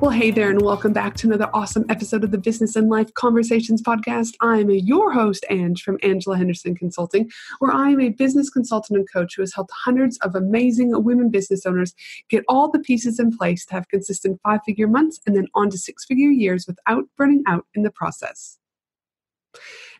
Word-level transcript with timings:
Well, 0.00 0.12
hey 0.12 0.30
there, 0.30 0.48
and 0.48 0.62
welcome 0.62 0.92
back 0.92 1.16
to 1.16 1.26
another 1.26 1.50
awesome 1.52 1.84
episode 1.88 2.22
of 2.22 2.30
the 2.30 2.38
Business 2.38 2.76
and 2.76 2.88
Life 2.88 3.12
Conversations 3.14 3.82
podcast. 3.82 4.34
I'm 4.40 4.70
your 4.70 5.12
host, 5.12 5.44
Ange 5.50 5.82
from 5.82 5.98
Angela 6.04 6.36
Henderson 6.36 6.76
Consulting, 6.76 7.28
where 7.58 7.72
I 7.72 7.90
am 7.90 8.00
a 8.00 8.10
business 8.10 8.48
consultant 8.48 8.96
and 8.96 9.12
coach 9.12 9.34
who 9.34 9.42
has 9.42 9.52
helped 9.52 9.72
hundreds 9.72 10.16
of 10.18 10.36
amazing 10.36 10.92
women 11.02 11.30
business 11.30 11.66
owners 11.66 11.94
get 12.28 12.44
all 12.48 12.70
the 12.70 12.78
pieces 12.78 13.18
in 13.18 13.36
place 13.36 13.66
to 13.66 13.74
have 13.74 13.88
consistent 13.88 14.40
five 14.44 14.60
figure 14.64 14.86
months 14.86 15.18
and 15.26 15.34
then 15.34 15.48
on 15.56 15.68
to 15.70 15.76
six 15.76 16.04
figure 16.04 16.30
years 16.30 16.68
without 16.68 17.04
burning 17.16 17.42
out 17.48 17.66
in 17.74 17.82
the 17.82 17.90
process. 17.90 18.56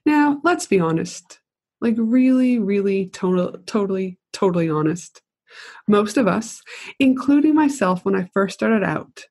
Now, 0.07 0.41
let's 0.45 0.67
be 0.67 0.79
honest 0.79 1.41
like, 1.81 1.95
really, 1.97 2.59
really, 2.61 3.09
total, 3.09 3.57
totally, 3.67 4.19
totally 4.33 4.69
honest. 4.69 5.23
Most 5.87 6.17
of 6.17 6.29
us, 6.29 6.63
including 6.99 7.55
myself 7.55 8.05
when 8.05 8.15
I 8.15 8.31
first 8.33 8.55
started 8.55 8.85
out, 8.85 9.27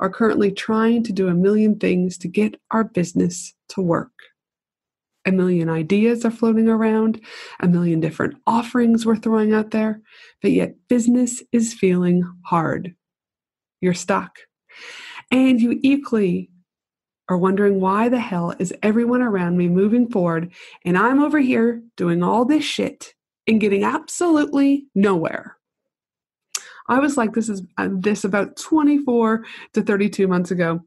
are 0.00 0.10
currently 0.10 0.50
trying 0.52 1.02
to 1.04 1.12
do 1.12 1.28
a 1.28 1.34
million 1.34 1.78
things 1.78 2.16
to 2.18 2.28
get 2.28 2.60
our 2.70 2.84
business 2.84 3.54
to 3.70 3.80
work. 3.80 4.12
A 5.26 5.32
million 5.32 5.68
ideas 5.68 6.24
are 6.24 6.30
floating 6.30 6.68
around, 6.68 7.20
a 7.60 7.68
million 7.68 8.00
different 8.00 8.36
offerings 8.46 9.04
we're 9.04 9.16
throwing 9.16 9.52
out 9.52 9.72
there, 9.72 10.00
but 10.40 10.52
yet 10.52 10.74
business 10.88 11.42
is 11.52 11.74
feeling 11.74 12.22
hard. 12.46 12.94
You're 13.80 13.94
stuck. 13.94 14.38
And 15.30 15.60
you 15.60 15.78
equally 15.82 16.50
are 17.28 17.36
wondering 17.36 17.80
why 17.80 18.08
the 18.08 18.20
hell 18.20 18.54
is 18.58 18.72
everyone 18.82 19.20
around 19.20 19.58
me 19.58 19.68
moving 19.68 20.08
forward 20.08 20.50
and 20.84 20.96
I'm 20.96 21.22
over 21.22 21.38
here 21.38 21.82
doing 21.96 22.22
all 22.22 22.46
this 22.46 22.64
shit 22.64 23.12
and 23.46 23.60
getting 23.60 23.84
absolutely 23.84 24.86
nowhere. 24.94 25.57
I 26.88 26.98
was 26.98 27.16
like 27.16 27.34
this 27.34 27.48
is 27.48 27.62
uh, 27.76 27.88
this 27.92 28.24
about 28.24 28.56
24 28.56 29.44
to 29.74 29.82
32 29.82 30.26
months 30.26 30.50
ago. 30.50 30.80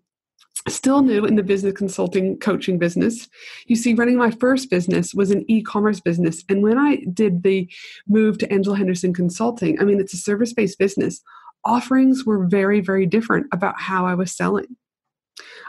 Still 0.68 1.02
new 1.02 1.26
in 1.26 1.36
the 1.36 1.44
business 1.44 1.74
consulting 1.74 2.38
coaching 2.38 2.78
business. 2.78 3.28
You 3.66 3.76
see, 3.76 3.94
running 3.94 4.18
my 4.18 4.32
first 4.32 4.70
business 4.70 5.14
was 5.14 5.32
an 5.32 5.44
e 5.50 5.64
commerce 5.64 6.00
business. 6.00 6.44
And 6.50 6.62
when 6.62 6.78
I 6.78 6.98
did 7.14 7.44
the 7.44 7.70
move 8.08 8.38
to 8.40 8.52
Angela 8.52 8.78
Henderson 8.78 9.14
Consulting, 9.14 9.80
I 9.80 9.86
mean, 9.86 10.00
it's 10.00 10.14
a 10.14 10.18
service 10.18 10.54
based 10.54 10.78
business, 10.78 11.22
offerings 11.66 12.26
were 12.26 12.46
very, 12.46 12.80
very 12.80 13.06
different 13.06 13.48
about 13.52 13.80
how 13.80 14.06
I 14.06 14.14
was 14.14 14.32
selling. 14.32 14.78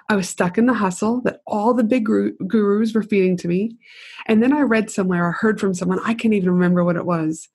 I 0.08 0.16
was 0.16 0.28
stuck 0.28 0.58
in 0.58 0.66
the 0.66 0.74
hustle 0.74 1.20
that 1.22 1.40
all 1.46 1.74
the 1.74 1.84
big 1.84 2.04
gurus 2.04 2.94
were 2.94 3.02
feeding 3.02 3.36
to 3.38 3.48
me. 3.48 3.76
And 4.26 4.42
then 4.42 4.52
I 4.52 4.60
read 4.60 4.90
somewhere 4.90 5.26
or 5.26 5.32
heard 5.32 5.60
from 5.60 5.74
someone, 5.74 6.00
I 6.04 6.14
can't 6.14 6.34
even 6.34 6.50
remember 6.50 6.84
what 6.84 6.96
it 6.96 7.06
was. 7.06 7.48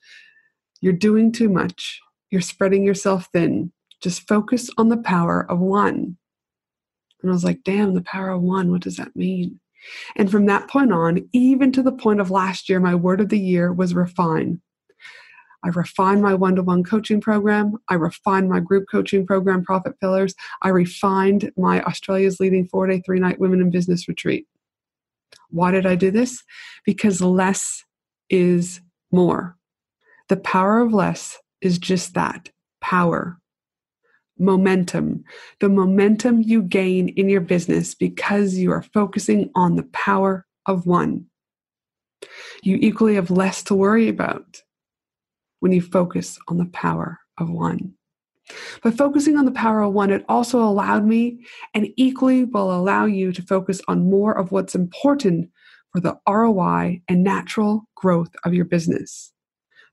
You're 0.81 0.93
doing 0.93 1.31
too 1.31 1.49
much. 1.49 2.01
You're 2.29 2.41
spreading 2.41 2.83
yourself 2.83 3.29
thin. 3.31 3.71
Just 4.01 4.27
focus 4.27 4.69
on 4.77 4.89
the 4.89 4.97
power 4.97 5.49
of 5.49 5.59
one. 5.59 6.17
And 7.21 7.31
I 7.31 7.33
was 7.33 7.43
like, 7.43 7.63
damn, 7.63 7.93
the 7.93 8.01
power 8.01 8.29
of 8.29 8.41
one, 8.41 8.71
what 8.71 8.81
does 8.81 8.97
that 8.97 9.15
mean? 9.15 9.59
And 10.15 10.29
from 10.29 10.45
that 10.45 10.69
point 10.69 10.91
on, 10.91 11.27
even 11.33 11.71
to 11.71 11.81
the 11.81 11.91
point 11.91 12.19
of 12.19 12.31
last 12.31 12.69
year, 12.69 12.79
my 12.79 12.95
word 12.95 13.21
of 13.21 13.29
the 13.29 13.39
year 13.39 13.71
was 13.71 13.93
refine. 13.93 14.61
I 15.63 15.69
refined 15.69 16.21
my 16.21 16.33
one 16.33 16.55
to 16.55 16.63
one 16.63 16.83
coaching 16.83 17.19
program. 17.19 17.73
I 17.89 17.95
refined 17.95 18.49
my 18.49 18.59
group 18.59 18.85
coaching 18.91 19.25
program, 19.25 19.63
Profit 19.63 19.99
Pillars. 19.99 20.35
I 20.61 20.69
refined 20.69 21.51
my 21.57 21.81
Australia's 21.81 22.39
leading 22.39 22.67
four 22.67 22.87
day, 22.87 23.01
three 23.05 23.19
night 23.19 23.39
women 23.39 23.61
in 23.61 23.71
business 23.71 24.07
retreat. 24.07 24.45
Why 25.49 25.71
did 25.71 25.85
I 25.85 25.95
do 25.95 26.11
this? 26.11 26.43
Because 26.85 27.21
less 27.21 27.83
is 28.29 28.81
more. 29.11 29.57
The 30.29 30.37
power 30.37 30.79
of 30.79 30.93
less 30.93 31.39
is 31.61 31.77
just 31.77 32.13
that 32.13 32.49
power, 32.81 33.39
momentum, 34.37 35.23
the 35.59 35.69
momentum 35.69 36.41
you 36.41 36.61
gain 36.61 37.09
in 37.09 37.29
your 37.29 37.41
business 37.41 37.95
because 37.95 38.55
you 38.55 38.71
are 38.71 38.83
focusing 38.83 39.49
on 39.55 39.75
the 39.75 39.87
power 39.93 40.45
of 40.65 40.85
one. 40.85 41.25
You 42.63 42.77
equally 42.79 43.15
have 43.15 43.31
less 43.31 43.63
to 43.63 43.75
worry 43.75 44.09
about 44.09 44.61
when 45.59 45.71
you 45.71 45.81
focus 45.81 46.37
on 46.47 46.57
the 46.57 46.65
power 46.65 47.19
of 47.37 47.49
one. 47.49 47.93
By 48.81 48.91
focusing 48.91 49.37
on 49.37 49.45
the 49.45 49.51
power 49.51 49.81
of 49.81 49.93
one, 49.93 50.09
it 50.09 50.23
also 50.29 50.59
allowed 50.59 51.05
me 51.05 51.45
and 51.73 51.87
equally 51.97 52.45
will 52.45 52.73
allow 52.73 53.05
you 53.05 53.33
to 53.33 53.41
focus 53.41 53.81
on 53.87 54.09
more 54.09 54.37
of 54.37 54.51
what's 54.51 54.75
important 54.75 55.49
for 55.91 55.99
the 55.99 56.17
ROI 56.27 57.01
and 57.07 57.23
natural 57.23 57.87
growth 57.95 58.33
of 58.45 58.53
your 58.53 58.65
business 58.65 59.33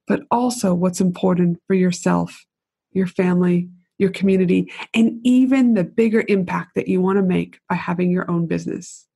but 0.06 0.22
also 0.31 0.75
what's 0.75 1.00
important 1.00 1.59
for 1.66 1.75
yourself, 1.75 2.44
your 2.92 3.06
family, 3.06 3.69
your 3.98 4.10
community, 4.10 4.72
and 4.92 5.20
even 5.25 5.75
the 5.75 5.84
bigger 5.84 6.25
impact 6.28 6.75
that 6.75 6.88
you 6.88 7.00
want 7.00 7.16
to 7.16 7.22
make 7.22 7.60
by 7.69 7.76
having 7.76 8.10
your 8.10 8.31
own 8.31 8.47
business. 8.47 9.06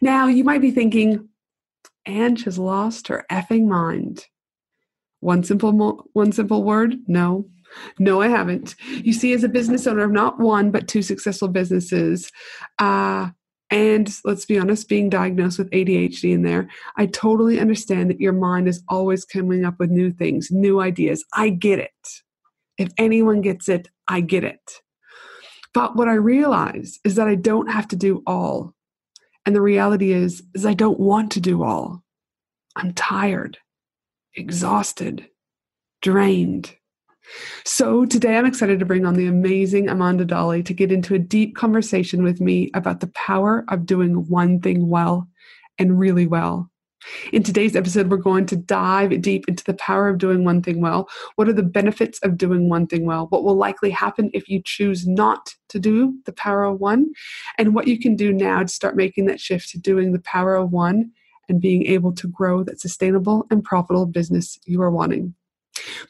Now, 0.00 0.26
you 0.26 0.44
might 0.44 0.62
be 0.62 0.70
thinking, 0.70 1.28
Ange 2.06 2.44
has 2.44 2.58
lost 2.58 3.08
her 3.08 3.26
effing 3.30 3.66
mind. 3.66 4.26
One 5.20 5.44
simple, 5.44 5.72
mo- 5.72 6.04
one 6.14 6.32
simple 6.32 6.64
word? 6.64 6.96
No. 7.06 7.46
No, 7.98 8.20
I 8.20 8.28
haven't. 8.28 8.74
You 8.88 9.12
see, 9.12 9.32
as 9.32 9.44
a 9.44 9.48
business 9.48 9.86
owner 9.86 10.04
of 10.04 10.10
not 10.10 10.40
one, 10.40 10.70
but 10.70 10.88
two 10.88 11.02
successful 11.02 11.48
businesses, 11.48 12.32
uh, 12.78 13.30
and 13.70 14.12
let's 14.24 14.44
be 14.44 14.58
honest, 14.58 14.88
being 14.88 15.08
diagnosed 15.08 15.58
with 15.58 15.70
ADHD 15.70 16.32
in 16.32 16.42
there, 16.42 16.68
I 16.96 17.06
totally 17.06 17.60
understand 17.60 18.10
that 18.10 18.20
your 18.20 18.32
mind 18.32 18.66
is 18.66 18.82
always 18.88 19.24
coming 19.24 19.64
up 19.64 19.78
with 19.78 19.90
new 19.90 20.10
things, 20.10 20.48
new 20.50 20.80
ideas. 20.80 21.24
I 21.32 21.50
get 21.50 21.78
it. 21.78 22.08
If 22.78 22.90
anyone 22.98 23.42
gets 23.42 23.68
it, 23.68 23.88
I 24.08 24.22
get 24.22 24.42
it. 24.42 24.80
But 25.72 25.94
what 25.94 26.08
I 26.08 26.14
realize 26.14 26.98
is 27.04 27.14
that 27.14 27.28
I 27.28 27.36
don't 27.36 27.70
have 27.70 27.86
to 27.88 27.96
do 27.96 28.22
all. 28.26 28.74
And 29.46 29.54
the 29.54 29.60
reality 29.60 30.12
is 30.12 30.42
is 30.54 30.66
I 30.66 30.74
don't 30.74 30.98
want 30.98 31.30
to 31.32 31.40
do 31.40 31.62
all. 31.62 32.02
I'm 32.76 32.92
tired, 32.92 33.58
exhausted, 34.34 35.28
drained. 36.02 36.74
So, 37.64 38.04
today 38.04 38.36
I'm 38.36 38.46
excited 38.46 38.78
to 38.80 38.86
bring 38.86 39.06
on 39.06 39.14
the 39.14 39.26
amazing 39.26 39.88
Amanda 39.88 40.24
Daley 40.24 40.62
to 40.62 40.74
get 40.74 40.90
into 40.90 41.14
a 41.14 41.18
deep 41.18 41.54
conversation 41.54 42.22
with 42.22 42.40
me 42.40 42.70
about 42.74 43.00
the 43.00 43.08
power 43.08 43.64
of 43.68 43.86
doing 43.86 44.28
one 44.28 44.60
thing 44.60 44.88
well 44.88 45.28
and 45.78 45.98
really 45.98 46.26
well. 46.26 46.70
In 47.32 47.42
today's 47.42 47.76
episode, 47.76 48.10
we're 48.10 48.18
going 48.18 48.46
to 48.46 48.56
dive 48.56 49.22
deep 49.22 49.48
into 49.48 49.64
the 49.64 49.74
power 49.74 50.08
of 50.08 50.18
doing 50.18 50.44
one 50.44 50.62
thing 50.62 50.80
well. 50.80 51.08
What 51.36 51.48
are 51.48 51.52
the 51.54 51.62
benefits 51.62 52.18
of 52.20 52.36
doing 52.36 52.68
one 52.68 52.86
thing 52.86 53.06
well? 53.06 53.26
What 53.30 53.42
will 53.42 53.56
likely 53.56 53.90
happen 53.90 54.30
if 54.34 54.48
you 54.48 54.60
choose 54.62 55.06
not 55.06 55.54
to 55.70 55.78
do 55.78 56.18
the 56.26 56.32
power 56.32 56.64
of 56.64 56.80
one? 56.80 57.10
And 57.56 57.74
what 57.74 57.88
you 57.88 57.98
can 57.98 58.16
do 58.16 58.32
now 58.32 58.60
to 58.60 58.68
start 58.68 58.96
making 58.96 59.26
that 59.26 59.40
shift 59.40 59.70
to 59.70 59.78
doing 59.78 60.12
the 60.12 60.20
power 60.20 60.56
of 60.56 60.72
one 60.72 61.12
and 61.48 61.60
being 61.60 61.86
able 61.86 62.12
to 62.12 62.28
grow 62.28 62.62
that 62.64 62.80
sustainable 62.80 63.46
and 63.50 63.64
profitable 63.64 64.06
business 64.06 64.58
you 64.66 64.82
are 64.82 64.90
wanting. 64.90 65.34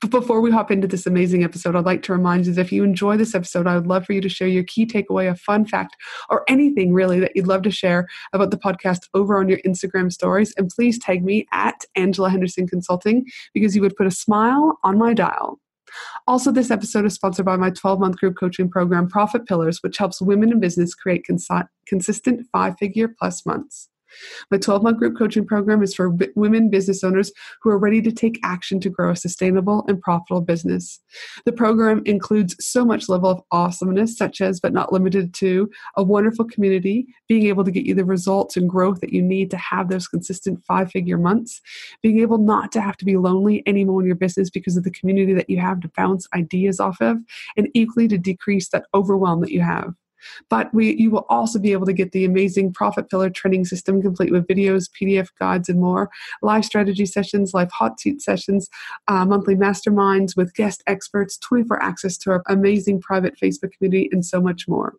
But 0.01 0.11
before 0.11 0.41
we 0.41 0.51
hop 0.51 0.71
into 0.71 0.87
this 0.87 1.07
amazing 1.07 1.45
episode, 1.45 1.77
I'd 1.77 1.85
like 1.85 2.03
to 2.05 2.13
remind 2.13 2.47
you 2.47 2.53
that 2.53 2.61
if 2.61 2.73
you 2.73 2.85
enjoy 2.85 3.17
this 3.17 3.35
episode, 3.35 3.67
I 3.67 3.77
would 3.77 3.87
love 3.87 4.07
for 4.07 4.13
you 4.13 4.21
to 4.21 4.29
share 4.29 4.49
your 4.49 4.65
key 4.65 4.87
takeaway, 4.87 5.31
a 5.31 5.35
fun 5.35 5.67
fact, 5.67 5.97
or 6.29 6.45
anything 6.49 6.93
really 6.93 7.21
that 7.21 7.33
you'd 7.35 7.47
love 7.47 7.63
to 7.63 7.71
share 7.71 8.09
about 8.33 8.51
the 8.51 8.59
podcast 8.59 9.09
over 9.15 9.39
on 9.39 9.49
your 9.49 9.59
Instagram 9.67 10.13
stories. 10.13 10.55
And 10.57 10.71
please 10.71 10.99
tag 10.99 11.25
me 11.25 11.47
at 11.53 11.85
Angela 11.97 12.31
Henderson 12.31 12.67
Consulting 12.67 13.27
because 13.55 13.77
you 13.77 13.83
would 13.83 13.97
put 13.97 14.07
a 14.07 14.11
smile 14.11 14.79
on 14.85 14.99
my 14.99 15.15
dial. 15.15 15.59
Also, 16.27 16.53
this 16.53 16.71
episode 16.71 17.05
is 17.05 17.15
sponsored 17.15 17.47
by 17.47 17.57
my 17.57 17.71
12 17.71 18.01
month 18.01 18.17
group 18.19 18.37
coaching 18.39 18.71
program, 18.71 19.09
Profit 19.09 19.47
Pillars, 19.47 19.83
which 19.83 19.99
helps 19.99 20.23
women 20.23 20.53
in 20.53 20.61
business 20.61 20.95
create 20.95 21.27
cons- 21.27 21.49
consistent 21.87 22.47
five 22.53 22.77
figure 22.79 23.09
plus 23.09 23.45
months. 23.45 23.90
My 24.51 24.59
12 24.59 24.83
month 24.83 24.99
group 24.99 25.17
coaching 25.17 25.47
program 25.47 25.83
is 25.83 25.95
for 25.95 26.17
women 26.37 26.71
business 26.71 27.05
owners 27.05 27.33
who 27.63 27.71
are 27.71 27.79
ready 27.79 28.03
to 28.03 28.13
take 28.13 28.41
action 28.43 28.81
to 28.81 28.91
grow 28.91 29.11
a 29.11 29.17
sustainable 29.17 29.85
and 29.89 30.01
profitable 30.01 30.41
business. 30.41 31.01
The 31.45 31.53
program 31.53 32.03
includes 32.05 32.57
so 32.61 32.85
much 32.85 33.09
level 33.09 33.31
of 33.31 33.43
awesomeness, 33.51 34.17
such 34.17 34.41
as, 34.41 34.61
but 34.61 34.73
not 34.73 34.93
limited 34.93 35.35
to, 35.35 35.71
a 35.97 36.03
wonderful 36.03 36.45
community, 36.45 37.07
being 37.29 37.47
able 37.47 37.65
to 37.65 37.71
get 37.71 37.87
you 37.87 37.95
the 37.95 38.05
results 38.05 38.57
and 38.57 38.69
growth 38.69 39.01
that 39.01 39.13
you 39.13 39.23
need 39.23 39.51
to 39.51 39.57
have 39.57 39.89
those 39.89 40.09
consistent 40.09 40.63
five 40.65 40.91
figure 40.91 41.19
months, 41.19 41.61
being 42.03 42.21
able 42.21 42.39
not 42.39 42.73
to 42.73 42.81
have 42.81 42.97
to 42.99 43.05
be 43.05 43.17
lonely 43.17 43.63
anymore 43.67 44.01
in 44.01 44.07
your 44.07 44.17
business 44.17 44.51
because 44.51 44.77
of 44.77 44.85
the 44.85 44.91
community 44.91 45.33
that 45.33 45.51
you 45.51 45.59
have 45.59 45.81
to 45.81 45.91
bounce 45.97 46.27
ideas 46.35 46.81
off 46.81 47.01
of, 47.01 47.19
and 47.57 47.69
equally 47.75 48.09
to 48.09 48.19
decrease 48.19 48.69
that 48.69 48.87
overwhelm 48.95 49.41
that 49.41 49.53
you 49.53 49.61
have. 49.61 49.95
But 50.49 50.73
we, 50.75 50.95
you 50.97 51.11
will 51.11 51.27
also 51.29 51.59
be 51.59 51.73
able 51.73 51.87
to 51.87 51.93
get 51.93 52.13
the 52.13 52.25
amazing 52.25 52.73
Profit 52.73 53.09
Pillar 53.09 53.31
training 53.31 53.65
system 53.65 54.03
complete 54.03 54.33
with 54.33 54.47
videos, 54.47 54.89
PDF 54.91 55.29
guides, 55.39 55.69
and 55.69 55.81
more, 55.81 56.11
live 56.43 56.65
strategy 56.65 57.07
sessions, 57.07 57.55
live 57.55 57.71
hot 57.71 58.01
seat 58.01 58.23
sessions, 58.23 58.69
uh, 59.09 59.25
monthly 59.25 59.57
masterminds 59.57 60.37
with 60.37 60.55
guest 60.55 60.83
experts, 60.87 61.39
24 61.39 61.83
access 61.83 62.17
to 62.19 62.31
our 62.31 62.43
amazing 62.49 63.01
private 63.01 63.35
Facebook 63.41 63.73
community, 63.73 64.09
and 64.13 64.25
so 64.25 64.41
much 64.41 64.69
more. 64.69 64.95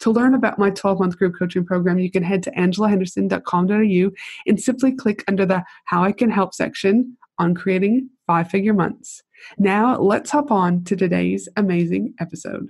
To 0.00 0.10
learn 0.10 0.34
about 0.34 0.58
my 0.58 0.70
12 0.70 0.98
month 1.00 1.18
group 1.18 1.34
coaching 1.38 1.64
program, 1.64 1.98
you 1.98 2.10
can 2.10 2.22
head 2.22 2.42
to 2.44 2.50
angelahenderson.com.au 2.52 4.10
and 4.46 4.60
simply 4.60 4.92
click 4.92 5.24
under 5.28 5.46
the 5.46 5.64
How 5.84 6.04
I 6.04 6.12
Can 6.12 6.30
Help 6.30 6.54
section 6.54 7.16
on 7.38 7.54
creating 7.54 8.08
five 8.26 8.48
figure 8.48 8.74
months. 8.74 9.22
Now, 9.58 9.98
let's 9.98 10.30
hop 10.30 10.50
on 10.50 10.84
to 10.84 10.96
today's 10.96 11.48
amazing 11.56 12.14
episode. 12.20 12.68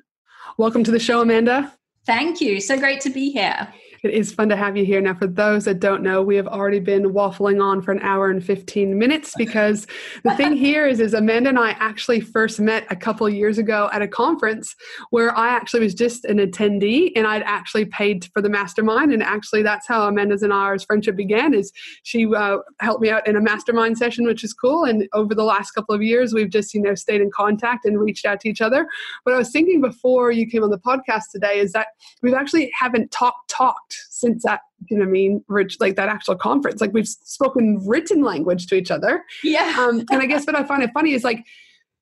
Welcome 0.58 0.84
to 0.84 0.90
the 0.90 0.98
show, 0.98 1.20
Amanda. 1.20 1.72
Thank 2.04 2.40
you. 2.40 2.60
So 2.60 2.78
great 2.78 3.00
to 3.02 3.10
be 3.10 3.30
here. 3.30 3.68
It 4.02 4.14
is 4.14 4.34
fun 4.34 4.48
to 4.48 4.56
have 4.56 4.76
you 4.76 4.84
here. 4.84 5.00
Now, 5.00 5.14
for 5.14 5.28
those 5.28 5.64
that 5.66 5.78
don't 5.78 6.02
know, 6.02 6.22
we 6.22 6.34
have 6.34 6.48
already 6.48 6.80
been 6.80 7.12
waffling 7.12 7.62
on 7.62 7.80
for 7.80 7.92
an 7.92 8.00
hour 8.00 8.30
and 8.30 8.44
15 8.44 8.98
minutes 8.98 9.32
because 9.38 9.86
the 10.24 10.34
thing 10.34 10.56
here 10.56 10.88
is, 10.88 10.98
is 10.98 11.14
Amanda 11.14 11.50
and 11.50 11.58
I 11.58 11.70
actually 11.78 12.18
first 12.18 12.58
met 12.58 12.84
a 12.90 12.96
couple 12.96 13.28
years 13.28 13.58
ago 13.58 13.88
at 13.92 14.02
a 14.02 14.08
conference 14.08 14.74
where 15.10 15.36
I 15.38 15.50
actually 15.50 15.84
was 15.84 15.94
just 15.94 16.24
an 16.24 16.38
attendee 16.38 17.12
and 17.14 17.28
I'd 17.28 17.44
actually 17.44 17.84
paid 17.84 18.28
for 18.34 18.42
the 18.42 18.48
mastermind. 18.48 19.12
And 19.12 19.22
actually, 19.22 19.62
that's 19.62 19.86
how 19.86 20.08
Amanda's 20.08 20.42
and 20.42 20.52
ours 20.52 20.82
friendship 20.82 21.14
began. 21.14 21.54
Is 21.54 21.70
she 22.02 22.26
uh, 22.26 22.56
helped 22.80 23.02
me 23.02 23.10
out 23.10 23.28
in 23.28 23.36
a 23.36 23.40
mastermind 23.40 23.98
session, 23.98 24.24
which 24.26 24.42
is 24.42 24.52
cool. 24.52 24.82
And 24.82 25.08
over 25.12 25.32
the 25.32 25.44
last 25.44 25.72
couple 25.72 25.94
of 25.94 26.02
years, 26.02 26.34
we've 26.34 26.50
just 26.50 26.74
you 26.74 26.82
know 26.82 26.96
stayed 26.96 27.20
in 27.20 27.30
contact 27.30 27.84
and 27.84 28.00
reached 28.00 28.26
out 28.26 28.40
to 28.40 28.48
each 28.48 28.60
other. 28.60 28.84
But 29.24 29.34
I 29.34 29.38
was 29.38 29.52
thinking 29.52 29.80
before 29.80 30.32
you 30.32 30.50
came 30.50 30.64
on 30.64 30.70
the 30.70 30.78
podcast 30.78 31.30
today 31.30 31.60
is 31.60 31.70
that 31.70 31.86
we've 32.20 32.34
actually 32.34 32.72
haven't 32.76 33.12
talked 33.12 33.48
talked 33.48 33.91
since 34.10 34.42
that 34.44 34.60
you 34.88 34.96
know 34.96 35.04
what 35.04 35.08
I 35.08 35.12
mean 35.12 35.44
rich 35.48 35.76
like 35.80 35.96
that 35.96 36.08
actual 36.08 36.36
conference. 36.36 36.80
Like 36.80 36.92
we've 36.92 37.08
spoken 37.08 37.80
written 37.86 38.22
language 38.22 38.66
to 38.68 38.74
each 38.74 38.90
other. 38.90 39.24
Yeah. 39.42 39.70
Um, 39.82 40.04
and 40.12 40.22
I 40.22 40.26
guess 40.26 40.46
what 40.46 40.54
I 40.54 40.62
find 40.62 40.82
it 40.82 40.90
funny 40.94 41.12
is 41.12 41.24
like 41.24 41.44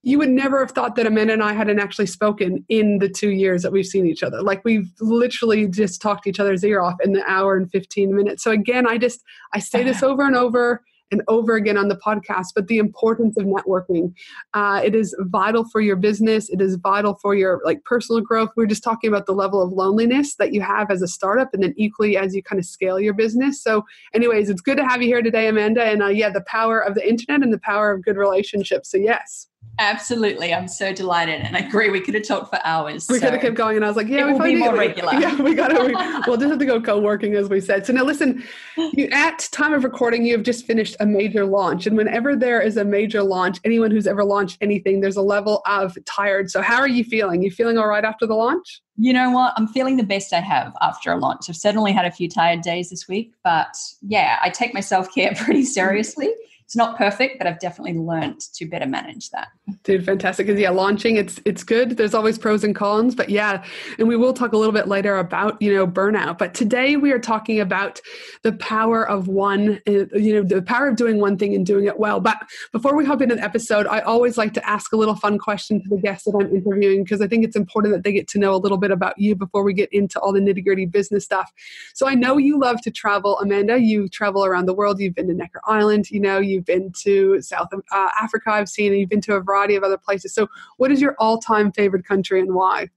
you 0.03 0.19
would 0.19 0.31
never 0.31 0.61
have 0.61 0.71
thought 0.71 0.97
that 0.97 1.07
Amanda 1.07 1.33
and 1.35 1.43
I 1.43 1.53
hadn't 1.53 1.79
actually 1.79 2.07
spoken 2.07 2.65
in 2.69 2.99
the 2.99 3.09
two 3.09 3.31
years 3.31 3.63
that 3.63 3.73
we've 3.73 3.87
seen 3.87 4.07
each 4.07 4.23
other. 4.23 4.43
Like 4.43 4.63
we've 4.65 4.91
literally 5.01 5.69
just 5.69 6.01
talked 6.01 6.27
each 6.27 6.41
other's 6.41 6.65
ear 6.65 6.81
off 6.81 6.97
in 7.03 7.13
the 7.13 7.23
hour 7.31 7.57
and 7.57 7.71
15 7.71 8.15
minutes. 8.15 8.43
So 8.43 8.51
again, 8.51 8.87
I 8.87 8.97
just, 8.97 9.23
I 9.53 9.59
say 9.59 9.83
this 9.83 10.03
over 10.03 10.27
and 10.27 10.37
over 10.37 10.83
and 11.11 11.23
over 11.29 11.57
again 11.57 11.77
on 11.77 11.89
the 11.89 11.97
podcast, 11.97 12.49
but 12.55 12.69
the 12.69 12.79
importance 12.79 13.37
of 13.37 13.45
networking. 13.45 14.13
Uh, 14.55 14.81
it 14.85 14.95
is 14.95 15.15
vital 15.21 15.65
for 15.65 15.81
your 15.81 15.97
business. 15.97 16.49
It 16.49 16.61
is 16.61 16.77
vital 16.77 17.19
for 17.21 17.35
your 17.35 17.61
like 17.65 17.85
personal 17.85 18.21
growth. 18.21 18.51
We're 18.57 18.67
just 18.67 18.85
talking 18.85 19.09
about 19.09 19.27
the 19.27 19.33
level 19.33 19.63
of 19.63 19.73
loneliness 19.73 20.37
that 20.37 20.53
you 20.53 20.61
have 20.61 20.91
as 20.91 21.03
a 21.03 21.09
startup, 21.09 21.53
and 21.53 21.63
then 21.63 21.75
equally 21.77 22.17
as 22.17 22.35
you 22.35 22.43
kind 22.43 22.59
of 22.59 22.67
scale 22.67 23.01
your 23.01 23.15
business. 23.15 23.63
So, 23.63 23.85
anyways, 24.15 24.51
it's 24.51 24.61
good 24.61 24.77
to 24.79 24.87
have 24.87 25.03
you 25.03 25.09
here 25.09 25.23
today, 25.23 25.49
Amanda. 25.49 25.85
And 25.85 26.03
uh, 26.03 26.09
yeah, 26.09 26.31
the 26.31 26.43
power 26.43 26.81
of 26.81 26.95
the 26.95 27.09
internet 27.09 27.43
and 27.43 27.53
the 27.53 27.61
power 27.61 27.93
of 27.93 28.05
good 28.05 28.17
relationships. 28.17 28.91
So, 28.91 28.99
yes. 28.99 29.50
Absolutely. 29.81 30.53
I'm 30.53 30.69
so 30.69 30.93
delighted. 30.93 31.41
And 31.41 31.57
I 31.57 31.61
agree. 31.61 31.89
We 31.89 32.03
could 32.03 32.13
have 32.13 32.29
talked 32.29 32.51
for 32.51 32.59
hours. 32.65 33.07
We 33.09 33.19
so 33.19 33.25
could 33.25 33.33
have 33.33 33.41
kept 33.41 33.57
going. 33.57 33.77
And 33.77 33.85
I 33.85 33.89
was 33.89 33.97
like, 33.97 34.09
yeah, 34.09 34.27
we 34.27 34.33
will 34.35 34.41
be 34.41 34.57
more 34.57 34.75
regular. 34.77 35.15
Yeah, 35.15 35.41
we 35.41 35.55
got 35.55 35.69
to, 35.69 35.85
we, 35.85 35.95
we'll 36.27 36.37
just 36.37 36.51
have 36.51 36.59
to 36.59 36.67
go 36.67 36.83
co-working 36.83 37.35
as 37.35 37.49
we 37.49 37.63
said. 37.63 37.87
So 37.87 37.95
now 37.95 38.05
listen, 38.05 38.45
you, 38.77 39.09
at 39.11 39.49
time 39.53 39.73
of 39.73 39.83
recording, 39.83 40.27
you 40.27 40.33
have 40.33 40.43
just 40.43 40.67
finished 40.67 40.97
a 41.01 41.07
major 41.07 41.47
launch. 41.47 41.87
And 41.87 41.97
whenever 41.97 42.37
there 42.37 42.61
is 42.61 42.77
a 42.77 42.85
major 42.85 43.23
launch, 43.23 43.59
anyone 43.65 43.91
who's 43.91 44.07
ever 44.07 44.23
launched 44.23 44.59
anything, 44.61 45.01
there's 45.01 45.17
a 45.17 45.23
level 45.23 45.63
of 45.67 45.97
tired. 46.05 46.51
So 46.51 46.61
how 46.61 46.79
are 46.79 46.89
you 46.89 47.03
feeling? 47.03 47.43
You 47.43 47.51
feeling 47.51 47.79
all 47.79 47.89
right 47.89 48.05
after 48.05 48.27
the 48.27 48.35
launch? 48.35 48.83
You 48.99 49.15
know 49.15 49.31
what? 49.31 49.55
I'm 49.57 49.67
feeling 49.67 49.97
the 49.97 50.03
best 50.03 50.35
I 50.35 50.41
have 50.41 50.75
after 50.83 51.11
a 51.11 51.17
launch. 51.17 51.49
I've 51.49 51.57
certainly 51.57 51.93
had 51.93 52.05
a 52.05 52.11
few 52.11 52.29
tired 52.29 52.61
days 52.61 52.91
this 52.91 53.09
week, 53.09 53.33
but 53.43 53.75
yeah, 54.03 54.39
I 54.43 54.51
take 54.51 54.75
my 54.75 54.81
self-care 54.81 55.33
pretty 55.37 55.65
seriously 55.65 56.29
it's 56.71 56.77
not 56.77 56.97
perfect, 56.97 57.37
but 57.37 57.49
I've 57.49 57.59
definitely 57.59 57.99
learned 57.99 58.39
to 58.55 58.65
better 58.65 58.87
manage 58.87 59.31
that. 59.31 59.49
Dude, 59.83 60.05
fantastic. 60.05 60.47
Because 60.47 60.61
yeah, 60.61 60.71
launching 60.71 61.17
it's 61.17 61.41
it's 61.45 61.65
good. 61.65 61.97
There's 61.97 62.15
always 62.15 62.39
pros 62.39 62.63
and 62.63 62.77
cons, 62.77 63.17
but 63.17 63.29
yeah, 63.29 63.65
and 63.99 64.07
we 64.07 64.15
will 64.15 64.33
talk 64.33 64.53
a 64.53 64.57
little 64.57 64.73
bit 64.73 64.87
later 64.87 65.19
about 65.19 65.61
you 65.61 65.75
know 65.75 65.85
burnout. 65.85 66.39
But 66.39 66.55
today 66.55 66.97
we 66.97 67.11
are 67.11 67.19
talking 67.19 67.59
about 67.59 68.01
the 68.45 68.53
power 68.53 69.05
of 69.09 69.27
one, 69.27 69.81
uh, 69.89 70.07
you 70.13 70.33
know, 70.33 70.45
the 70.45 70.63
power 70.63 70.87
of 70.87 70.95
doing 70.95 71.19
one 71.19 71.37
thing 71.37 71.57
and 71.57 71.67
doing 71.67 71.87
it 71.87 71.99
well. 71.99 72.21
But 72.21 72.39
before 72.71 72.95
we 72.95 73.05
hop 73.05 73.21
into 73.21 73.35
the 73.35 73.43
episode, 73.43 73.89
I 73.89 73.99
always 74.03 74.39
like 74.39 74.55
to 74.55 74.65
ask 74.65 74.93
a 74.93 74.97
little 74.97 75.17
fun 75.17 75.41
question 75.41 75.83
to 75.83 75.89
the 75.89 76.01
guests 76.01 76.25
that 76.27 76.39
I'm 76.41 76.55
interviewing 76.55 77.03
because 77.03 77.21
I 77.21 77.27
think 77.27 77.45
it's 77.45 77.57
important 77.57 77.95
that 77.95 78.05
they 78.05 78.13
get 78.13 78.29
to 78.29 78.39
know 78.39 78.55
a 78.55 78.59
little 78.63 78.79
bit 78.79 78.93
about 78.93 79.19
you 79.19 79.35
before 79.35 79.65
we 79.65 79.75
get 79.75 79.93
into 79.93 80.21
all 80.21 80.33
the 80.33 80.39
nitty 80.39 80.65
gritty 80.65 80.87
business 80.87 81.25
stuff. 81.25 81.53
So 81.95 82.07
I 82.07 82.15
know 82.15 82.39
you 82.39 82.61
love 82.61 82.81
to 82.83 82.93
travel, 82.93 83.41
Amanda. 83.41 83.81
You 83.81 84.09
travel 84.09 84.45
around 84.45 84.67
the 84.67 84.75
world. 84.75 85.01
You've 85.01 85.17
been 85.17 85.27
to 85.27 85.35
Necker 85.35 85.61
Island. 85.67 86.13
You 86.13 86.21
know, 86.21 86.39
you 86.39 86.60
You've 86.61 86.67
been 86.67 86.93
to 87.05 87.41
South 87.41 87.69
uh, 87.73 88.09
Africa, 88.21 88.51
I've 88.51 88.69
seen, 88.69 88.93
and 88.93 89.01
you've 89.01 89.09
been 89.09 89.23
to 89.23 89.35
a 89.35 89.41
variety 89.41 89.77
of 89.77 89.83
other 89.83 89.97
places. 89.97 90.35
So, 90.35 90.49
what 90.77 90.93
is 90.93 91.01
your 91.01 91.17
all 91.19 91.39
time 91.39 91.73
favorite 91.73 92.05
country 92.05 92.39
and 92.39 92.55
why? 92.55 92.91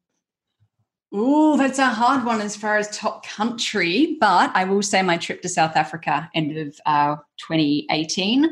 Oh, 1.13 1.55
that's 1.55 1.79
a 1.79 1.85
hard 1.85 2.25
one 2.25 2.41
as 2.41 2.57
far 2.57 2.75
as 2.75 2.89
top 2.89 3.25
country, 3.25 4.17
but 4.19 4.51
I 4.53 4.65
will 4.65 4.81
say 4.81 5.01
my 5.01 5.15
trip 5.15 5.41
to 5.43 5.49
South 5.49 5.77
Africa, 5.77 6.29
end 6.35 6.57
of 6.57 6.77
uh, 6.85 7.15
2018, 7.37 8.49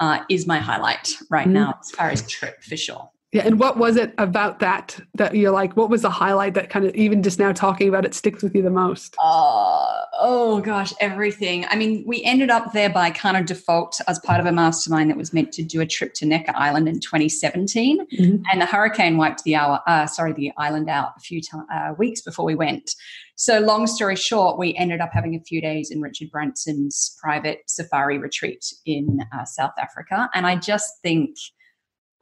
uh, 0.00 0.20
is 0.28 0.46
my 0.46 0.58
highlight 0.58 1.14
right 1.30 1.44
mm-hmm. 1.44 1.52
now 1.52 1.78
as 1.80 1.90
far 1.92 2.10
as 2.10 2.26
trip 2.26 2.62
for 2.64 2.76
sure. 2.76 3.10
Yeah, 3.30 3.42
and 3.44 3.60
what 3.60 3.76
was 3.76 3.96
it 3.96 4.14
about 4.16 4.60
that 4.60 4.98
that 5.14 5.34
you're 5.34 5.50
like? 5.50 5.76
What 5.76 5.90
was 5.90 6.00
the 6.00 6.08
highlight 6.08 6.54
that 6.54 6.70
kind 6.70 6.86
of 6.86 6.94
even 6.94 7.22
just 7.22 7.38
now 7.38 7.52
talking 7.52 7.86
about 7.86 8.06
it 8.06 8.14
sticks 8.14 8.42
with 8.42 8.54
you 8.54 8.62
the 8.62 8.70
most? 8.70 9.16
Uh, 9.22 10.00
oh 10.18 10.62
gosh, 10.64 10.94
everything. 10.98 11.66
I 11.68 11.76
mean, 11.76 12.04
we 12.06 12.24
ended 12.24 12.48
up 12.48 12.72
there 12.72 12.88
by 12.88 13.10
kind 13.10 13.36
of 13.36 13.44
default 13.44 14.00
as 14.08 14.18
part 14.20 14.40
of 14.40 14.46
a 14.46 14.52
mastermind 14.52 15.10
that 15.10 15.18
was 15.18 15.34
meant 15.34 15.52
to 15.52 15.62
do 15.62 15.82
a 15.82 15.86
trip 15.86 16.14
to 16.14 16.26
Necker 16.26 16.54
Island 16.56 16.88
in 16.88 17.00
2017, 17.00 18.06
mm-hmm. 18.06 18.42
and 18.50 18.62
the 18.62 18.66
hurricane 18.66 19.18
wiped 19.18 19.44
the 19.44 19.56
hour, 19.56 19.80
uh, 19.86 20.06
sorry, 20.06 20.32
the 20.32 20.50
island 20.56 20.88
out 20.88 21.12
a 21.18 21.20
few 21.20 21.42
t- 21.42 21.48
uh, 21.70 21.92
weeks 21.98 22.22
before 22.22 22.46
we 22.46 22.54
went. 22.54 22.94
So, 23.36 23.60
long 23.60 23.86
story 23.86 24.16
short, 24.16 24.58
we 24.58 24.74
ended 24.74 25.02
up 25.02 25.10
having 25.12 25.34
a 25.34 25.40
few 25.40 25.60
days 25.60 25.90
in 25.90 26.00
Richard 26.00 26.30
Branson's 26.30 27.14
private 27.22 27.60
safari 27.66 28.16
retreat 28.16 28.72
in 28.86 29.20
uh, 29.34 29.44
South 29.44 29.74
Africa, 29.78 30.30
and 30.32 30.46
I 30.46 30.56
just 30.56 30.94
think 31.02 31.36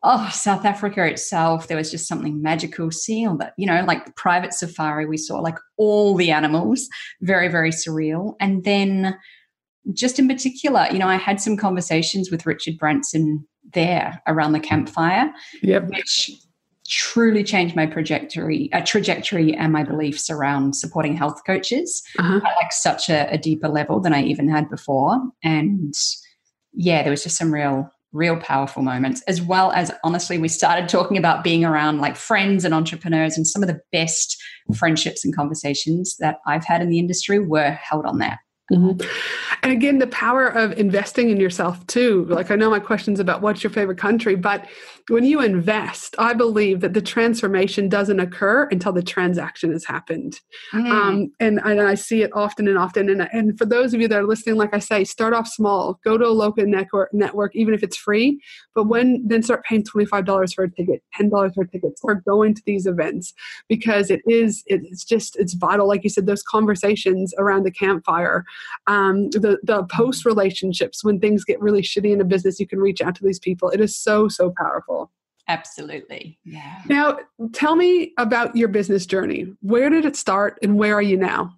oh, 0.02 0.30
South 0.32 0.64
Africa 0.64 1.04
itself, 1.04 1.68
there 1.68 1.76
was 1.76 1.90
just 1.90 2.06
something 2.06 2.40
magical 2.42 2.90
seeing 2.90 3.26
all 3.26 3.36
that, 3.38 3.54
you 3.56 3.66
know, 3.66 3.84
like 3.84 4.14
private 4.14 4.52
safari, 4.52 5.06
we 5.06 5.16
saw 5.16 5.40
like 5.40 5.58
all 5.76 6.14
the 6.14 6.30
animals, 6.30 6.88
very, 7.22 7.48
very 7.48 7.70
surreal. 7.70 8.34
And 8.40 8.64
then 8.64 9.16
just 9.92 10.18
in 10.18 10.28
particular, 10.28 10.86
you 10.90 10.98
know, 10.98 11.08
I 11.08 11.16
had 11.16 11.40
some 11.40 11.56
conversations 11.56 12.30
with 12.30 12.46
Richard 12.46 12.78
Branson 12.78 13.46
there 13.72 14.22
around 14.26 14.52
the 14.52 14.60
campfire, 14.60 15.32
yep. 15.62 15.88
which 15.88 16.30
truly 16.88 17.42
changed 17.42 17.74
my 17.74 17.86
trajectory, 17.86 18.72
uh, 18.72 18.80
trajectory 18.84 19.54
and 19.54 19.72
my 19.72 19.82
beliefs 19.82 20.30
around 20.30 20.76
supporting 20.76 21.16
health 21.16 21.40
coaches 21.44 22.02
uh-huh. 22.18 22.36
at 22.36 22.42
like 22.62 22.72
such 22.72 23.08
a, 23.08 23.28
a 23.32 23.38
deeper 23.38 23.68
level 23.68 23.98
than 24.00 24.12
I 24.12 24.22
even 24.22 24.48
had 24.48 24.70
before. 24.70 25.20
And 25.42 25.94
yeah, 26.72 27.02
there 27.02 27.10
was 27.10 27.24
just 27.24 27.36
some 27.36 27.52
real 27.52 27.90
real 28.16 28.36
powerful 28.36 28.82
moments, 28.82 29.22
as 29.28 29.42
well 29.42 29.70
as 29.72 29.92
honestly, 30.02 30.38
we 30.38 30.48
started 30.48 30.88
talking 30.88 31.16
about 31.16 31.44
being 31.44 31.64
around 31.64 32.00
like 32.00 32.16
friends 32.16 32.64
and 32.64 32.74
entrepreneurs, 32.74 33.36
and 33.36 33.46
some 33.46 33.62
of 33.62 33.68
the 33.68 33.80
best 33.92 34.36
friendships 34.74 35.24
and 35.24 35.34
conversations 35.34 36.16
that 36.18 36.38
I've 36.46 36.64
had 36.64 36.82
in 36.82 36.88
the 36.88 36.98
industry 36.98 37.38
were 37.38 37.70
held 37.70 38.06
on 38.06 38.18
that. 38.18 38.38
Mm-hmm. 38.72 39.06
And 39.62 39.72
again, 39.72 39.98
the 39.98 40.08
power 40.08 40.48
of 40.48 40.72
investing 40.72 41.30
in 41.30 41.38
yourself 41.38 41.86
too. 41.86 42.24
Like 42.28 42.50
I 42.50 42.56
know 42.56 42.70
my 42.70 42.80
questions 42.80 43.20
about 43.20 43.40
what's 43.40 43.62
your 43.62 43.70
favorite 43.70 43.98
country, 43.98 44.34
but 44.34 44.66
when 45.08 45.24
you 45.24 45.40
invest, 45.40 46.16
I 46.18 46.34
believe 46.34 46.80
that 46.80 46.92
the 46.92 47.00
transformation 47.00 47.88
doesn't 47.88 48.18
occur 48.18 48.64
until 48.70 48.92
the 48.92 49.02
transaction 49.02 49.72
has 49.72 49.84
happened. 49.84 50.40
Mm. 50.72 50.90
Um, 50.90 51.32
and, 51.38 51.60
and, 51.64 51.80
I 51.80 51.94
see 51.94 52.22
it 52.22 52.30
often 52.34 52.66
and 52.66 52.76
often. 52.76 53.08
And, 53.08 53.28
and 53.32 53.56
for 53.56 53.66
those 53.66 53.94
of 53.94 54.00
you 54.00 54.08
that 54.08 54.18
are 54.18 54.26
listening, 54.26 54.56
like 54.56 54.74
I 54.74 54.80
say, 54.80 55.04
start 55.04 55.32
off 55.32 55.46
small. 55.46 56.00
Go 56.02 56.18
to 56.18 56.26
a 56.26 56.30
local 56.30 56.66
network, 56.66 57.14
network 57.14 57.54
even 57.54 57.74
if 57.74 57.82
it's 57.82 57.96
free. 57.96 58.40
But 58.74 58.84
when 58.84 59.22
then 59.26 59.42
start 59.42 59.64
paying 59.64 59.84
twenty 59.84 60.06
five 60.06 60.24
dollars 60.24 60.52
for 60.52 60.64
a 60.64 60.70
ticket, 60.70 61.02
ten 61.12 61.28
dollars 61.28 61.52
for 61.54 61.62
a 61.62 61.68
ticket, 61.68 61.92
or 62.02 62.16
going 62.16 62.54
to 62.54 62.62
these 62.66 62.86
events 62.86 63.32
because 63.68 64.10
it 64.10 64.22
is 64.26 64.64
it's 64.66 65.04
just 65.04 65.36
it's 65.36 65.54
vital. 65.54 65.86
Like 65.86 66.02
you 66.02 66.10
said, 66.10 66.26
those 66.26 66.42
conversations 66.42 67.32
around 67.38 67.64
the 67.64 67.70
campfire 67.70 68.44
um, 68.86 69.30
the 69.30 69.58
the 69.62 69.84
post 69.84 70.24
relationships 70.24 71.04
when 71.04 71.20
things 71.20 71.44
get 71.44 71.60
really 71.60 71.82
shitty 71.82 72.12
in 72.12 72.20
a 72.20 72.24
business 72.24 72.60
you 72.60 72.66
can 72.66 72.78
reach 72.78 73.00
out 73.00 73.14
to 73.14 73.24
these 73.24 73.38
people 73.38 73.68
it 73.70 73.80
is 73.80 73.96
so 73.96 74.28
so 74.28 74.52
powerful 74.56 74.95
absolutely. 75.48 76.38
Yeah. 76.44 76.82
Now 76.88 77.18
tell 77.52 77.76
me 77.76 78.12
about 78.18 78.56
your 78.56 78.68
business 78.68 79.06
journey. 79.06 79.52
Where 79.60 79.90
did 79.90 80.04
it 80.04 80.16
start 80.16 80.58
and 80.62 80.76
where 80.76 80.94
are 80.94 81.02
you 81.02 81.16
now? 81.16 81.54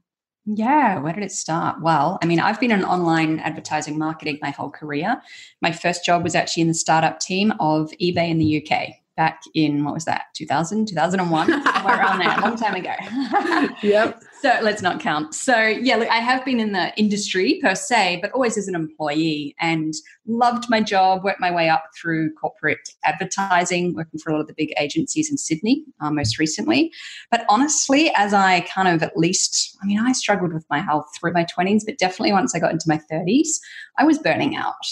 Yeah, 0.50 0.98
where 1.00 1.12
did 1.12 1.24
it 1.24 1.32
start? 1.32 1.82
Well, 1.82 2.18
I 2.22 2.26
mean, 2.26 2.40
I've 2.40 2.58
been 2.58 2.70
in 2.70 2.82
online 2.82 3.38
advertising 3.40 3.98
marketing 3.98 4.38
my 4.40 4.48
whole 4.48 4.70
career. 4.70 5.20
My 5.60 5.72
first 5.72 6.06
job 6.06 6.22
was 6.22 6.34
actually 6.34 6.62
in 6.62 6.68
the 6.68 6.74
startup 6.74 7.20
team 7.20 7.52
of 7.60 7.90
eBay 8.00 8.30
in 8.30 8.38
the 8.38 8.66
UK 8.66 8.94
back 9.18 9.42
in 9.52 9.82
what 9.84 9.92
was 9.92 10.04
that 10.04 10.26
2000 10.36 10.86
2001 10.86 11.50
somewhere 11.50 11.98
around 11.98 12.20
there 12.20 12.38
a 12.38 12.40
long 12.40 12.56
time 12.56 12.76
ago. 12.76 12.94
Yep. 13.82 14.22
So 14.40 14.56
let's 14.62 14.82
not 14.82 15.00
count. 15.00 15.34
So 15.34 15.58
yeah 15.58 15.96
look 15.96 16.08
i 16.08 16.18
have 16.18 16.44
been 16.44 16.60
in 16.60 16.70
the 16.72 16.96
industry 16.96 17.58
per 17.60 17.74
se 17.74 18.20
but 18.22 18.30
always 18.30 18.56
as 18.56 18.68
an 18.68 18.76
employee 18.76 19.56
and 19.60 19.92
loved 20.26 20.70
my 20.70 20.80
job 20.80 21.24
worked 21.24 21.40
my 21.40 21.50
way 21.50 21.68
up 21.68 21.84
through 22.00 22.32
corporate 22.34 22.88
advertising 23.04 23.94
working 23.94 24.20
for 24.20 24.30
a 24.30 24.34
lot 24.34 24.40
of 24.40 24.46
the 24.46 24.54
big 24.56 24.72
agencies 24.78 25.28
in 25.30 25.36
sydney 25.36 25.84
uh, 26.00 26.10
most 26.10 26.38
recently. 26.38 26.92
But 27.30 27.44
honestly 27.48 28.12
as 28.14 28.32
i 28.32 28.60
kind 28.60 28.88
of 28.88 29.02
at 29.02 29.16
least 29.16 29.76
i 29.82 29.86
mean 29.86 29.98
i 29.98 30.12
struggled 30.12 30.52
with 30.54 30.66
my 30.70 30.80
health 30.80 31.06
through 31.18 31.32
my 31.32 31.44
20s 31.44 31.82
but 31.84 31.98
definitely 31.98 32.32
once 32.32 32.54
i 32.54 32.60
got 32.60 32.72
into 32.72 32.88
my 32.88 33.00
30s 33.10 33.58
i 33.98 34.04
was 34.04 34.18
burning 34.18 34.54
out 34.54 34.86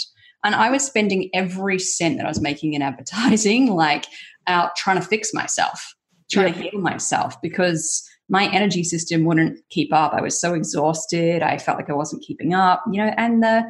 and 0.47 0.55
I 0.55 0.71
was 0.71 0.85
spending 0.85 1.29
every 1.35 1.79
cent 1.79 2.19
that 2.19 2.27
I 2.27 2.29
was 2.29 2.41
making 2.41 2.75
in 2.75 2.83
advertising, 2.83 3.67
like 3.75 4.07
out 4.47 4.77
trying 4.77 5.01
to 5.01 5.07
fix 5.07 5.35
myself, 5.35 5.95
trying 6.31 6.55
yeah. 6.55 6.63
to 6.63 6.71
heal 6.71 6.81
myself 6.81 7.41
because 7.43 8.09
my 8.29 8.49
energy 8.53 8.85
system 8.85 9.25
wouldn't 9.25 9.59
keep 9.71 9.93
up. 9.93 10.15
I 10.15 10.21
was 10.21 10.41
so 10.41 10.55
exhausted. 10.55 11.43
I 11.43 11.59
felt 11.59 11.79
like 11.79 11.91
I 11.91 11.95
wasn't 11.95 12.23
keeping 12.23 12.55
up, 12.55 12.83
you 12.91 13.05
know, 13.05 13.13
and 13.17 13.43
the 13.43 13.65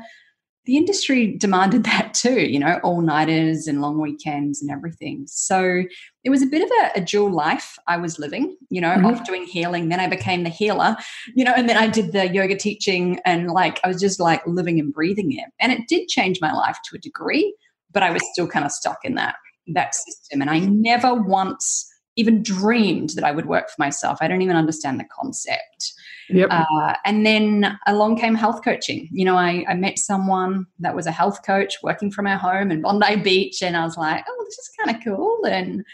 the 0.66 0.76
industry 0.76 1.36
demanded 1.36 1.84
that 1.86 2.12
too, 2.12 2.40
you 2.40 2.58
know, 2.58 2.78
all 2.82 3.00
nighters 3.00 3.66
and 3.66 3.80
long 3.80 4.00
weekends 4.00 4.60
and 4.60 4.70
everything. 4.70 5.24
So 5.26 5.82
it 6.24 6.30
was 6.30 6.42
a 6.42 6.46
bit 6.46 6.62
of 6.62 6.70
a, 6.70 7.00
a 7.00 7.04
dual 7.04 7.30
life 7.30 7.78
I 7.86 7.96
was 7.96 8.18
living, 8.18 8.56
you 8.68 8.80
know, 8.80 8.90
mm-hmm. 8.90 9.06
off 9.06 9.24
doing 9.24 9.44
healing. 9.44 9.88
Then 9.88 10.00
I 10.00 10.08
became 10.08 10.42
the 10.42 10.50
healer, 10.50 10.96
you 11.34 11.44
know, 11.44 11.54
and 11.56 11.68
then 11.68 11.76
I 11.76 11.86
did 11.86 12.12
the 12.12 12.28
yoga 12.28 12.56
teaching 12.56 13.20
and 13.24 13.50
like 13.50 13.80
I 13.84 13.88
was 13.88 14.00
just 14.00 14.20
like 14.20 14.46
living 14.46 14.78
and 14.78 14.92
breathing 14.92 15.32
it. 15.32 15.46
And 15.60 15.72
it 15.72 15.88
did 15.88 16.08
change 16.08 16.40
my 16.40 16.52
life 16.52 16.78
to 16.86 16.96
a 16.96 17.00
degree, 17.00 17.54
but 17.92 18.02
I 18.02 18.10
was 18.10 18.22
still 18.32 18.48
kind 18.48 18.64
of 18.64 18.72
stuck 18.72 18.98
in 19.04 19.14
that 19.14 19.36
that 19.68 19.94
system. 19.94 20.40
And 20.42 20.50
I 20.50 20.60
never 20.60 21.14
once 21.14 21.92
even 22.16 22.42
dreamed 22.42 23.10
that 23.10 23.24
I 23.24 23.32
would 23.32 23.46
work 23.46 23.68
for 23.68 23.76
myself. 23.78 24.18
I 24.20 24.28
don't 24.28 24.42
even 24.42 24.56
understand 24.56 24.98
the 24.98 25.04
concept. 25.04 25.92
Yep. 26.28 26.48
Uh, 26.50 26.94
and 27.04 27.24
then 27.24 27.78
along 27.86 28.18
came 28.18 28.34
health 28.34 28.64
coaching. 28.64 29.08
You 29.12 29.24
know, 29.24 29.36
I, 29.36 29.64
I, 29.68 29.74
met 29.74 29.98
someone 29.98 30.66
that 30.80 30.96
was 30.96 31.06
a 31.06 31.12
health 31.12 31.44
coach 31.44 31.74
working 31.82 32.10
from 32.10 32.26
our 32.26 32.36
home 32.36 32.70
in 32.70 32.82
Bondi 32.82 33.16
Beach, 33.22 33.62
and 33.62 33.76
I 33.76 33.84
was 33.84 33.96
like, 33.96 34.24
oh, 34.28 34.44
this 34.44 34.58
is 34.58 34.70
kind 34.78 34.96
of 34.96 35.04
cool. 35.04 35.44
And 35.44 35.84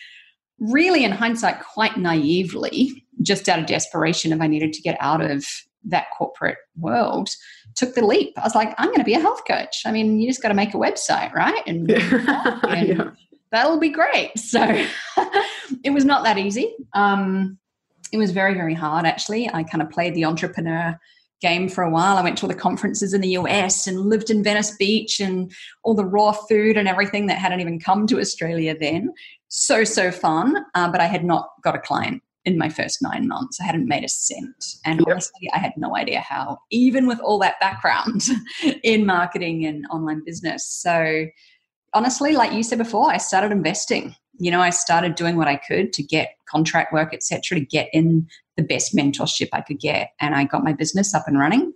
really, 0.59 1.05
in 1.05 1.12
hindsight, 1.12 1.61
quite 1.61 1.97
naively, 1.99 3.05
just 3.21 3.49
out 3.49 3.59
of 3.59 3.67
desperation, 3.67 4.33
if 4.33 4.41
I 4.41 4.47
needed 4.47 4.73
to 4.73 4.83
get 4.83 4.97
out 5.01 5.21
of 5.21 5.45
that 5.85 6.07
corporate 6.17 6.59
world, 6.79 7.29
took 7.75 7.95
the 7.95 8.05
leap. 8.05 8.33
I 8.37 8.43
was 8.43 8.55
like, 8.55 8.75
I'm 8.79 8.89
going 8.89 8.99
to 8.99 9.05
be 9.05 9.15
a 9.15 9.21
health 9.21 9.43
coach. 9.47 9.83
I 9.85 9.93
mean, 9.93 10.21
you 10.21 10.29
just 10.29 10.43
got 10.43 10.49
to 10.49 10.55
make 10.55 10.75
a 10.75 10.79
website, 10.79 11.33
right? 11.33 11.62
And, 11.67 11.91
and 11.91 12.89
yeah. 12.89 13.11
that'll 13.51 13.81
be 13.81 13.91
great. 13.91 14.33
So 14.39 14.87
it 15.83 15.91
was 15.91 16.05
not 16.05 16.25
that 16.25 16.39
easy. 16.39 16.75
Um, 16.93 17.59
it 18.12 18.19
was 18.19 18.31
very, 18.31 18.54
very 18.54 18.75
hard, 18.75 19.07
actually. 19.07 19.49
I 19.52 19.62
kind 19.64 19.83
of 19.83 19.90
played 19.90 20.14
the 20.14 20.26
entrepreneur 20.26 20.99
game 21.40 21.69
for 21.69 21.83
a 21.83 21.90
while. 21.90 22.16
I 22.16 22.23
went 22.23 22.38
to 22.38 22.45
all 22.45 22.49
the 22.49 22.54
conferences 22.54 23.12
in 23.12 23.21
the 23.21 23.31
US 23.31 23.87
and 23.87 23.99
lived 23.99 24.31
in 24.31 24.45
Venice 24.45 24.76
Beach 24.76 25.19
and 25.19 25.52
all 25.83 25.95
the 25.95 26.04
raw 26.04 26.33
food 26.33 26.76
and 26.76 26.87
everything 26.87 27.26
that 27.26 27.38
hadn't 27.38 27.61
even 27.61 27.81
come 27.81 28.07
to 28.07 28.21
Australia 28.21 28.76
then. 28.78 29.12
So, 29.49 29.83
so 29.83 30.12
fun. 30.12 30.57
Uh, 30.75 30.90
but 30.90 31.00
I 31.00 31.07
had 31.07 31.25
not 31.25 31.49
got 31.64 31.75
a 31.75 31.81
client 31.81 32.23
in 32.45 32.59
my 32.59 32.69
first 32.69 33.02
nine 33.02 33.26
months. 33.28 33.61
I 33.61 33.64
hadn't 33.64 33.88
made 33.88 34.04
a 34.04 34.09
cent. 34.09 34.64
And 34.85 35.00
yep. 35.00 35.09
honestly, 35.09 35.50
I 35.52 35.59
had 35.59 35.73
no 35.76 35.97
idea 35.97 36.21
how, 36.21 36.59
even 36.71 37.07
with 37.07 37.21
all 37.21 37.38
that 37.40 37.61
background 37.61 38.23
in 38.83 39.04
marketing 39.07 39.64
and 39.66 39.85
online 39.90 40.23
business. 40.25 40.66
So, 40.66 41.26
honestly, 41.92 42.33
like 42.33 42.52
you 42.52 42.62
said 42.62 42.78
before, 42.78 43.11
I 43.11 43.19
started 43.19 43.52
investing 43.52 44.14
you 44.39 44.51
know, 44.51 44.61
I 44.61 44.71
started 44.71 45.15
doing 45.15 45.37
what 45.37 45.49
I 45.49 45.57
could 45.57 45.93
to 45.95 46.03
get 46.03 46.37
contract 46.47 46.93
work, 46.93 47.15
etc., 47.15 47.59
to 47.59 47.65
get 47.65 47.89
in 47.93 48.27
the 48.57 48.62
best 48.62 48.95
mentorship 48.95 49.49
I 49.53 49.62
could 49.62 49.81
get. 49.81 50.11
And 50.21 50.35
I 50.35 50.45
got 50.45 50.65
my 50.65 50.73
business 50.73 51.15
up 51.15 51.25
and 51.27 51.39
running. 51.39 51.73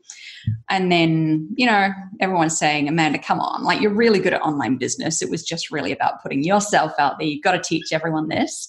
And 0.69 0.93
then, 0.93 1.49
you 1.57 1.67
know, 1.67 1.91
everyone's 2.21 2.59
saying, 2.59 2.89
Amanda, 2.89 3.19
come 3.19 3.41
on, 3.41 3.65
like 3.65 3.81
you're 3.81 3.95
really 3.95 4.19
good 4.19 4.35
at 4.35 4.43
online 4.43 4.77
business. 4.77 5.23
It 5.23 5.31
was 5.31 5.43
just 5.43 5.71
really 5.71 5.93
about 5.93 6.23
putting 6.23 6.45
yourself 6.45 6.93
out 6.99 7.19
there. 7.19 7.27
You've 7.27 7.43
got 7.43 7.53
to 7.53 7.63
teach 7.63 7.93
everyone 7.93 8.29
this. 8.29 8.69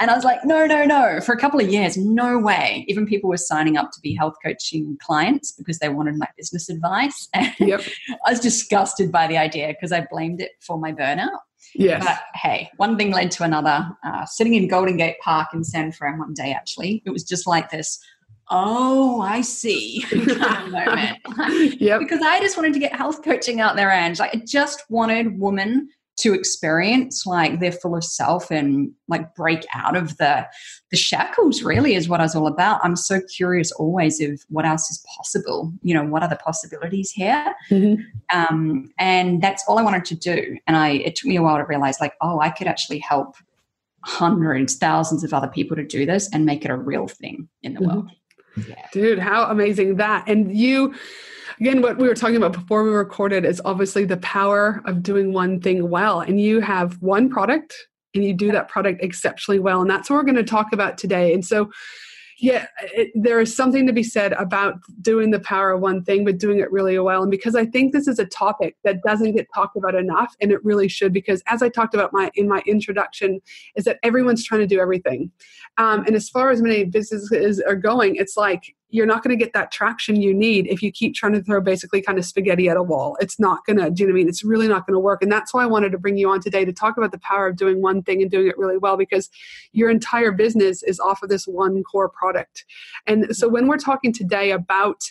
And 0.00 0.10
I 0.10 0.16
was 0.16 0.24
like, 0.24 0.44
no, 0.44 0.66
no, 0.66 0.84
no. 0.84 1.20
For 1.20 1.32
a 1.32 1.38
couple 1.38 1.60
of 1.60 1.68
years, 1.68 1.96
no 1.96 2.36
way. 2.36 2.84
Even 2.88 3.06
people 3.06 3.30
were 3.30 3.36
signing 3.36 3.76
up 3.76 3.92
to 3.92 4.00
be 4.00 4.12
health 4.12 4.34
coaching 4.44 4.98
clients 5.00 5.52
because 5.52 5.78
they 5.78 5.88
wanted 5.88 6.16
my 6.16 6.26
business 6.36 6.68
advice. 6.68 7.28
And 7.32 7.54
yep. 7.60 7.82
I 8.26 8.32
was 8.32 8.40
disgusted 8.40 9.12
by 9.12 9.28
the 9.28 9.38
idea 9.38 9.68
because 9.68 9.92
I 9.92 10.04
blamed 10.10 10.40
it 10.40 10.50
for 10.60 10.78
my 10.78 10.92
burnout. 10.92 11.38
Yes. 11.74 12.04
But 12.04 12.20
hey, 12.34 12.70
one 12.76 12.96
thing 12.96 13.10
led 13.10 13.30
to 13.32 13.44
another. 13.44 13.88
Uh, 14.04 14.24
sitting 14.26 14.54
in 14.54 14.68
Golden 14.68 14.96
Gate 14.96 15.16
Park 15.20 15.48
in 15.52 15.64
San 15.64 15.92
Fran 15.92 16.18
one 16.18 16.34
day, 16.34 16.52
actually, 16.52 17.02
it 17.04 17.10
was 17.10 17.24
just 17.24 17.46
like 17.46 17.70
this. 17.70 17.98
Oh, 18.50 19.20
I 19.20 19.40
see. 19.40 20.04
moment. 20.12 21.18
yep. 21.80 22.00
Because 22.00 22.20
I 22.22 22.40
just 22.40 22.56
wanted 22.56 22.74
to 22.74 22.78
get 22.78 22.94
health 22.94 23.22
coaching 23.24 23.60
out 23.60 23.76
there, 23.76 23.90
and 23.90 24.18
like 24.18 24.34
I 24.34 24.42
just 24.46 24.84
wanted 24.88 25.38
women 25.38 25.88
to 26.16 26.32
experience 26.32 27.26
like 27.26 27.58
they're 27.58 27.72
full 27.72 27.96
of 27.96 28.04
self 28.04 28.50
and 28.50 28.92
like 29.08 29.34
break 29.34 29.66
out 29.74 29.96
of 29.96 30.16
the 30.18 30.46
the 30.90 30.96
shackles 30.96 31.62
really 31.62 31.94
is 31.94 32.08
what 32.08 32.20
I 32.20 32.22
was 32.22 32.36
all 32.36 32.46
about. 32.46 32.80
I'm 32.84 32.94
so 32.94 33.20
curious 33.34 33.72
always 33.72 34.20
of 34.20 34.40
what 34.48 34.64
else 34.64 34.90
is 34.90 35.04
possible. 35.16 35.72
You 35.82 35.94
know, 35.94 36.04
what 36.04 36.22
are 36.22 36.28
the 36.28 36.36
possibilities 36.36 37.10
here? 37.10 37.52
Mm-hmm. 37.70 38.02
Um, 38.32 38.92
and 38.98 39.42
that's 39.42 39.64
all 39.66 39.78
I 39.78 39.82
wanted 39.82 40.04
to 40.06 40.14
do. 40.14 40.56
And 40.66 40.76
I 40.76 40.90
it 40.90 41.16
took 41.16 41.26
me 41.26 41.36
a 41.36 41.42
while 41.42 41.56
to 41.56 41.64
realize 41.64 42.00
like, 42.00 42.14
oh, 42.20 42.38
I 42.40 42.50
could 42.50 42.68
actually 42.68 43.00
help 43.00 43.36
hundreds, 44.04 44.76
thousands 44.76 45.24
of 45.24 45.34
other 45.34 45.48
people 45.48 45.76
to 45.76 45.84
do 45.84 46.06
this 46.06 46.30
and 46.32 46.44
make 46.44 46.64
it 46.64 46.70
a 46.70 46.76
real 46.76 47.08
thing 47.08 47.48
in 47.62 47.74
the 47.74 47.80
mm-hmm. 47.80 47.88
world. 47.88 48.10
Yeah. 48.68 48.86
Dude, 48.92 49.18
how 49.18 49.50
amazing 49.50 49.96
that. 49.96 50.28
And 50.28 50.56
you 50.56 50.94
again 51.60 51.82
what 51.82 51.98
we 51.98 52.08
were 52.08 52.14
talking 52.14 52.36
about 52.36 52.52
before 52.52 52.84
we 52.84 52.90
recorded 52.90 53.44
is 53.44 53.60
obviously 53.64 54.04
the 54.04 54.16
power 54.18 54.82
of 54.84 55.02
doing 55.02 55.32
one 55.32 55.60
thing 55.60 55.88
well 55.90 56.20
and 56.20 56.40
you 56.40 56.60
have 56.60 57.00
one 57.02 57.28
product 57.28 57.74
and 58.14 58.24
you 58.24 58.32
do 58.32 58.52
that 58.52 58.68
product 58.68 59.02
exceptionally 59.02 59.58
well 59.58 59.80
and 59.80 59.90
that's 59.90 60.08
what 60.10 60.16
we're 60.16 60.22
going 60.22 60.34
to 60.34 60.44
talk 60.44 60.72
about 60.72 60.98
today 60.98 61.32
and 61.32 61.44
so 61.44 61.70
yeah 62.40 62.66
it, 62.92 63.10
there 63.14 63.40
is 63.40 63.54
something 63.54 63.86
to 63.86 63.92
be 63.92 64.02
said 64.02 64.32
about 64.34 64.74
doing 65.00 65.30
the 65.30 65.40
power 65.40 65.72
of 65.72 65.80
one 65.80 66.02
thing 66.02 66.24
but 66.24 66.38
doing 66.38 66.58
it 66.58 66.70
really 66.72 66.98
well 66.98 67.22
and 67.22 67.30
because 67.30 67.54
i 67.54 67.64
think 67.64 67.92
this 67.92 68.08
is 68.08 68.18
a 68.18 68.26
topic 68.26 68.76
that 68.82 69.02
doesn't 69.02 69.36
get 69.36 69.46
talked 69.54 69.76
about 69.76 69.94
enough 69.94 70.34
and 70.40 70.50
it 70.50 70.64
really 70.64 70.88
should 70.88 71.12
because 71.12 71.42
as 71.46 71.62
i 71.62 71.68
talked 71.68 71.94
about 71.94 72.12
my 72.12 72.30
in 72.34 72.48
my 72.48 72.62
introduction 72.66 73.40
is 73.76 73.84
that 73.84 73.98
everyone's 74.02 74.44
trying 74.44 74.60
to 74.60 74.66
do 74.66 74.80
everything. 74.80 75.30
Um, 75.76 76.04
and 76.06 76.14
as 76.14 76.28
far 76.28 76.50
as 76.50 76.62
many 76.62 76.84
businesses 76.84 77.60
are 77.60 77.76
going 77.76 78.16
it's 78.16 78.36
like 78.36 78.74
you're 78.94 79.06
not 79.06 79.24
going 79.24 79.36
to 79.36 79.44
get 79.44 79.52
that 79.54 79.72
traction 79.72 80.14
you 80.14 80.32
need 80.32 80.68
if 80.68 80.80
you 80.80 80.92
keep 80.92 81.16
trying 81.16 81.32
to 81.32 81.42
throw 81.42 81.60
basically 81.60 82.00
kind 82.00 82.16
of 82.16 82.24
spaghetti 82.24 82.68
at 82.68 82.76
a 82.76 82.82
wall. 82.82 83.16
It's 83.20 83.40
not 83.40 83.66
going 83.66 83.76
to, 83.76 83.90
do 83.90 84.04
you 84.04 84.06
know 84.06 84.12
what 84.12 84.18
I 84.18 84.20
mean? 84.20 84.28
It's 84.28 84.44
really 84.44 84.68
not 84.68 84.86
going 84.86 84.94
to 84.94 85.00
work. 85.00 85.20
And 85.20 85.32
that's 85.32 85.52
why 85.52 85.64
I 85.64 85.66
wanted 85.66 85.90
to 85.90 85.98
bring 85.98 86.16
you 86.16 86.30
on 86.30 86.40
today 86.40 86.64
to 86.64 86.72
talk 86.72 86.96
about 86.96 87.10
the 87.10 87.18
power 87.18 87.48
of 87.48 87.56
doing 87.56 87.82
one 87.82 88.04
thing 88.04 88.22
and 88.22 88.30
doing 88.30 88.46
it 88.46 88.56
really 88.56 88.78
well 88.78 88.96
because 88.96 89.30
your 89.72 89.90
entire 89.90 90.30
business 90.30 90.84
is 90.84 91.00
off 91.00 91.24
of 91.24 91.28
this 91.28 91.44
one 91.44 91.82
core 91.82 92.08
product. 92.08 92.64
And 93.04 93.36
so 93.36 93.48
when 93.48 93.66
we're 93.66 93.78
talking 93.78 94.12
today 94.12 94.52
about 94.52 95.02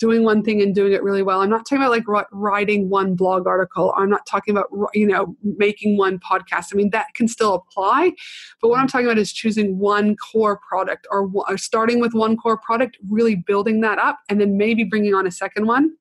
doing 0.00 0.24
one 0.24 0.42
thing 0.42 0.60
and 0.60 0.74
doing 0.74 0.92
it 0.92 1.02
really 1.02 1.22
well. 1.22 1.42
I'm 1.42 1.50
not 1.50 1.66
talking 1.66 1.78
about 1.78 1.90
like 1.90 2.26
writing 2.32 2.88
one 2.88 3.14
blog 3.14 3.46
article. 3.46 3.92
I'm 3.96 4.10
not 4.10 4.26
talking 4.26 4.56
about, 4.56 4.68
you 4.94 5.06
know, 5.06 5.36
making 5.42 5.98
one 5.98 6.18
podcast. 6.18 6.72
I 6.72 6.76
mean, 6.76 6.90
that 6.90 7.14
can 7.14 7.28
still 7.28 7.54
apply. 7.54 8.12
But 8.60 8.68
what 8.68 8.78
I'm 8.78 8.86
mm-hmm. 8.86 8.92
talking 8.92 9.06
about 9.06 9.18
is 9.18 9.32
choosing 9.32 9.78
one 9.78 10.16
core 10.16 10.58
product 10.68 11.06
or, 11.10 11.30
or 11.48 11.58
starting 11.58 12.00
with 12.00 12.14
one 12.14 12.36
core 12.36 12.58
product, 12.58 12.96
really 13.08 13.36
building 13.36 13.82
that 13.82 13.98
up, 13.98 14.18
and 14.28 14.40
then 14.40 14.56
maybe 14.56 14.82
bringing 14.82 15.14
on 15.14 15.26
a 15.26 15.30
second 15.30 15.66
one 15.66 15.92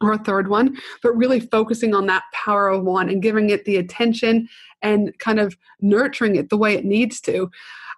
or 0.00 0.12
a 0.12 0.18
third 0.18 0.48
one, 0.48 0.76
but 1.02 1.16
really 1.16 1.38
focusing 1.38 1.94
on 1.94 2.06
that 2.06 2.24
power 2.32 2.68
of 2.68 2.82
one 2.82 3.10
and 3.10 3.22
giving 3.22 3.50
it 3.50 3.66
the 3.66 3.76
attention 3.76 4.48
and 4.80 5.16
kind 5.18 5.38
of 5.38 5.56
nurturing 5.80 6.36
it 6.36 6.48
the 6.48 6.56
way 6.56 6.74
it 6.74 6.84
needs 6.84 7.20
to. 7.20 7.50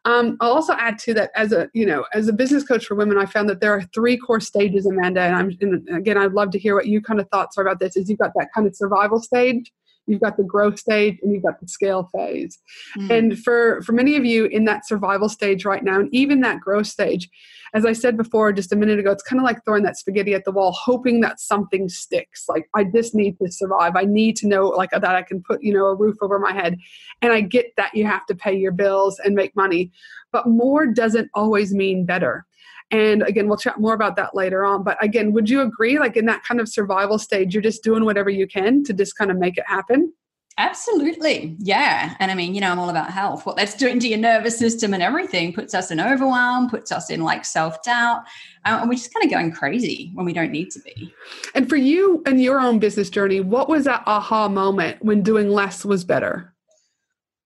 Um, 0.07 0.37
I'll 0.41 0.53
also 0.53 0.75
add 0.75 0.99
to 1.01 1.15
that 1.15 1.31
as 1.35 1.53
a 1.53 1.71
you 1.73 1.87
know 1.87 2.05
as 2.13 2.29
a 2.29 2.33
business 2.33 2.63
coach 2.63 2.85
for 2.87 2.95
women, 2.95 3.17
I 3.17 3.27
found 3.27 3.49
that 3.49 3.61
there 3.61 3.73
are 3.73 3.83
three 3.95 4.17
core 4.19 4.41
stages, 4.41 4.87
Amanda. 4.87 5.23
And 5.23 5.35
I'm 5.35 5.57
and 5.61 5.89
again, 5.97 6.19
I'd 6.19 6.33
love 6.33 6.51
to 6.51 6.59
hear 6.59 6.75
what 6.75 6.87
you 6.87 7.01
kind 7.01 7.21
of 7.21 7.29
thoughts 7.31 7.57
are 7.57 7.63
about 7.63 7.81
this. 7.81 7.97
Is 7.97 8.11
you've 8.11 8.19
got 8.19 8.33
that 8.37 8.49
kind 8.55 8.67
of 8.67 8.77
survival 8.77 9.21
stage, 9.21 9.73
you've 10.07 10.21
got 10.21 10.37
the 10.37 10.45
growth 10.45 10.79
stage 10.79 11.19
and 11.23 11.33
you've 11.33 11.43
got 11.43 11.61
the 11.61 11.69
scale 11.69 12.09
phase. 12.15 12.59
Mm. 12.99 13.11
and 13.11 13.39
for 13.39 13.83
for 13.83 13.93
many 13.93 14.17
of 14.17 14.25
you 14.25 14.47
in 14.47 14.65
that 14.65 14.87
survival 14.87 15.29
stage 15.29 15.65
right 15.65 15.83
now 15.83 16.01
and 16.01 16.09
even 16.13 16.41
that 16.41 16.61
growth 16.61 16.87
stage 16.87 17.29
as 17.73 17.85
i 17.85 17.93
said 17.93 18.17
before 18.17 18.53
just 18.53 18.73
a 18.73 18.77
minute 18.77 18.99
ago 18.99 19.11
it's 19.11 19.23
kind 19.23 19.41
of 19.41 19.45
like 19.45 19.65
throwing 19.65 19.83
that 19.83 19.97
spaghetti 19.97 20.35
at 20.35 20.45
the 20.45 20.53
wall 20.53 20.73
hoping 20.73 21.21
that 21.21 21.41
something 21.41 21.89
sticks. 21.89 22.45
Like 22.49 22.69
i 22.75 22.85
just 22.85 23.15
need 23.15 23.39
to 23.39 23.51
survive. 23.51 23.97
I 23.97 24.05
need 24.05 24.37
to 24.37 24.49
know 24.49 24.69
like 24.69 24.91
that 24.91 25.05
i 25.05 25.23
can 25.23 25.43
put 25.43 25.63
you 25.63 25.73
know 25.73 25.87
a 25.87 25.95
roof 25.95 26.17
over 26.23 26.39
my 26.39 26.53
head. 26.53 26.77
And 27.23 27.33
i 27.33 27.41
get 27.41 27.67
that 27.77 27.95
you 27.95 28.07
have 28.07 28.27
to 28.27 28.35
pay 28.35 28.55
your 28.55 28.73
bills 28.73 29.21
and 29.25 29.35
make 29.35 29.55
money. 29.57 29.91
But 30.33 30.49
more 30.49 30.87
doesn't 30.87 31.31
always 31.35 31.73
mean 31.73 32.07
better 32.07 32.45
and 32.91 33.23
again, 33.23 33.49
we'll 33.49 33.59
chat 33.59 33.81
more 33.81 33.95
about 33.95 34.17
that 34.17 34.35
later 34.35 34.64
on. 34.64 34.85
But 34.85 35.03
again, 35.03 35.33
would 35.33 35.49
you 35.49 35.62
agree, 35.62 35.99
like 35.99 36.17
in 36.17 36.26
that 36.26 36.45
kind 36.45 36.61
of 36.61 36.69
survival 36.69 37.19
stage, 37.19 37.55
you're 37.55 37.62
just 37.62 37.83
doing 37.83 38.05
whatever 38.05 38.31
you 38.31 38.47
can 38.47 38.85
to 38.85 38.93
just 38.93 39.17
kind 39.17 39.31
of 39.31 39.38
make 39.38 39.59
it 39.59 39.64
happen? 39.67 40.12
Absolutely. 40.57 41.57
Yeah. 41.59 42.14
And 42.21 42.31
I 42.31 42.35
mean, 42.37 42.55
you 42.55 42.61
know, 42.61 42.71
I'm 42.71 42.79
all 42.79 42.91
about 42.91 43.11
health. 43.11 43.45
What 43.45 43.57
that's 43.57 43.75
doing 43.75 43.99
to 43.99 44.09
your 44.09 44.19
nervous 44.19 44.57
system 44.57 44.95
and 44.95 45.03
everything 45.03 45.53
puts 45.53 45.75
us 45.75 45.91
in 45.91 45.99
overwhelm, 45.99 46.71
puts 46.71 46.93
us 46.93 47.11
in 47.11 47.25
like 47.25 47.45
self 47.45 47.83
doubt. 47.83 48.23
Um, 48.64 48.83
and 48.83 48.88
we're 48.88 48.95
just 48.95 49.12
kind 49.12 49.25
of 49.25 49.33
going 49.33 49.50
crazy 49.50 50.12
when 50.14 50.25
we 50.25 50.33
don't 50.33 50.53
need 50.53 50.71
to 50.71 50.81
be. 50.81 51.12
And 51.57 51.69
for 51.69 51.76
you 51.76 52.23
and 52.25 52.41
your 52.41 52.61
own 52.61 52.79
business 52.79 53.11
journey, 53.11 53.41
what 53.41 53.69
was 53.69 53.85
that 53.85 54.05
aha 54.07 54.49
moment 54.49 55.03
when 55.05 55.23
doing 55.23 55.49
less 55.49 55.85
was 55.85 56.05
better? 56.05 56.54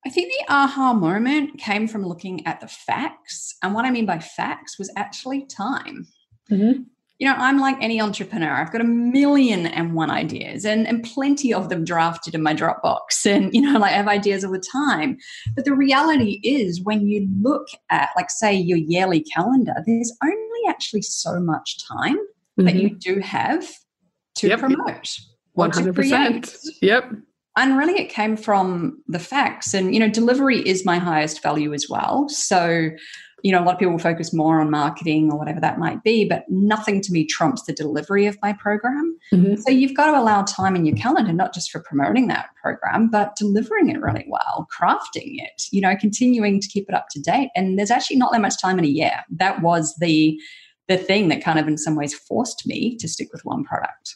I 0.06 0.10
think 0.10 0.32
the 0.32 0.52
aha 0.52 0.92
moment 0.92 1.58
came 1.58 1.88
from 1.88 2.06
looking 2.06 2.46
at 2.46 2.60
the 2.60 2.68
facts. 2.68 3.56
And 3.62 3.74
what 3.74 3.84
I 3.84 3.90
mean 3.90 4.06
by 4.06 4.18
facts 4.20 4.78
was 4.78 4.90
actually 4.96 5.44
time. 5.46 6.06
Mm-hmm. 6.50 6.82
You 7.18 7.26
know, 7.26 7.34
I'm 7.34 7.58
like 7.58 7.76
any 7.80 8.00
entrepreneur. 8.00 8.52
I've 8.52 8.70
got 8.70 8.80
a 8.80 8.84
million 8.84 9.66
and 9.66 9.94
one 9.94 10.08
ideas 10.08 10.64
and, 10.64 10.86
and 10.86 11.02
plenty 11.02 11.52
of 11.52 11.68
them 11.68 11.84
drafted 11.84 12.36
in 12.36 12.42
my 12.42 12.54
Dropbox. 12.54 13.26
And, 13.26 13.52
you 13.52 13.60
know, 13.60 13.78
like 13.78 13.92
I 13.92 13.96
have 13.96 14.06
ideas 14.06 14.44
all 14.44 14.52
the 14.52 14.60
time. 14.72 15.18
But 15.56 15.64
the 15.64 15.74
reality 15.74 16.40
is 16.44 16.80
when 16.80 17.08
you 17.08 17.28
look 17.42 17.66
at, 17.90 18.10
like, 18.14 18.30
say, 18.30 18.54
your 18.54 18.78
yearly 18.78 19.20
calendar, 19.20 19.74
there's 19.84 20.16
only 20.22 20.60
actually 20.68 21.02
so 21.02 21.40
much 21.40 21.84
time 21.84 22.16
mm-hmm. 22.16 22.66
that 22.66 22.76
you 22.76 22.90
do 22.90 23.18
have 23.18 23.68
to 24.36 24.48
yep. 24.48 24.60
promote. 24.60 25.18
100%. 25.56 26.56
Yep 26.80 27.12
and 27.58 27.76
really 27.76 27.98
it 27.98 28.08
came 28.08 28.36
from 28.36 29.02
the 29.06 29.18
facts. 29.18 29.74
And 29.74 29.94
you 29.94 30.00
know 30.00 30.08
delivery 30.08 30.60
is 30.66 30.84
my 30.84 30.98
highest 30.98 31.42
value 31.42 31.72
as 31.74 31.86
well. 31.88 32.28
So 32.28 32.90
you 33.42 33.52
know 33.52 33.62
a 33.62 33.64
lot 33.64 33.74
of 33.74 33.78
people 33.78 33.98
focus 33.98 34.32
more 34.32 34.60
on 34.60 34.70
marketing 34.70 35.30
or 35.30 35.38
whatever 35.38 35.60
that 35.60 35.78
might 35.78 36.02
be 36.02 36.24
but 36.24 36.44
nothing 36.48 37.00
to 37.00 37.12
me 37.12 37.24
trumps 37.24 37.62
the 37.62 37.72
delivery 37.72 38.26
of 38.26 38.36
my 38.42 38.52
program. 38.52 39.16
Mm-hmm. 39.32 39.56
so 39.56 39.70
you've 39.70 39.94
got 39.94 40.10
to 40.10 40.18
allow 40.18 40.42
time 40.42 40.74
in 40.74 40.84
your 40.84 40.96
calendar 40.96 41.32
not 41.32 41.54
just 41.54 41.70
for 41.70 41.80
promoting 41.80 42.26
that 42.28 42.48
program 42.60 43.08
but 43.10 43.36
delivering 43.36 43.90
it 43.90 44.00
really 44.00 44.26
well 44.28 44.66
crafting 44.76 45.36
it 45.36 45.62
you 45.70 45.80
know 45.80 45.94
continuing 45.96 46.60
to 46.60 46.68
keep 46.68 46.88
it 46.88 46.94
up 46.94 47.06
to 47.10 47.20
date. 47.20 47.50
And 47.54 47.78
there's 47.78 47.90
actually 47.90 48.16
not 48.16 48.32
that 48.32 48.40
much 48.40 48.60
time 48.60 48.78
in 48.78 48.84
a 48.84 48.88
year. 48.88 49.24
That 49.30 49.62
was 49.62 49.94
the 49.96 50.40
the 50.88 50.96
thing 50.96 51.28
that 51.28 51.44
kind 51.44 51.58
of 51.58 51.68
in 51.68 51.76
some 51.76 51.94
ways 51.94 52.14
forced 52.14 52.66
me 52.66 52.96
to 52.96 53.06
stick 53.06 53.28
with 53.32 53.44
one 53.44 53.62
product. 53.62 54.14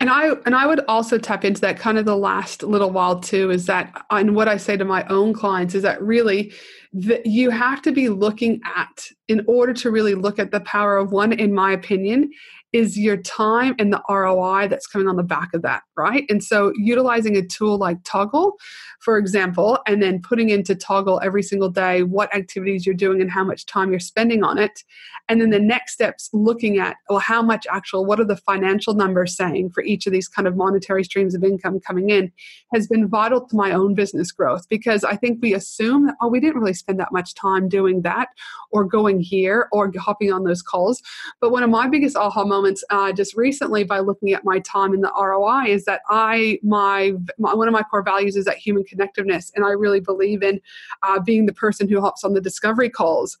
And 0.00 0.08
i 0.08 0.30
and 0.46 0.54
i 0.54 0.64
would 0.66 0.80
also 0.86 1.18
tap 1.18 1.44
into 1.44 1.60
that 1.60 1.78
kind 1.78 1.98
of 1.98 2.04
the 2.04 2.16
last 2.16 2.62
little 2.62 2.90
while 2.90 3.20
too 3.20 3.50
is 3.50 3.66
that 3.66 4.04
and 4.10 4.34
what 4.34 4.48
i 4.48 4.56
say 4.56 4.76
to 4.76 4.84
my 4.84 5.04
own 5.08 5.32
clients 5.32 5.74
is 5.74 5.82
that 5.82 6.00
really 6.00 6.52
that 6.92 7.26
you 7.26 7.50
have 7.50 7.82
to 7.82 7.92
be 7.92 8.08
looking 8.08 8.60
at 8.76 9.08
in 9.26 9.44
order 9.46 9.74
to 9.74 9.90
really 9.90 10.14
look 10.14 10.38
at 10.38 10.52
the 10.52 10.60
power 10.60 10.96
of 10.96 11.12
one 11.12 11.32
in 11.32 11.52
my 11.52 11.72
opinion 11.72 12.30
is 12.72 12.98
your 12.98 13.16
time 13.16 13.74
and 13.78 13.92
the 13.92 14.02
ROI 14.10 14.68
that's 14.68 14.86
coming 14.86 15.08
on 15.08 15.16
the 15.16 15.22
back 15.22 15.48
of 15.54 15.62
that, 15.62 15.82
right? 15.96 16.24
And 16.28 16.44
so 16.44 16.72
utilizing 16.76 17.36
a 17.36 17.42
tool 17.42 17.78
like 17.78 18.02
Toggl, 18.02 18.52
for 19.00 19.16
example, 19.16 19.78
and 19.86 20.02
then 20.02 20.20
putting 20.20 20.50
into 20.50 20.74
Toggl 20.74 21.20
every 21.22 21.42
single 21.42 21.70
day 21.70 22.02
what 22.02 22.34
activities 22.34 22.84
you're 22.84 22.94
doing 22.94 23.22
and 23.22 23.30
how 23.30 23.42
much 23.42 23.64
time 23.64 23.90
you're 23.90 24.00
spending 24.00 24.42
on 24.42 24.58
it. 24.58 24.84
And 25.30 25.40
then 25.40 25.50
the 25.50 25.60
next 25.60 25.92
steps 25.92 26.28
looking 26.32 26.78
at, 26.78 26.96
well, 27.08 27.20
how 27.20 27.40
much 27.40 27.66
actual, 27.70 28.04
what 28.04 28.20
are 28.20 28.24
the 28.24 28.36
financial 28.36 28.94
numbers 28.94 29.36
saying 29.36 29.70
for 29.70 29.82
each 29.82 30.06
of 30.06 30.12
these 30.12 30.28
kind 30.28 30.46
of 30.46 30.56
monetary 30.56 31.04
streams 31.04 31.34
of 31.34 31.44
income 31.44 31.80
coming 31.80 32.10
in 32.10 32.30
has 32.72 32.86
been 32.86 33.08
vital 33.08 33.46
to 33.46 33.56
my 33.56 33.72
own 33.72 33.94
business 33.94 34.30
growth 34.30 34.68
because 34.68 35.04
I 35.04 35.16
think 35.16 35.38
we 35.40 35.54
assume 35.54 36.06
that, 36.06 36.16
oh, 36.20 36.28
we 36.28 36.40
didn't 36.40 36.60
really 36.60 36.74
spend 36.74 37.00
that 37.00 37.12
much 37.12 37.34
time 37.34 37.68
doing 37.68 38.02
that 38.02 38.28
or 38.70 38.84
going 38.84 39.20
here 39.20 39.68
or 39.72 39.90
hopping 39.96 40.32
on 40.32 40.44
those 40.44 40.62
calls. 40.62 41.00
But 41.40 41.50
one 41.50 41.62
of 41.62 41.70
my 41.70 41.88
biggest 41.88 42.16
aha 42.16 42.44
moments 42.44 42.57
moments 42.58 42.82
uh, 42.90 43.12
just 43.12 43.36
recently 43.36 43.84
by 43.84 44.00
looking 44.00 44.32
at 44.32 44.44
my 44.44 44.58
time 44.60 44.92
in 44.92 45.00
the 45.00 45.12
ROI 45.16 45.66
is 45.66 45.84
that 45.84 46.00
I 46.08 46.58
my, 46.62 47.12
my, 47.38 47.54
one 47.54 47.68
of 47.68 47.72
my 47.72 47.82
core 47.82 48.02
values 48.02 48.36
is 48.36 48.44
that 48.46 48.56
human 48.56 48.84
connectiveness, 48.84 49.52
and 49.54 49.64
I 49.64 49.70
really 49.70 50.00
believe 50.00 50.42
in 50.42 50.60
uh, 51.02 51.20
being 51.20 51.46
the 51.46 51.52
person 51.52 51.88
who 51.88 52.00
hops 52.00 52.24
on 52.24 52.34
the 52.34 52.40
discovery 52.40 52.90
calls. 52.90 53.38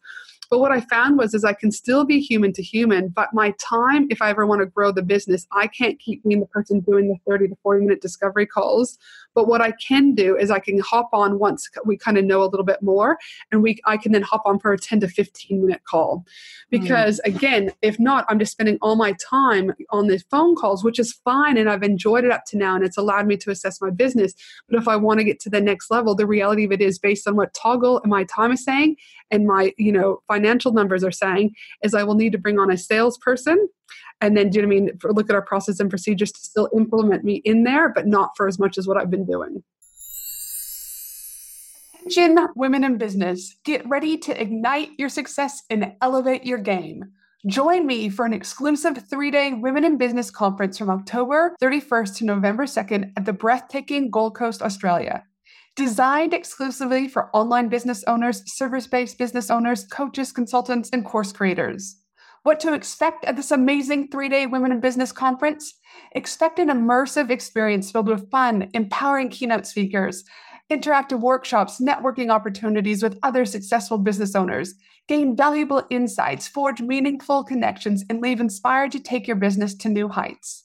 But 0.50 0.60
what 0.60 0.72
I 0.72 0.80
found 0.80 1.18
was 1.18 1.34
is 1.34 1.44
I 1.44 1.52
can 1.52 1.70
still 1.70 2.04
be 2.04 2.20
human 2.20 2.52
to 2.54 2.62
human, 2.62 3.08
but 3.08 3.34
my 3.34 3.54
time, 3.58 4.06
if 4.10 4.22
I 4.22 4.30
ever 4.30 4.46
want 4.46 4.60
to 4.60 4.66
grow 4.66 4.92
the 4.92 5.02
business, 5.02 5.46
I 5.52 5.66
can't 5.66 5.98
keep 5.98 6.22
being 6.24 6.40
the 6.40 6.46
person 6.46 6.80
doing 6.80 7.08
the 7.08 7.16
30 7.30 7.48
to 7.48 7.56
40 7.62 7.84
minute 7.84 8.00
discovery 8.00 8.46
calls. 8.46 8.98
But 9.34 9.46
what 9.46 9.60
I 9.60 9.72
can 9.72 10.14
do 10.14 10.36
is 10.36 10.50
I 10.50 10.58
can 10.58 10.78
hop 10.80 11.10
on 11.12 11.38
once 11.38 11.68
we 11.84 11.96
kind 11.96 12.18
of 12.18 12.24
know 12.24 12.42
a 12.42 12.46
little 12.46 12.64
bit 12.64 12.82
more 12.82 13.18
and 13.52 13.62
we 13.62 13.78
I 13.84 13.96
can 13.96 14.12
then 14.12 14.22
hop 14.22 14.42
on 14.46 14.58
for 14.58 14.72
a 14.72 14.78
10 14.78 15.00
to 15.00 15.08
15 15.08 15.64
minute 15.64 15.82
call. 15.88 16.24
Because 16.70 17.20
mm. 17.24 17.36
again, 17.36 17.72
if 17.82 18.00
not, 18.00 18.24
I'm 18.28 18.38
just 18.38 18.52
spending 18.52 18.78
all 18.82 18.96
my 18.96 19.14
time 19.30 19.72
on 19.90 20.06
the 20.08 20.18
phone 20.30 20.56
calls, 20.56 20.82
which 20.82 20.98
is 20.98 21.12
fine 21.12 21.56
and 21.56 21.70
I've 21.70 21.82
enjoyed 21.82 22.24
it 22.24 22.30
up 22.30 22.44
to 22.46 22.56
now 22.56 22.74
and 22.74 22.84
it's 22.84 22.96
allowed 22.96 23.26
me 23.26 23.36
to 23.36 23.50
assess 23.50 23.80
my 23.80 23.90
business. 23.90 24.34
But 24.68 24.80
if 24.80 24.88
I 24.88 24.96
want 24.96 25.20
to 25.20 25.24
get 25.24 25.40
to 25.40 25.50
the 25.50 25.60
next 25.60 25.90
level, 25.90 26.14
the 26.14 26.26
reality 26.26 26.64
of 26.64 26.72
it 26.72 26.80
is 26.80 26.98
based 26.98 27.28
on 27.28 27.36
what 27.36 27.54
Toggl 27.54 28.00
and 28.02 28.10
my 28.10 28.24
time 28.24 28.52
is 28.52 28.64
saying 28.64 28.96
and 29.30 29.46
my, 29.46 29.72
you 29.76 29.92
know, 29.92 30.22
financial 30.38 30.72
numbers 30.72 31.02
are 31.04 31.10
saying 31.10 31.54
is 31.82 31.94
I 31.94 32.04
will 32.04 32.14
need 32.14 32.32
to 32.32 32.38
bring 32.38 32.58
on 32.58 32.70
a 32.70 32.76
salesperson 32.76 33.68
and 34.20 34.36
then 34.36 34.50
do 34.50 34.58
you 34.58 34.66
know 34.66 34.68
I 34.68 34.70
mean 34.70 34.98
for, 34.98 35.12
look 35.12 35.30
at 35.30 35.34
our 35.34 35.42
process 35.42 35.80
and 35.80 35.90
procedures 35.90 36.32
to 36.32 36.40
still 36.40 36.68
implement 36.74 37.24
me 37.24 37.36
in 37.44 37.64
there, 37.64 37.88
but 37.88 38.06
not 38.06 38.36
for 38.36 38.48
as 38.48 38.58
much 38.58 38.78
as 38.78 38.86
what 38.86 38.96
I've 38.96 39.10
been 39.10 39.26
doing. 39.26 39.62
Attention, 41.94 42.38
women 42.56 42.84
in 42.84 42.96
business, 42.96 43.56
get 43.64 43.86
ready 43.88 44.16
to 44.16 44.40
ignite 44.40 44.90
your 44.98 45.10
success 45.10 45.62
and 45.68 45.92
elevate 46.00 46.44
your 46.44 46.58
game. 46.58 47.04
Join 47.46 47.86
me 47.86 48.08
for 48.08 48.24
an 48.24 48.32
exclusive 48.32 49.04
three 49.08 49.30
day 49.30 49.52
Women 49.52 49.84
in 49.84 49.98
Business 49.98 50.30
conference 50.30 50.78
from 50.78 50.90
October 50.90 51.54
31st 51.62 52.16
to 52.16 52.24
November 52.24 52.64
2nd 52.64 53.12
at 53.16 53.26
the 53.26 53.32
breathtaking 53.32 54.10
Gold 54.10 54.34
Coast, 54.34 54.62
Australia. 54.62 55.22
Designed 55.78 56.34
exclusively 56.34 57.06
for 57.06 57.30
online 57.32 57.68
business 57.68 58.02
owners, 58.08 58.42
service 58.52 58.88
based 58.88 59.16
business 59.16 59.48
owners, 59.48 59.84
coaches, 59.84 60.32
consultants, 60.32 60.90
and 60.92 61.04
course 61.04 61.30
creators. 61.30 62.00
What 62.42 62.58
to 62.60 62.74
expect 62.74 63.24
at 63.24 63.36
this 63.36 63.52
amazing 63.52 64.08
three 64.08 64.28
day 64.28 64.46
Women 64.46 64.72
in 64.72 64.80
Business 64.80 65.12
conference? 65.12 65.72
Expect 66.16 66.58
an 66.58 66.66
immersive 66.66 67.30
experience 67.30 67.92
filled 67.92 68.08
with 68.08 68.28
fun, 68.28 68.68
empowering 68.74 69.28
keynote 69.28 69.66
speakers, 69.66 70.24
interactive 70.68 71.20
workshops, 71.20 71.80
networking 71.80 72.32
opportunities 72.32 73.00
with 73.00 73.16
other 73.22 73.44
successful 73.44 73.98
business 73.98 74.34
owners, 74.34 74.74
gain 75.06 75.36
valuable 75.36 75.84
insights, 75.90 76.48
forge 76.48 76.80
meaningful 76.80 77.44
connections, 77.44 78.04
and 78.10 78.20
leave 78.20 78.40
inspired 78.40 78.90
to 78.90 78.98
take 78.98 79.28
your 79.28 79.36
business 79.36 79.76
to 79.76 79.88
new 79.88 80.08
heights. 80.08 80.64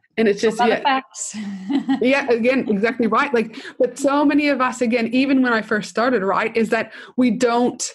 And 0.17 0.27
it's 0.27 0.41
just 0.41 0.59
yeah, 0.59 0.81
facts. 0.81 1.35
yeah, 2.01 2.29
again, 2.29 2.67
exactly 2.69 3.07
right. 3.07 3.33
Like, 3.33 3.55
but 3.79 3.97
so 3.97 4.25
many 4.25 4.49
of 4.49 4.59
us, 4.59 4.81
again, 4.81 5.07
even 5.07 5.41
when 5.41 5.53
I 5.53 5.61
first 5.61 5.89
started, 5.89 6.21
right, 6.21 6.55
is 6.55 6.69
that 6.69 6.91
we 7.15 7.31
don't 7.31 7.91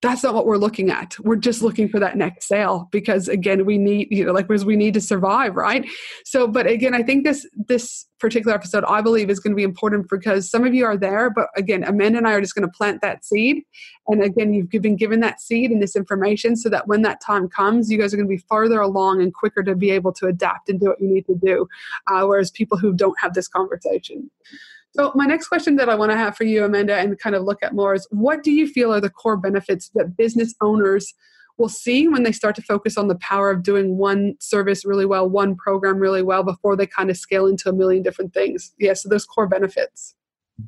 that's 0.00 0.22
not 0.22 0.32
what 0.32 0.46
we're 0.46 0.58
looking 0.58 0.90
at. 0.90 1.18
We're 1.20 1.36
just 1.36 1.60
looking 1.60 1.88
for 1.88 1.98
that 1.98 2.16
next 2.16 2.46
sale 2.46 2.88
because 2.92 3.26
again, 3.28 3.66
we 3.66 3.78
need, 3.78 4.08
you 4.10 4.24
know, 4.24 4.32
like 4.32 4.46
because 4.46 4.64
we 4.64 4.76
need 4.76 4.94
to 4.94 5.00
survive, 5.00 5.56
right? 5.56 5.84
So, 6.24 6.46
but 6.46 6.68
again, 6.68 6.94
I 6.94 7.02
think 7.02 7.24
this 7.24 7.46
this 7.66 8.06
particular 8.20 8.54
episode 8.54 8.84
I 8.84 9.00
believe 9.00 9.28
is 9.28 9.40
going 9.40 9.52
to 9.52 9.56
be 9.56 9.64
important 9.64 10.08
because 10.08 10.48
some 10.50 10.64
of 10.64 10.72
you 10.74 10.84
are 10.84 10.96
there, 10.96 11.30
but 11.30 11.48
again, 11.56 11.82
Amanda 11.82 12.18
and 12.18 12.28
I 12.28 12.32
are 12.32 12.40
just 12.40 12.54
going 12.54 12.68
to 12.68 12.76
plant 12.76 13.00
that 13.02 13.24
seed. 13.24 13.64
And 14.06 14.22
again, 14.22 14.54
you've 14.54 14.70
been 14.70 14.96
given 14.96 15.20
that 15.20 15.40
seed 15.40 15.70
and 15.70 15.82
this 15.82 15.96
information 15.96 16.54
so 16.54 16.68
that 16.68 16.86
when 16.86 17.02
that 17.02 17.20
time 17.20 17.48
comes, 17.48 17.90
you 17.90 17.98
guys 17.98 18.14
are 18.14 18.16
going 18.16 18.28
to 18.28 18.34
be 18.34 18.42
farther 18.48 18.80
along 18.80 19.20
and 19.20 19.34
quicker 19.34 19.62
to 19.64 19.74
be 19.74 19.90
able 19.90 20.12
to 20.14 20.26
adapt 20.26 20.68
and 20.68 20.78
do 20.78 20.86
what 20.86 21.00
you 21.00 21.08
need 21.08 21.26
to 21.26 21.34
do. 21.34 21.66
Uh, 22.06 22.24
whereas 22.24 22.50
people 22.52 22.78
who 22.78 22.92
don't 22.92 23.18
have 23.20 23.34
this 23.34 23.48
conversation. 23.48 24.30
So, 24.98 25.12
my 25.14 25.26
next 25.26 25.46
question 25.46 25.76
that 25.76 25.88
I 25.88 25.94
want 25.94 26.10
to 26.10 26.16
have 26.16 26.36
for 26.36 26.42
you, 26.42 26.64
Amanda, 26.64 26.96
and 26.96 27.16
kind 27.20 27.36
of 27.36 27.44
look 27.44 27.62
at 27.62 27.72
more 27.72 27.94
is 27.94 28.08
what 28.10 28.42
do 28.42 28.50
you 28.50 28.66
feel 28.66 28.92
are 28.92 29.00
the 29.00 29.08
core 29.08 29.36
benefits 29.36 29.90
that 29.94 30.16
business 30.16 30.56
owners 30.60 31.14
will 31.56 31.68
see 31.68 32.08
when 32.08 32.24
they 32.24 32.32
start 32.32 32.56
to 32.56 32.62
focus 32.62 32.98
on 32.98 33.06
the 33.06 33.14
power 33.16 33.48
of 33.48 33.62
doing 33.62 33.96
one 33.96 34.34
service 34.40 34.84
really 34.84 35.06
well, 35.06 35.28
one 35.28 35.54
program 35.54 35.98
really 35.98 36.22
well 36.22 36.42
before 36.42 36.74
they 36.74 36.86
kind 36.86 37.10
of 37.10 37.16
scale 37.16 37.46
into 37.46 37.68
a 37.68 37.72
million 37.72 38.02
different 38.02 38.34
things? 38.34 38.74
Yeah, 38.76 38.94
so 38.94 39.08
those 39.08 39.24
core 39.24 39.46
benefits. 39.46 40.16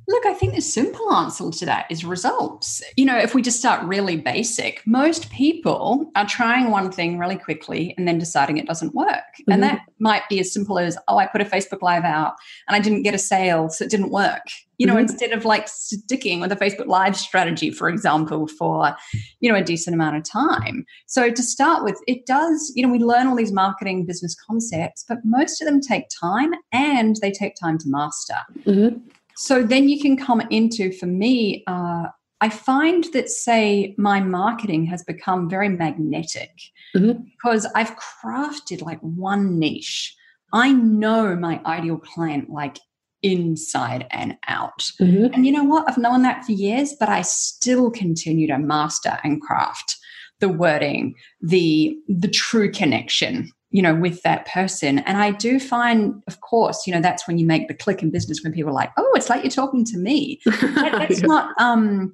Look, 0.06 0.26
I 0.26 0.34
think 0.34 0.54
the 0.54 0.60
simple 0.60 1.12
answer 1.12 1.50
to 1.50 1.66
that 1.66 1.86
is 1.90 2.04
results. 2.04 2.82
You 2.96 3.04
know, 3.04 3.16
if 3.16 3.34
we 3.34 3.42
just 3.42 3.58
start 3.58 3.84
really 3.84 4.16
basic, 4.16 4.82
most 4.86 5.30
people 5.30 6.10
are 6.14 6.26
trying 6.26 6.70
one 6.70 6.92
thing 6.92 7.18
really 7.18 7.36
quickly 7.36 7.94
and 7.96 8.06
then 8.06 8.18
deciding 8.18 8.58
it 8.58 8.66
doesn't 8.66 8.94
work. 8.94 9.08
Mm-hmm. 9.08 9.52
And 9.52 9.62
that 9.62 9.82
might 9.98 10.28
be 10.28 10.38
as 10.40 10.52
simple 10.52 10.78
as, 10.78 10.96
oh, 11.08 11.18
I 11.18 11.26
put 11.26 11.40
a 11.40 11.44
Facebook 11.44 11.82
Live 11.82 12.04
out 12.04 12.34
and 12.68 12.76
I 12.76 12.80
didn't 12.80 13.02
get 13.02 13.14
a 13.14 13.18
sale, 13.18 13.68
so 13.68 13.84
it 13.84 13.90
didn't 13.90 14.10
work. 14.10 14.42
You 14.78 14.86
know, 14.86 14.94
mm-hmm. 14.94 15.02
instead 15.02 15.32
of 15.32 15.44
like 15.44 15.68
sticking 15.68 16.40
with 16.40 16.52
a 16.52 16.56
Facebook 16.56 16.86
Live 16.86 17.16
strategy, 17.16 17.70
for 17.70 17.88
example, 17.88 18.46
for, 18.46 18.96
you 19.40 19.50
know, 19.50 19.58
a 19.58 19.62
decent 19.62 19.94
amount 19.94 20.16
of 20.16 20.24
time. 20.24 20.86
So 21.06 21.30
to 21.30 21.42
start 21.42 21.84
with, 21.84 22.00
it 22.06 22.26
does, 22.26 22.72
you 22.74 22.86
know, 22.86 22.92
we 22.92 22.98
learn 22.98 23.26
all 23.26 23.36
these 23.36 23.52
marketing 23.52 24.06
business 24.06 24.34
concepts, 24.34 25.04
but 25.08 25.18
most 25.24 25.60
of 25.60 25.66
them 25.66 25.80
take 25.80 26.04
time 26.08 26.52
and 26.72 27.16
they 27.22 27.30
take 27.30 27.54
time 27.56 27.76
to 27.78 27.88
master. 27.88 28.36
Mm-hmm. 28.64 28.98
So 29.36 29.62
then 29.62 29.88
you 29.88 30.00
can 30.00 30.16
come 30.16 30.40
into, 30.50 30.92
for 30.92 31.06
me, 31.06 31.64
uh, 31.66 32.06
I 32.40 32.48
find 32.48 33.04
that, 33.12 33.28
say, 33.28 33.94
my 33.98 34.20
marketing 34.20 34.86
has 34.86 35.02
become 35.02 35.48
very 35.50 35.68
magnetic 35.68 36.50
mm-hmm. 36.96 37.22
because 37.22 37.66
I've 37.74 37.94
crafted 37.96 38.82
like 38.82 39.00
one 39.00 39.58
niche. 39.58 40.16
I 40.52 40.72
know 40.72 41.36
my 41.36 41.60
ideal 41.66 41.98
client 41.98 42.50
like 42.50 42.78
inside 43.22 44.06
and 44.10 44.36
out. 44.48 44.90
Mm-hmm. 45.00 45.34
And 45.34 45.46
you 45.46 45.52
know 45.52 45.64
what? 45.64 45.88
I've 45.88 45.98
known 45.98 46.22
that 46.22 46.44
for 46.44 46.52
years, 46.52 46.94
but 46.98 47.08
I 47.08 47.22
still 47.22 47.90
continue 47.90 48.46
to 48.46 48.58
master 48.58 49.18
and 49.22 49.40
craft 49.40 49.96
the 50.40 50.48
wording, 50.48 51.14
the 51.42 51.96
the 52.08 52.28
true 52.28 52.72
connection 52.72 53.52
you 53.70 53.82
know, 53.82 53.94
with 53.94 54.22
that 54.22 54.46
person. 54.46 54.98
And 55.00 55.16
I 55.16 55.30
do 55.30 55.60
find, 55.60 56.22
of 56.26 56.40
course, 56.40 56.86
you 56.86 56.92
know, 56.92 57.00
that's 57.00 57.26
when 57.26 57.38
you 57.38 57.46
make 57.46 57.68
the 57.68 57.74
click 57.74 58.02
in 58.02 58.10
business 58.10 58.40
when 58.42 58.52
people 58.52 58.70
are 58.70 58.74
like, 58.74 58.90
oh, 58.96 59.12
it's 59.14 59.30
like 59.30 59.44
you're 59.44 59.50
talking 59.50 59.84
to 59.86 59.98
me. 59.98 60.40
That, 60.60 60.92
that's 60.92 61.20
yeah. 61.20 61.26
not 61.26 61.60
um, 61.60 62.12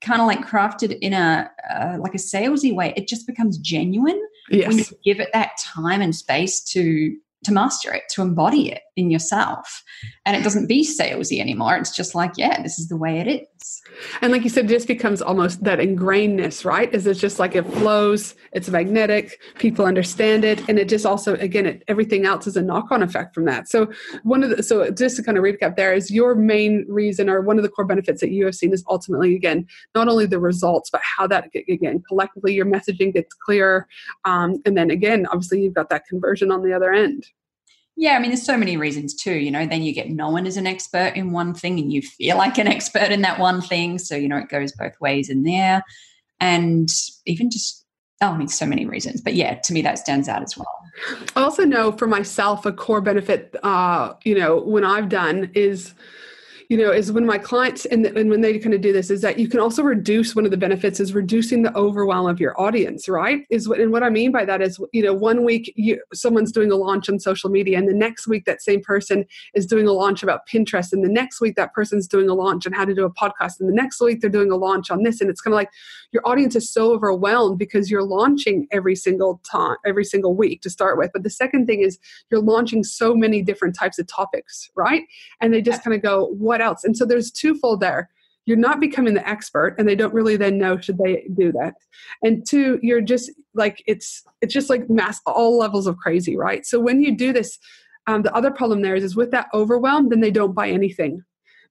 kind 0.00 0.20
of 0.20 0.26
like 0.26 0.46
crafted 0.46 0.98
in 1.00 1.12
a 1.12 1.50
uh, 1.70 1.96
like 1.98 2.14
a 2.14 2.18
salesy 2.18 2.74
way. 2.74 2.92
It 2.96 3.08
just 3.08 3.26
becomes 3.26 3.58
genuine 3.58 4.20
yes. 4.50 4.68
when 4.68 4.78
you 4.78 4.84
give 5.04 5.20
it 5.20 5.30
that 5.32 5.52
time 5.58 6.00
and 6.00 6.14
space 6.14 6.60
to 6.64 7.16
to 7.44 7.52
master 7.52 7.92
it, 7.92 8.02
to 8.10 8.22
embody 8.22 8.70
it 8.70 8.82
in 8.96 9.10
yourself. 9.10 9.82
And 10.26 10.36
it 10.36 10.44
doesn't 10.44 10.66
be 10.66 10.84
salesy 10.84 11.40
anymore. 11.40 11.76
It's 11.76 11.94
just 11.94 12.14
like, 12.14 12.32
yeah, 12.36 12.62
this 12.62 12.78
is 12.78 12.88
the 12.88 12.96
way 12.96 13.18
it 13.18 13.26
is. 13.26 13.82
And 14.20 14.32
like 14.32 14.42
you 14.42 14.50
said, 14.50 14.66
it 14.66 14.68
just 14.68 14.86
becomes 14.86 15.22
almost 15.22 15.62
that 15.64 15.78
ingrainedness, 15.78 16.64
right? 16.64 16.92
Is 16.92 17.06
it's 17.06 17.20
just 17.20 17.38
like 17.38 17.54
it 17.54 17.66
flows, 17.66 18.34
it's 18.52 18.68
magnetic, 18.68 19.40
people 19.58 19.84
understand 19.84 20.44
it. 20.44 20.68
And 20.68 20.78
it 20.78 20.88
just 20.88 21.06
also, 21.06 21.34
again, 21.36 21.66
it, 21.66 21.82
everything 21.88 22.26
else 22.26 22.46
is 22.46 22.56
a 22.56 22.62
knock 22.62 22.90
on 22.90 23.02
effect 23.02 23.34
from 23.34 23.44
that. 23.46 23.68
So, 23.68 23.90
one 24.22 24.42
of 24.42 24.50
the, 24.50 24.62
so 24.62 24.90
just 24.90 25.16
to 25.16 25.22
kind 25.22 25.38
of 25.38 25.44
recap 25.44 25.76
there 25.76 25.94
is 25.94 26.10
your 26.10 26.34
main 26.34 26.84
reason 26.88 27.28
or 27.28 27.40
one 27.40 27.56
of 27.56 27.62
the 27.62 27.68
core 27.68 27.84
benefits 27.84 28.20
that 28.20 28.30
you 28.30 28.44
have 28.46 28.54
seen 28.54 28.72
is 28.72 28.84
ultimately, 28.88 29.34
again, 29.34 29.66
not 29.94 30.08
only 30.08 30.26
the 30.26 30.40
results, 30.40 30.90
but 30.90 31.00
how 31.02 31.26
that, 31.26 31.48
again, 31.68 32.02
collectively 32.06 32.54
your 32.54 32.66
messaging 32.66 33.12
gets 33.12 33.34
clearer. 33.34 33.86
Um, 34.24 34.62
and 34.64 34.76
then 34.76 34.90
again, 34.90 35.26
obviously, 35.26 35.62
you've 35.62 35.74
got 35.74 35.88
that 35.90 36.06
conversion 36.06 36.50
on 36.50 36.62
the 36.62 36.72
other 36.72 36.92
end. 36.92 37.26
Yeah, 37.96 38.16
I 38.16 38.18
mean, 38.18 38.30
there's 38.30 38.44
so 38.44 38.56
many 38.56 38.76
reasons 38.76 39.14
too. 39.14 39.34
You 39.34 39.50
know, 39.50 39.66
then 39.66 39.82
you 39.82 39.92
get 39.92 40.10
known 40.10 40.46
as 40.46 40.56
an 40.56 40.66
expert 40.66 41.12
in 41.14 41.32
one 41.32 41.54
thing 41.54 41.78
and 41.78 41.92
you 41.92 42.02
feel 42.02 42.36
like 42.36 42.58
an 42.58 42.66
expert 42.66 43.12
in 43.12 43.22
that 43.22 43.38
one 43.38 43.60
thing. 43.60 43.98
So, 43.98 44.16
you 44.16 44.28
know, 44.28 44.38
it 44.38 44.48
goes 44.48 44.72
both 44.72 44.98
ways 45.00 45.28
in 45.28 45.42
there. 45.42 45.82
And 46.40 46.88
even 47.26 47.50
just, 47.50 47.84
oh, 48.20 48.28
I 48.28 48.36
mean, 48.36 48.48
so 48.48 48.66
many 48.66 48.86
reasons. 48.86 49.20
But 49.20 49.34
yeah, 49.34 49.54
to 49.54 49.72
me, 49.72 49.82
that 49.82 49.98
stands 49.98 50.28
out 50.28 50.42
as 50.42 50.56
well. 50.56 50.74
I 51.36 51.42
also 51.42 51.64
know 51.64 51.92
for 51.92 52.06
myself, 52.06 52.66
a 52.66 52.72
core 52.72 53.00
benefit, 53.00 53.54
uh, 53.62 54.14
you 54.24 54.38
know, 54.38 54.60
when 54.60 54.84
I've 54.84 55.08
done 55.08 55.50
is, 55.54 55.94
you 56.72 56.78
know 56.78 56.90
is 56.90 57.12
when 57.12 57.26
my 57.26 57.36
clients 57.36 57.84
and, 57.84 58.06
and 58.06 58.30
when 58.30 58.40
they 58.40 58.58
kind 58.58 58.72
of 58.72 58.80
do 58.80 58.94
this 58.94 59.10
is 59.10 59.20
that 59.20 59.38
you 59.38 59.46
can 59.46 59.60
also 59.60 59.82
reduce 59.82 60.34
one 60.34 60.46
of 60.46 60.50
the 60.50 60.56
benefits 60.56 61.00
is 61.00 61.12
reducing 61.12 61.60
the 61.62 61.76
overwhelm 61.76 62.26
of 62.26 62.40
your 62.40 62.58
audience 62.58 63.10
right? 63.10 63.42
Is 63.50 63.68
what 63.68 63.78
and 63.78 63.92
what 63.92 64.02
i 64.02 64.08
mean 64.08 64.32
by 64.32 64.46
that 64.46 64.62
is 64.62 64.80
you 64.94 65.02
know 65.02 65.12
one 65.12 65.44
week 65.44 65.70
you, 65.76 66.00
someone's 66.14 66.50
doing 66.50 66.72
a 66.72 66.76
launch 66.76 67.10
on 67.10 67.20
social 67.20 67.50
media 67.50 67.76
and 67.76 67.86
the 67.86 67.92
next 67.92 68.26
week 68.26 68.46
that 68.46 68.62
same 68.62 68.80
person 68.80 69.26
is 69.52 69.66
doing 69.66 69.86
a 69.86 69.92
launch 69.92 70.22
about 70.22 70.48
pinterest 70.48 70.94
and 70.94 71.04
the 71.04 71.10
next 71.10 71.42
week 71.42 71.56
that 71.56 71.74
person's 71.74 72.08
doing 72.08 72.30
a 72.30 72.34
launch 72.34 72.66
on 72.66 72.72
how 72.72 72.86
to 72.86 72.94
do 72.94 73.04
a 73.04 73.12
podcast 73.12 73.60
and 73.60 73.68
the 73.68 73.74
next 73.74 74.00
week 74.00 74.22
they're 74.22 74.30
doing 74.30 74.50
a 74.50 74.56
launch 74.56 74.90
on 74.90 75.02
this 75.02 75.20
and 75.20 75.28
it's 75.28 75.42
kind 75.42 75.52
of 75.52 75.56
like 75.56 75.68
your 76.12 76.26
audience 76.26 76.56
is 76.56 76.70
so 76.70 76.92
overwhelmed 76.92 77.58
because 77.58 77.90
you're 77.90 78.02
launching 78.02 78.66
every 78.70 78.96
single 78.96 79.42
time 79.50 79.76
every 79.84 80.04
single 80.04 80.34
week 80.34 80.62
to 80.62 80.70
start 80.70 80.96
with. 80.96 81.10
But 81.12 81.22
the 81.22 81.30
second 81.30 81.66
thing 81.66 81.80
is 81.80 81.98
you're 82.30 82.40
launching 82.40 82.82
so 82.82 83.14
many 83.14 83.42
different 83.42 83.74
types 83.74 83.98
of 83.98 84.06
topics 84.06 84.70
right? 84.74 85.02
And 85.40 85.52
they 85.52 85.60
just 85.60 85.82
kind 85.82 85.94
of 85.94 86.02
go 86.02 86.28
what 86.38 86.61
else. 86.62 86.84
And 86.84 86.96
so 86.96 87.04
there's 87.04 87.30
twofold 87.30 87.80
there. 87.80 88.08
You're 88.46 88.56
not 88.56 88.80
becoming 88.80 89.14
the 89.14 89.28
expert, 89.28 89.76
and 89.78 89.88
they 89.88 89.94
don't 89.94 90.14
really 90.14 90.36
then 90.36 90.58
know 90.58 90.80
should 90.80 90.98
they 90.98 91.28
do 91.34 91.52
that. 91.52 91.74
And 92.22 92.44
two, 92.48 92.80
you're 92.82 93.00
just 93.00 93.30
like 93.54 93.82
it's 93.86 94.24
it's 94.40 94.52
just 94.52 94.70
like 94.70 94.90
mass 94.90 95.20
all 95.26 95.58
levels 95.58 95.86
of 95.86 95.96
crazy, 95.98 96.36
right? 96.36 96.66
So 96.66 96.80
when 96.80 97.00
you 97.00 97.16
do 97.16 97.32
this, 97.32 97.58
um, 98.08 98.22
the 98.22 98.34
other 98.34 98.50
problem 98.50 98.82
there 98.82 98.96
is 98.96 99.04
is 99.04 99.14
with 99.14 99.30
that 99.30 99.46
overwhelm, 99.54 100.08
then 100.08 100.20
they 100.20 100.32
don't 100.32 100.54
buy 100.54 100.70
anything 100.70 101.22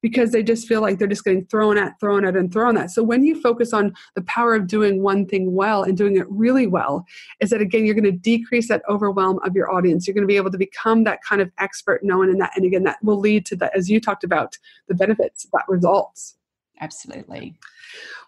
because 0.02 0.32
they 0.32 0.44
just 0.44 0.68
feel 0.68 0.82
like 0.82 0.98
they're 0.98 1.08
just 1.08 1.24
getting 1.24 1.46
thrown 1.46 1.78
at, 1.78 2.00
thrown 2.00 2.26
at, 2.26 2.36
and 2.36 2.52
thrown 2.52 2.78
at. 2.78 2.92
So 2.92 3.04
when 3.04 3.24
you 3.24 3.40
focus 3.42 3.74
on 3.74 3.94
the 4.16 4.24
power 4.24 4.56
of 4.56 4.68
doing 4.68 5.02
one 5.02 5.26
thing 5.26 5.54
well 5.54 5.84
and 5.84 5.98
doing 5.98 6.18
it 6.18 6.26
really 6.30 6.68
well, 6.68 7.06
is 7.40 7.50
that 7.52 7.62
again, 7.62 7.86
you're 7.86 7.96
going 7.96 8.04
to 8.04 8.12
decrease 8.12 8.68
that 8.68 8.84
overwhelm 8.90 9.40
of 9.46 9.56
your 9.56 9.72
audience. 9.72 10.08
You're 10.08 10.16
going 10.16 10.24
to 10.24 10.28
be 10.28 10.38
able 10.38 10.52
to 10.52 10.58
become 10.58 11.04
that 11.04 11.24
kind 11.24 11.42
of 11.42 11.52
expert 11.60 12.04
known 12.04 12.30
in 12.30 12.38
that. 12.40 12.52
And 12.56 12.66
again, 12.66 12.84
that 12.84 12.98
will 13.04 13.20
lead 13.20 13.46
to 13.48 13.56
that, 13.58 13.76
as 13.76 13.90
you 13.90 14.00
talked 14.00 14.24
about, 14.24 14.58
the 14.88 14.96
benefits, 14.96 15.48
that 15.54 15.66
results. 15.68 16.36
Absolutely. 16.80 17.56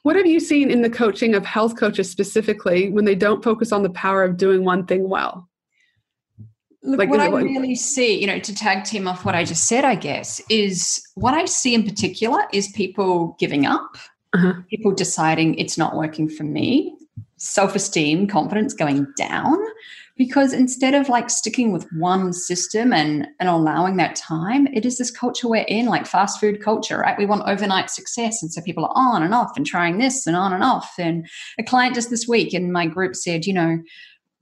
What 0.03 0.15
have 0.15 0.27
you 0.27 0.39
seen 0.39 0.69
in 0.69 0.81
the 0.81 0.89
coaching 0.89 1.33
of 1.33 1.45
health 1.45 1.77
coaches 1.77 2.09
specifically 2.09 2.91
when 2.91 3.05
they 3.05 3.15
don't 3.15 3.43
focus 3.43 3.71
on 3.71 3.83
the 3.83 3.89
power 3.89 4.23
of 4.23 4.37
doing 4.37 4.63
one 4.63 4.85
thing 4.85 5.09
well? 5.09 5.49
Look, 6.83 6.99
like, 6.99 7.09
what 7.09 7.21
I 7.21 7.27
like, 7.27 7.45
really 7.45 7.75
see, 7.75 8.19
you 8.19 8.27
know, 8.27 8.39
to 8.39 8.53
tag 8.53 8.83
team 8.83 9.07
off 9.07 9.23
what 9.23 9.35
I 9.35 9.45
just 9.45 9.67
said, 9.67 9.85
I 9.85 9.95
guess, 9.95 10.41
is 10.49 11.01
what 11.15 11.33
I 11.33 11.45
see 11.45 11.73
in 11.73 11.83
particular 11.83 12.43
is 12.51 12.67
people 12.73 13.37
giving 13.39 13.65
up, 13.65 13.95
uh-huh. 14.33 14.53
people 14.69 14.91
deciding 14.91 15.55
it's 15.55 15.77
not 15.77 15.95
working 15.95 16.27
for 16.27 16.43
me, 16.43 16.93
self 17.37 17.73
esteem, 17.75 18.27
confidence 18.27 18.73
going 18.73 19.07
down. 19.15 19.57
Because 20.15 20.53
instead 20.53 20.93
of 20.93 21.09
like 21.09 21.31
sticking 21.31 21.71
with 21.71 21.87
one 21.93 22.33
system 22.33 22.93
and, 22.93 23.27
and 23.39 23.49
allowing 23.49 23.97
that 23.97 24.15
time, 24.15 24.67
it 24.67 24.85
is 24.85 24.99
this 24.99 25.09
culture 25.09 25.47
we're 25.47 25.65
in, 25.67 25.87
like 25.87 26.05
fast 26.05 26.39
food 26.39 26.61
culture, 26.61 26.99
right? 26.99 27.17
We 27.17 27.25
want 27.25 27.47
overnight 27.47 27.89
success. 27.89 28.43
And 28.43 28.53
so 28.53 28.61
people 28.61 28.85
are 28.85 28.93
on 28.93 29.23
and 29.23 29.33
off 29.33 29.57
and 29.57 29.65
trying 29.65 29.97
this 29.97 30.27
and 30.27 30.35
on 30.35 30.53
and 30.53 30.63
off. 30.63 30.93
And 30.99 31.27
a 31.57 31.63
client 31.63 31.95
just 31.95 32.11
this 32.11 32.27
week 32.27 32.53
in 32.53 32.71
my 32.71 32.85
group 32.85 33.15
said, 33.15 33.47
you 33.47 33.53
know, 33.53 33.79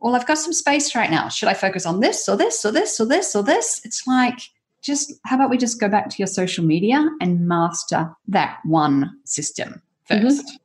well, 0.02 0.16
I've 0.16 0.28
got 0.28 0.38
some 0.38 0.54
space 0.54 0.96
right 0.96 1.12
now. 1.12 1.30
Should 1.30 1.48
I 1.48 1.54
focus 1.54 1.86
on 1.86 2.00
this 2.00 2.28
or 2.28 2.36
this 2.36 2.66
or 2.66 2.72
this 2.72 3.00
or 3.00 3.06
this 3.06 3.36
or 3.36 3.44
this? 3.44 3.82
It's 3.86 4.08
like, 4.08 4.40
just 4.82 5.14
how 5.26 5.36
about 5.36 5.52
we 5.52 5.58
just 5.58 5.80
go 5.80 5.88
back 5.88 6.10
to 6.10 6.16
your 6.18 6.28
social 6.28 6.66
media 6.66 7.08
and 7.22 7.48
master 7.48 8.12
that 8.28 8.60
one 8.66 9.12
system 9.26 9.82
1st 10.10 10.22
mm-hmm. 10.22 10.56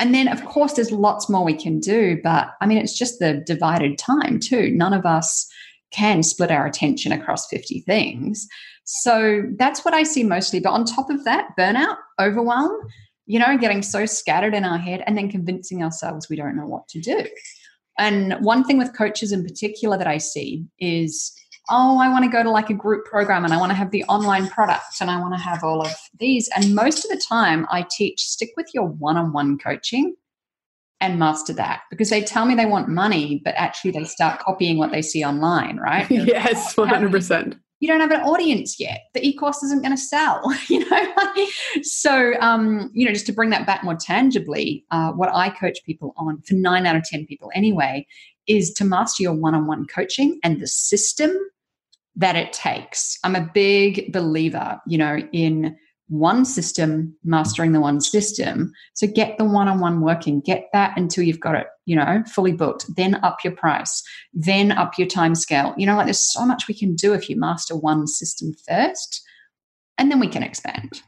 And 0.00 0.14
then, 0.14 0.28
of 0.28 0.42
course, 0.46 0.72
there's 0.72 0.90
lots 0.90 1.28
more 1.28 1.44
we 1.44 1.54
can 1.54 1.78
do. 1.78 2.18
But 2.24 2.52
I 2.62 2.66
mean, 2.66 2.78
it's 2.78 2.96
just 2.96 3.18
the 3.18 3.34
divided 3.46 3.98
time, 3.98 4.40
too. 4.40 4.70
None 4.70 4.94
of 4.94 5.04
us 5.04 5.46
can 5.90 6.22
split 6.22 6.50
our 6.50 6.64
attention 6.64 7.12
across 7.12 7.46
50 7.48 7.80
things. 7.80 8.48
So 8.84 9.42
that's 9.58 9.84
what 9.84 9.92
I 9.92 10.04
see 10.04 10.24
mostly. 10.24 10.58
But 10.58 10.70
on 10.70 10.86
top 10.86 11.10
of 11.10 11.24
that, 11.24 11.50
burnout, 11.58 11.96
overwhelm, 12.18 12.72
you 13.26 13.38
know, 13.38 13.58
getting 13.58 13.82
so 13.82 14.06
scattered 14.06 14.54
in 14.54 14.64
our 14.64 14.78
head 14.78 15.04
and 15.06 15.18
then 15.18 15.30
convincing 15.30 15.82
ourselves 15.82 16.30
we 16.30 16.36
don't 16.36 16.56
know 16.56 16.66
what 16.66 16.88
to 16.88 17.00
do. 17.00 17.26
And 17.98 18.34
one 18.40 18.64
thing 18.64 18.78
with 18.78 18.96
coaches 18.96 19.32
in 19.32 19.44
particular 19.44 19.98
that 19.98 20.06
I 20.06 20.18
see 20.18 20.64
is, 20.78 21.32
oh, 21.70 21.98
I 22.00 22.08
want 22.08 22.24
to 22.24 22.30
go 22.30 22.42
to 22.42 22.50
like 22.50 22.70
a 22.70 22.74
group 22.74 23.04
program 23.04 23.44
and 23.44 23.52
I 23.52 23.58
want 23.58 23.70
to 23.70 23.76
have 23.76 23.90
the 23.90 24.04
online 24.04 24.48
product 24.48 25.00
and 25.00 25.10
I 25.10 25.20
want 25.20 25.34
to 25.34 25.40
have 25.40 25.62
all 25.62 25.82
of 25.82 25.94
these. 26.18 26.48
And 26.56 26.74
most 26.74 27.04
of 27.04 27.10
the 27.10 27.22
time, 27.28 27.66
I 27.70 27.86
teach 27.90 28.22
stick 28.22 28.50
with 28.56 28.68
your 28.74 28.86
one 28.86 29.16
on 29.16 29.32
one 29.32 29.58
coaching 29.58 30.14
and 31.00 31.18
master 31.18 31.52
that 31.54 31.82
because 31.90 32.10
they 32.10 32.22
tell 32.22 32.44
me 32.46 32.54
they 32.54 32.66
want 32.66 32.88
money, 32.88 33.40
but 33.44 33.54
actually 33.56 33.90
they 33.90 34.04
start 34.04 34.40
copying 34.40 34.78
what 34.78 34.92
they 34.92 35.02
see 35.02 35.24
online, 35.24 35.78
right? 35.78 36.10
yes, 36.10 36.76
um, 36.78 36.88
100% 36.88 37.58
you 37.80 37.88
don't 37.88 38.00
have 38.00 38.10
an 38.10 38.20
audience 38.20 38.78
yet. 38.78 39.04
The 39.14 39.26
e-course 39.26 39.62
isn't 39.62 39.82
going 39.82 39.96
to 39.96 40.00
sell, 40.00 40.42
you 40.68 40.88
know. 40.88 41.06
so, 41.82 42.34
um, 42.40 42.90
you 42.92 43.06
know, 43.06 43.12
just 43.12 43.26
to 43.26 43.32
bring 43.32 43.50
that 43.50 43.66
back 43.66 43.82
more 43.82 43.96
tangibly, 43.96 44.84
uh, 44.90 45.12
what 45.12 45.34
I 45.34 45.48
coach 45.50 45.78
people 45.84 46.14
on 46.16 46.40
for 46.42 46.54
nine 46.54 46.86
out 46.86 46.96
of 46.96 47.04
ten 47.04 47.26
people 47.26 47.50
anyway 47.54 48.06
is 48.46 48.72
to 48.74 48.84
master 48.84 49.22
your 49.22 49.34
one-on-one 49.34 49.86
coaching 49.86 50.38
and 50.42 50.60
the 50.60 50.66
system 50.66 51.30
that 52.16 52.36
it 52.36 52.52
takes. 52.52 53.18
I'm 53.24 53.36
a 53.36 53.48
big 53.54 54.12
believer, 54.12 54.80
you 54.86 54.98
know, 54.98 55.18
in 55.32 55.76
one 56.10 56.44
system 56.44 57.16
mastering 57.24 57.72
the 57.72 57.80
one 57.80 58.00
system. 58.00 58.72
So 58.94 59.06
get 59.06 59.38
the 59.38 59.44
one-on-one 59.44 60.00
working 60.00 60.40
get 60.40 60.68
that 60.72 60.96
until 60.98 61.24
you've 61.24 61.40
got 61.40 61.54
it 61.54 61.66
you 61.86 61.96
know 61.96 62.22
fully 62.32 62.52
booked 62.52 62.86
then 62.96 63.16
up 63.24 63.38
your 63.42 63.54
price 63.54 64.02
then 64.32 64.70
up 64.70 64.96
your 64.96 65.08
time 65.08 65.34
scale 65.34 65.74
you 65.76 65.84
know 65.84 65.96
like 65.96 66.06
there's 66.06 66.32
so 66.32 66.46
much 66.46 66.68
we 66.68 66.74
can 66.74 66.94
do 66.94 67.12
if 67.12 67.28
you 67.28 67.38
master 67.38 67.74
one 67.74 68.06
system 68.06 68.52
first 68.68 69.22
and 70.00 70.10
then 70.10 70.18
we 70.18 70.26
can 70.26 70.42
expand. 70.42 71.02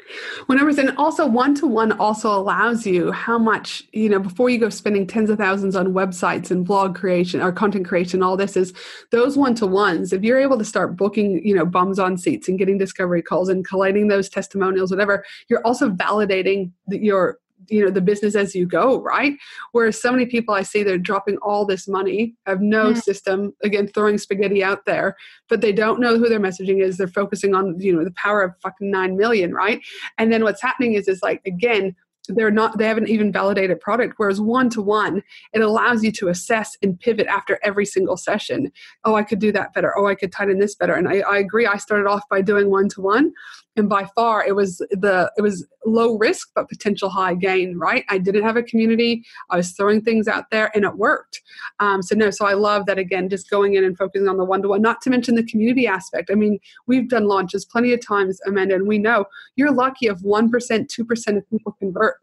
Whenever, 0.47 0.69
and 0.69 0.95
also 0.99 1.27
one 1.27 1.55
to 1.55 1.67
one 1.67 1.93
also 1.93 2.31
allows 2.31 2.87
you 2.87 3.11
how 3.11 3.39
much, 3.39 3.83
you 3.93 4.09
know, 4.09 4.19
before 4.19 4.51
you 4.51 4.59
go 4.59 4.69
spending 4.69 5.07
tens 5.07 5.31
of 5.31 5.39
thousands 5.39 5.75
on 5.75 5.95
websites 5.95 6.51
and 6.51 6.65
blog 6.65 6.95
creation 6.95 7.41
or 7.41 7.51
content 7.53 7.89
creation, 7.89 8.23
all 8.23 8.37
this 8.37 8.55
is 8.55 8.75
those 9.11 9.39
one 9.39 9.55
to 9.55 9.67
ones. 9.67 10.13
If 10.13 10.23
you're 10.23 10.39
able 10.39 10.59
to 10.59 10.65
start 10.65 10.95
booking, 10.95 11.45
you 11.45 11.55
know, 11.55 11.65
bums 11.65 11.99
on 11.99 12.19
seats 12.19 12.49
and 12.49 12.59
getting 12.59 12.77
discovery 12.77 13.23
calls 13.23 13.49
and 13.49 13.67
collating 13.67 14.09
those 14.09 14.29
testimonials, 14.29 14.91
whatever, 14.91 15.25
you're 15.49 15.67
also 15.67 15.89
validating 15.89 16.71
your 16.89 17.39
you 17.69 17.85
know 17.85 17.91
the 17.91 18.01
business 18.01 18.35
as 18.35 18.55
you 18.55 18.67
go 18.67 19.01
right? 19.01 19.35
Whereas 19.73 20.01
so 20.01 20.13
many 20.13 20.27
people 20.27 20.55
i 20.55 20.63
see 20.63 20.83
they're 20.83 20.99
dropping 20.99 21.37
all 21.39 21.65
this 21.65 21.89
money. 21.89 22.35
Have 22.47 22.61
no 22.61 22.93
mm. 22.93 23.03
system 23.03 23.55
again 23.63 23.89
throwing 23.89 24.19
spaghetti 24.19 24.63
out 24.63 24.85
there 24.85 25.17
but 25.49 25.61
they 25.61 25.73
don't 25.73 26.01
know 26.01 26.19
who 26.19 26.29
their 26.29 26.41
messaging 26.41 26.83
is. 26.83 26.97
They're 26.97 27.09
focusing 27.09 27.55
on 27.55 27.79
you 27.79 27.95
know 27.95 28.05
the 28.05 28.13
power 28.13 28.43
of 28.43 28.55
fucking 28.63 28.91
9 28.91 29.17
million 29.17 29.53
right? 29.53 29.81
And 30.19 30.33
then 30.33 30.45
what's 30.45 30.63
happening 30.63 30.95
is 30.95 31.09
is 31.09 31.23
like 31.23 31.43
again 31.47 31.95
they're 32.29 32.51
not 32.51 32.79
they 32.79 32.87
haven't 32.87 33.09
even 33.09 33.33
validated 33.33 33.81
product 33.81 34.15
whereas 34.17 34.41
one 34.41 34.71
to 34.71 34.81
one 34.81 35.23
it 35.53 35.61
allows 35.61 36.05
you 36.05 36.13
to 36.13 36.29
assess 36.29 36.77
and 36.83 36.99
pivot 37.01 37.27
after 37.27 37.59
every 37.63 37.85
single 37.85 38.17
session. 38.17 38.71
Oh 39.05 39.15
i 39.15 39.23
could 39.23 39.41
do 39.41 39.53
that 39.53 39.75
better. 39.75 39.97
Oh 39.99 40.07
i 40.07 40.15
could 40.15 40.33
tighten 40.33 40.59
this 40.59 40.75
better. 40.75 40.95
And 40.95 41.09
i, 41.09 41.21
I 41.21 41.39
agree 41.39 41.67
i 41.67 41.77
started 41.77 42.07
off 42.07 42.23
by 42.31 42.43
doing 42.43 42.71
one 42.71 42.89
to 42.91 43.01
one 43.01 43.33
and 43.77 43.89
by 43.89 44.07
far 44.15 44.45
it 44.45 44.55
was 44.55 44.79
the 44.91 45.31
it 45.37 45.43
was 45.43 45.67
low 45.85 46.17
risk 46.17 46.51
but 46.55 46.69
potential 46.69 47.09
high 47.09 47.35
gain 47.35 47.77
right? 47.77 48.05
I 48.09 48.19
didn't 48.19 48.43
have 48.45 48.57
a 48.57 48.63
community. 48.63 49.25
I 49.51 49.57
was 49.57 49.73
throwing 49.73 50.03
things 50.03 50.29
out 50.29 50.45
there 50.51 50.71
and 50.75 50.85
it 50.85 50.97
worked. 50.97 51.41
Um, 51.81 52.03
so 52.03 52.15
no 52.15 52.31
so 52.31 52.47
i 52.47 52.55
love 52.55 52.87
that 52.87 52.99
again 52.99 53.29
just 53.29 53.51
going 53.51 53.75
in 53.75 53.85
and 53.85 53.97
focusing 53.97 54.29
on 54.29 54.37
the 54.37 54.45
one-to-one 54.45 54.83
not 54.83 55.01
to 55.03 55.11
mention 55.11 55.35
the 55.35 55.45
community 55.45 55.87
aspect. 55.87 56.31
I 56.31 56.35
mean 56.35 56.59
we've 56.87 57.09
done 57.09 57.27
launches 57.27 57.65
plenty 57.65 57.93
of 57.93 58.05
times 58.05 58.41
amanda 58.47 58.75
and 58.75 58.87
we 58.87 58.99
know 58.99 59.25
you're 59.57 59.73
lucky 59.73 60.07
if 60.07 60.19
1% 60.19 60.51
2% 60.51 61.37
of 61.37 61.51
people 61.51 61.73
convert. 61.79 62.21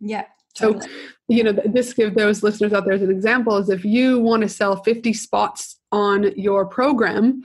Yeah. 0.00 0.24
So 0.54 0.80
you 1.28 1.44
know 1.44 1.52
this 1.52 1.92
give 1.92 2.14
those 2.14 2.42
listeners 2.42 2.72
out 2.72 2.84
there 2.84 2.94
as 2.94 3.02
an 3.02 3.10
example 3.10 3.56
is 3.56 3.68
if 3.68 3.84
you 3.84 4.18
want 4.20 4.42
to 4.42 4.48
sell 4.48 4.82
50 4.82 5.12
spots 5.12 5.78
on 5.92 6.32
your 6.36 6.66
program 6.66 7.42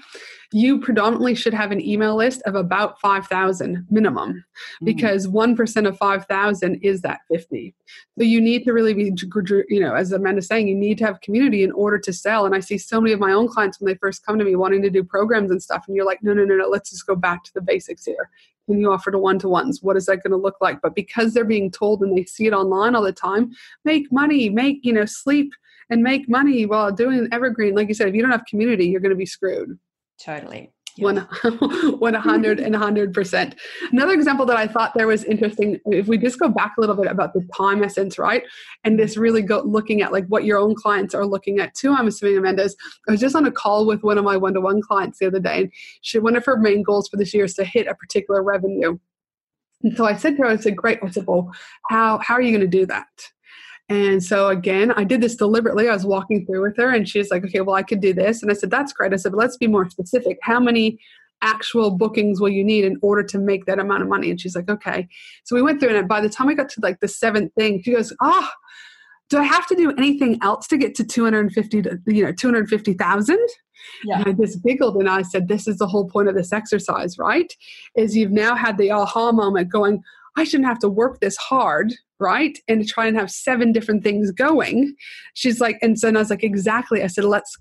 you 0.55 0.79
predominantly 0.79 1.35
should 1.35 1.53
have 1.53 1.73
an 1.73 1.81
email 1.81 2.15
list 2.15 2.41
of 2.45 2.55
about 2.55 2.97
5,000 3.01 3.85
minimum 3.89 4.33
mm-hmm. 4.33 4.85
because 4.85 5.27
1% 5.27 5.87
of 5.87 5.97
5,000 5.97 6.75
is 6.75 7.01
that 7.01 7.19
50. 7.29 7.75
So 8.17 8.23
you 8.23 8.39
need 8.39 8.63
to 8.63 8.71
really 8.71 8.93
be, 8.93 9.13
you 9.67 9.81
know, 9.81 9.95
as 9.95 10.13
Amanda's 10.13 10.47
saying, 10.47 10.69
you 10.69 10.75
need 10.75 10.97
to 10.99 11.05
have 11.05 11.19
community 11.19 11.63
in 11.63 11.73
order 11.73 11.99
to 11.99 12.13
sell. 12.13 12.45
And 12.45 12.55
I 12.55 12.61
see 12.61 12.77
so 12.77 13.01
many 13.01 13.11
of 13.11 13.19
my 13.19 13.33
own 13.33 13.49
clients 13.49 13.81
when 13.81 13.91
they 13.91 13.97
first 13.97 14.25
come 14.25 14.39
to 14.39 14.45
me 14.45 14.55
wanting 14.55 14.81
to 14.83 14.89
do 14.89 15.03
programs 15.03 15.51
and 15.51 15.61
stuff. 15.61 15.83
And 15.87 15.95
you're 15.97 16.05
like, 16.05 16.23
no, 16.23 16.33
no, 16.33 16.45
no, 16.45 16.55
no, 16.55 16.69
let's 16.69 16.91
just 16.91 17.05
go 17.05 17.17
back 17.17 17.43
to 17.43 17.53
the 17.53 17.61
basics 17.61 18.05
here. 18.05 18.29
Can 18.67 18.79
you 18.79 18.91
offer 18.91 19.11
to 19.11 19.19
one 19.19 19.39
to 19.39 19.49
ones? 19.49 19.81
What 19.81 19.95
is 19.95 20.05
that 20.07 20.23
going 20.23 20.31
to 20.31 20.37
look 20.37 20.57
like? 20.59 20.81
But 20.81 20.95
because 20.95 21.33
they're 21.33 21.45
being 21.45 21.69
told 21.71 22.01
and 22.01 22.17
they 22.17 22.25
see 22.25 22.47
it 22.47 22.53
online 22.53 22.95
all 22.95 23.03
the 23.03 23.11
time, 23.11 23.51
make 23.83 24.11
money, 24.11 24.49
make, 24.49 24.79
you 24.83 24.93
know, 24.93 25.05
sleep 25.05 25.53
and 25.89 26.01
make 26.01 26.27
money 26.27 26.65
while 26.65 26.91
doing 26.91 27.27
evergreen. 27.31 27.75
Like 27.75 27.87
you 27.87 27.93
said, 27.93 28.07
if 28.07 28.15
you 28.15 28.21
don't 28.21 28.31
have 28.31 28.45
community, 28.45 28.87
you're 28.87 29.01
going 29.01 29.11
to 29.11 29.15
be 29.15 29.25
screwed. 29.25 29.77
Totally. 30.19 30.71
One, 30.97 31.17
100 31.43 32.59
and 32.59 32.73
100%. 32.75 33.53
Another 33.91 34.13
example 34.13 34.45
that 34.45 34.55
I 34.55 34.65
thought 34.65 34.93
there 34.95 35.07
was 35.07 35.25
interesting, 35.25 35.79
if 35.87 36.07
we 36.07 36.17
just 36.17 36.39
go 36.39 36.47
back 36.47 36.75
a 36.77 36.81
little 36.81 36.95
bit 36.95 37.11
about 37.11 37.33
the 37.33 37.45
time 37.55 37.83
essence, 37.83 38.17
right? 38.17 38.43
And 38.85 38.97
this 38.97 39.17
really 39.17 39.41
go 39.41 39.61
looking 39.61 40.01
at 40.01 40.13
like 40.13 40.25
what 40.27 40.45
your 40.45 40.57
own 40.57 40.73
clients 40.73 41.13
are 41.13 41.25
looking 41.25 41.59
at 41.59 41.75
too. 41.75 41.93
I'm 41.93 42.07
assuming 42.07 42.37
Amanda's. 42.37 42.77
I 43.07 43.11
was 43.11 43.19
just 43.19 43.35
on 43.35 43.45
a 43.45 43.51
call 43.51 43.85
with 43.85 44.03
one 44.03 44.17
of 44.17 44.23
my 44.23 44.37
one-to-one 44.37 44.81
clients 44.81 45.19
the 45.19 45.27
other 45.27 45.39
day, 45.39 45.61
and 45.61 45.73
she 46.01 46.19
one 46.19 46.35
of 46.35 46.45
her 46.45 46.57
main 46.57 46.81
goals 46.81 47.09
for 47.09 47.17
this 47.17 47.33
year 47.33 47.45
is 47.45 47.55
to 47.55 47.65
hit 47.65 47.87
a 47.87 47.95
particular 47.95 48.41
revenue. 48.41 48.97
And 49.83 49.95
so 49.97 50.05
I 50.05 50.15
said 50.15 50.37
to 50.37 50.43
her, 50.43 50.47
I 50.47 50.55
said, 50.55 50.77
Great. 50.77 50.99
I 51.03 51.09
said, 51.09 51.27
Well, 51.27 51.51
how 51.89 52.19
how 52.19 52.35
are 52.35 52.41
you 52.41 52.51
going 52.51 52.61
to 52.61 52.67
do 52.67 52.85
that? 52.85 53.31
And 53.89 54.23
so 54.23 54.47
again, 54.47 54.91
I 54.91 55.03
did 55.03 55.21
this 55.21 55.35
deliberately. 55.35 55.87
I 55.87 55.93
was 55.93 56.05
walking 56.05 56.45
through 56.45 56.63
with 56.63 56.77
her 56.77 56.89
and 56.89 57.07
she's 57.07 57.29
like, 57.29 57.43
okay, 57.45 57.61
well, 57.61 57.75
I 57.75 57.83
could 57.83 58.01
do 58.01 58.13
this. 58.13 58.41
And 58.41 58.51
I 58.51 58.55
said, 58.55 58.71
that's 58.71 58.93
great. 58.93 59.13
I 59.13 59.17
said, 59.17 59.31
but 59.31 59.37
let's 59.37 59.57
be 59.57 59.67
more 59.67 59.89
specific. 59.89 60.39
How 60.41 60.59
many 60.59 60.99
actual 61.41 61.91
bookings 61.91 62.41
will 62.41 62.49
you 62.49 62.63
need 62.63 62.83
in 62.83 62.97
order 63.03 63.21
to 63.21 63.37
make 63.37 63.65
that 63.65 63.77
amount 63.77 64.01
of 64.01 64.09
money? 64.09 64.31
And 64.31 64.41
she's 64.41 64.55
like, 64.55 64.69
okay. 64.69 65.07
So 65.43 65.55
we 65.55 65.61
went 65.61 65.79
through 65.79 65.95
and 65.95 66.07
by 66.07 66.21
the 66.21 66.29
time 66.29 66.49
I 66.49 66.55
got 66.55 66.69
to 66.69 66.81
like 66.81 66.99
the 66.99 67.07
seventh 67.07 67.53
thing, 67.53 67.83
she 67.83 67.93
goes, 67.93 68.11
oh, 68.21 68.49
do 69.29 69.37
I 69.37 69.43
have 69.43 69.67
to 69.67 69.75
do 69.75 69.91
anything 69.97 70.39
else 70.41 70.67
to 70.67 70.77
get 70.77 70.95
to 70.95 71.03
250, 71.03 71.81
to, 71.83 71.99
you 72.07 72.25
know, 72.25 72.31
250,000? 72.31 73.37
Yeah. 74.03 74.19
And 74.19 74.27
I 74.27 74.31
just 74.31 74.63
giggled 74.63 74.95
and 74.97 75.09
I 75.09 75.21
said, 75.21 75.47
this 75.47 75.67
is 75.67 75.77
the 75.77 75.87
whole 75.87 76.07
point 76.07 76.27
of 76.27 76.35
this 76.35 76.51
exercise, 76.53 77.17
right? 77.17 77.51
Is 77.95 78.15
you've 78.15 78.31
now 78.31 78.55
had 78.55 78.77
the 78.77 78.91
aha 78.91 79.31
moment 79.31 79.69
going, 79.69 80.03
I 80.37 80.43
shouldn't 80.43 80.67
have 80.67 80.79
to 80.79 80.89
work 80.89 81.19
this 81.19 81.37
hard, 81.37 81.93
right? 82.19 82.57
And 82.67 82.87
try 82.87 83.07
and 83.07 83.17
have 83.17 83.31
seven 83.31 83.71
different 83.71 84.03
things 84.03 84.31
going. 84.31 84.95
She's 85.33 85.61
like, 85.61 85.77
and 85.81 85.97
so 85.99 86.09
and 86.09 86.17
I 86.17 86.21
was 86.21 86.29
like, 86.29 86.43
exactly. 86.43 87.03
I 87.03 87.07
said, 87.07 87.23
let's 87.23 87.57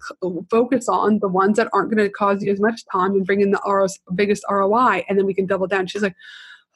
focus 0.50 0.88
on 0.88 1.20
the 1.20 1.28
ones 1.28 1.56
that 1.56 1.68
aren't 1.72 1.94
going 1.94 2.04
to 2.04 2.10
cause 2.10 2.42
you 2.42 2.52
as 2.52 2.60
much 2.60 2.82
time 2.90 3.12
and 3.12 3.24
bring 3.24 3.40
in 3.40 3.52
the 3.52 3.88
biggest 4.14 4.44
ROI, 4.50 5.04
and 5.08 5.18
then 5.18 5.26
we 5.26 5.34
can 5.34 5.46
double 5.46 5.66
down. 5.66 5.86
She's 5.86 6.02
like, 6.02 6.16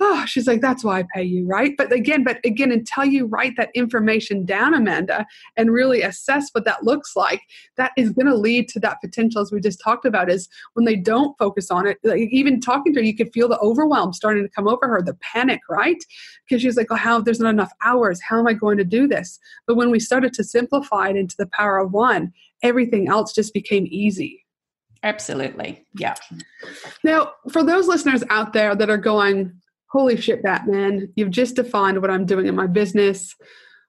oh, 0.00 0.24
she's 0.26 0.46
like, 0.46 0.60
that's 0.60 0.84
why 0.84 1.00
I 1.00 1.04
pay 1.14 1.22
you, 1.22 1.46
right? 1.46 1.74
But 1.76 1.92
again, 1.92 2.24
but 2.24 2.38
again, 2.44 2.72
until 2.72 3.04
you 3.04 3.26
write 3.26 3.54
that 3.56 3.70
information 3.74 4.44
down, 4.44 4.74
Amanda, 4.74 5.26
and 5.56 5.72
really 5.72 6.02
assess 6.02 6.50
what 6.52 6.64
that 6.64 6.84
looks 6.84 7.16
like, 7.16 7.42
that 7.76 7.92
is 7.96 8.10
going 8.10 8.26
to 8.26 8.36
lead 8.36 8.68
to 8.70 8.80
that 8.80 9.00
potential, 9.00 9.42
as 9.42 9.52
we 9.52 9.60
just 9.60 9.80
talked 9.82 10.04
about, 10.04 10.30
is 10.30 10.48
when 10.74 10.84
they 10.84 10.96
don't 10.96 11.36
focus 11.38 11.70
on 11.70 11.86
it, 11.86 11.98
like 12.04 12.28
even 12.30 12.60
talking 12.60 12.92
to 12.94 13.00
her, 13.00 13.04
you 13.04 13.16
could 13.16 13.32
feel 13.32 13.48
the 13.48 13.58
overwhelm 13.58 14.12
starting 14.12 14.42
to 14.42 14.50
come 14.50 14.68
over 14.68 14.88
her, 14.88 15.02
the 15.02 15.16
panic, 15.20 15.60
right? 15.68 16.02
Because 16.48 16.62
she's 16.62 16.76
like, 16.76 16.88
oh, 16.90 16.96
how, 16.96 17.20
there's 17.20 17.40
not 17.40 17.50
enough 17.50 17.72
hours. 17.84 18.20
How 18.22 18.38
am 18.38 18.46
I 18.46 18.52
going 18.52 18.78
to 18.78 18.84
do 18.84 19.06
this? 19.06 19.38
But 19.66 19.76
when 19.76 19.90
we 19.90 20.00
started 20.00 20.32
to 20.34 20.44
simplify 20.44 21.08
it 21.08 21.16
into 21.16 21.36
the 21.38 21.48
power 21.52 21.78
of 21.78 21.92
one, 21.92 22.32
everything 22.62 23.08
else 23.08 23.32
just 23.32 23.54
became 23.54 23.86
easy. 23.90 24.44
Absolutely. 25.02 25.86
Yeah. 25.94 26.14
Now, 27.04 27.32
for 27.52 27.62
those 27.62 27.86
listeners 27.86 28.24
out 28.30 28.52
there 28.52 28.74
that 28.74 28.90
are 28.90 28.98
going, 28.98 29.52
holy 29.90 30.16
shit, 30.16 30.42
Batman, 30.42 31.12
you've 31.16 31.30
just 31.30 31.56
defined 31.56 32.00
what 32.00 32.10
I'm 32.10 32.26
doing 32.26 32.46
in 32.46 32.54
my 32.54 32.66
business. 32.66 33.34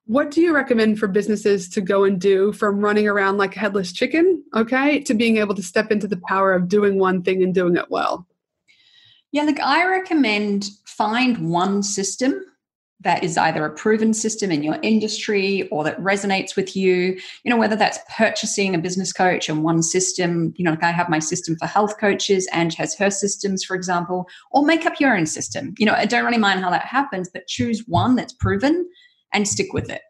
What 0.06 0.32
do 0.32 0.42
you 0.42 0.56
recommend 0.56 0.98
for 0.98 1.08
businesses 1.08 1.70
to 1.70 1.82
go 1.82 2.04
and 2.04 2.20
do 2.20 2.52
from 2.54 2.80
running 2.80 3.08
around 3.08 3.38
like 3.38 3.56
a 3.56 3.60
headless 3.60 3.92
chicken, 3.92 4.44
okay, 4.56 5.02
to 5.02 5.14
being 5.14 5.38
able 5.38 5.56
to 5.56 5.64
step 5.64 5.92
into 5.92 6.08
the 6.08 6.22
power 6.28 6.54
of 6.54 6.68
doing 6.68 6.98
one 6.98 7.22
thing 7.22 7.44
and 7.44 7.54
doing 7.54 7.76
it 7.76 7.92
well? 7.92 8.26
Yeah, 9.32 9.44
look, 9.44 9.60
I 9.60 9.86
recommend 9.88 10.70
find 10.86 11.50
one 11.50 11.84
system 11.84 12.44
that 13.02 13.24
is 13.24 13.38
either 13.38 13.66
a 13.66 13.70
proven 13.70 14.14
system 14.14 14.52
in 14.52 14.62
your 14.62 14.78
industry 14.82 15.68
or 15.70 15.84
that 15.84 16.00
resonates 16.00 16.56
with 16.56 16.76
you 16.76 17.20
you 17.44 17.52
know 17.52 17.58
whether 17.58 17.76
that's 17.76 18.00
purchasing 18.16 18.76
a 18.76 18.78
business 18.78 19.14
coach 19.14 19.48
and 19.48 19.64
one 19.64 19.82
system 19.82 20.54
you 20.58 20.66
know 20.66 20.72
like 20.72 20.84
i 20.84 20.92
have 20.92 21.10
my 21.10 21.20
system 21.20 21.56
for 21.58 21.66
health 21.66 21.98
coaches 21.98 22.48
and 22.52 22.74
has 22.74 22.96
her 22.96 23.10
systems 23.10 23.64
for 23.64 23.76
example 23.76 24.28
or 24.52 24.66
make 24.66 24.86
up 24.86 25.00
your 25.00 25.16
own 25.16 25.26
system 25.26 25.74
you 25.78 25.86
know 25.86 25.94
i 25.94 26.06
don't 26.06 26.26
really 26.26 26.38
mind 26.38 26.60
how 26.60 26.70
that 26.70 26.86
happens 26.86 27.30
but 27.32 27.48
choose 27.48 27.84
one 27.88 28.16
that's 28.16 28.34
proven 28.34 28.88
and 29.34 29.48
stick 29.48 29.74
with 29.74 29.90
it 29.90 30.02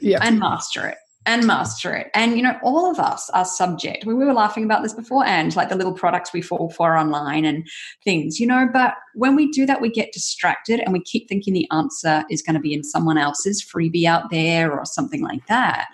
yeah. 0.00 0.18
and 0.22 0.38
master 0.38 0.86
it 0.86 0.98
and 1.26 1.46
master 1.46 1.94
it. 1.94 2.10
And 2.14 2.36
you 2.36 2.42
know, 2.42 2.58
all 2.62 2.90
of 2.90 2.98
us 2.98 3.30
are 3.30 3.44
subject. 3.44 4.04
We, 4.04 4.14
we 4.14 4.24
were 4.24 4.32
laughing 4.32 4.64
about 4.64 4.82
this 4.82 4.92
before, 4.92 5.24
and 5.24 5.54
like 5.54 5.68
the 5.68 5.76
little 5.76 5.92
products 5.92 6.32
we 6.32 6.42
fall 6.42 6.70
for 6.70 6.96
online 6.96 7.44
and 7.44 7.66
things, 8.04 8.40
you 8.40 8.46
know. 8.46 8.68
But 8.72 8.94
when 9.14 9.36
we 9.36 9.50
do 9.50 9.66
that, 9.66 9.80
we 9.80 9.90
get 9.90 10.12
distracted 10.12 10.80
and 10.80 10.92
we 10.92 11.00
keep 11.00 11.28
thinking 11.28 11.54
the 11.54 11.70
answer 11.70 12.24
is 12.30 12.42
going 12.42 12.54
to 12.54 12.60
be 12.60 12.74
in 12.74 12.84
someone 12.84 13.18
else's 13.18 13.64
freebie 13.64 14.04
out 14.04 14.30
there 14.30 14.72
or 14.72 14.84
something 14.84 15.22
like 15.22 15.46
that. 15.46 15.88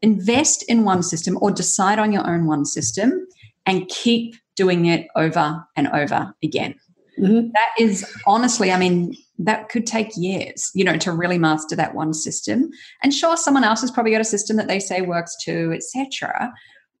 Invest 0.00 0.64
in 0.68 0.84
one 0.84 1.02
system 1.02 1.38
or 1.40 1.50
decide 1.50 1.98
on 1.98 2.12
your 2.12 2.28
own 2.28 2.46
one 2.46 2.64
system 2.64 3.26
and 3.66 3.88
keep 3.88 4.34
doing 4.56 4.86
it 4.86 5.06
over 5.16 5.64
and 5.76 5.88
over 5.88 6.34
again. 6.42 6.74
Mm-hmm. 7.18 7.50
That 7.52 7.68
is 7.78 8.10
honestly, 8.26 8.72
I 8.72 8.78
mean, 8.78 9.16
that 9.38 9.68
could 9.68 9.86
take 9.86 10.10
years, 10.16 10.70
you 10.74 10.84
know, 10.84 10.96
to 10.98 11.12
really 11.12 11.38
master 11.38 11.74
that 11.76 11.94
one 11.94 12.14
system. 12.14 12.70
And 13.02 13.12
sure, 13.12 13.36
someone 13.36 13.64
else 13.64 13.80
has 13.80 13.90
probably 13.90 14.12
got 14.12 14.20
a 14.20 14.24
system 14.24 14.56
that 14.56 14.68
they 14.68 14.78
say 14.78 15.00
works 15.00 15.36
too, 15.42 15.72
etc. 15.74 16.52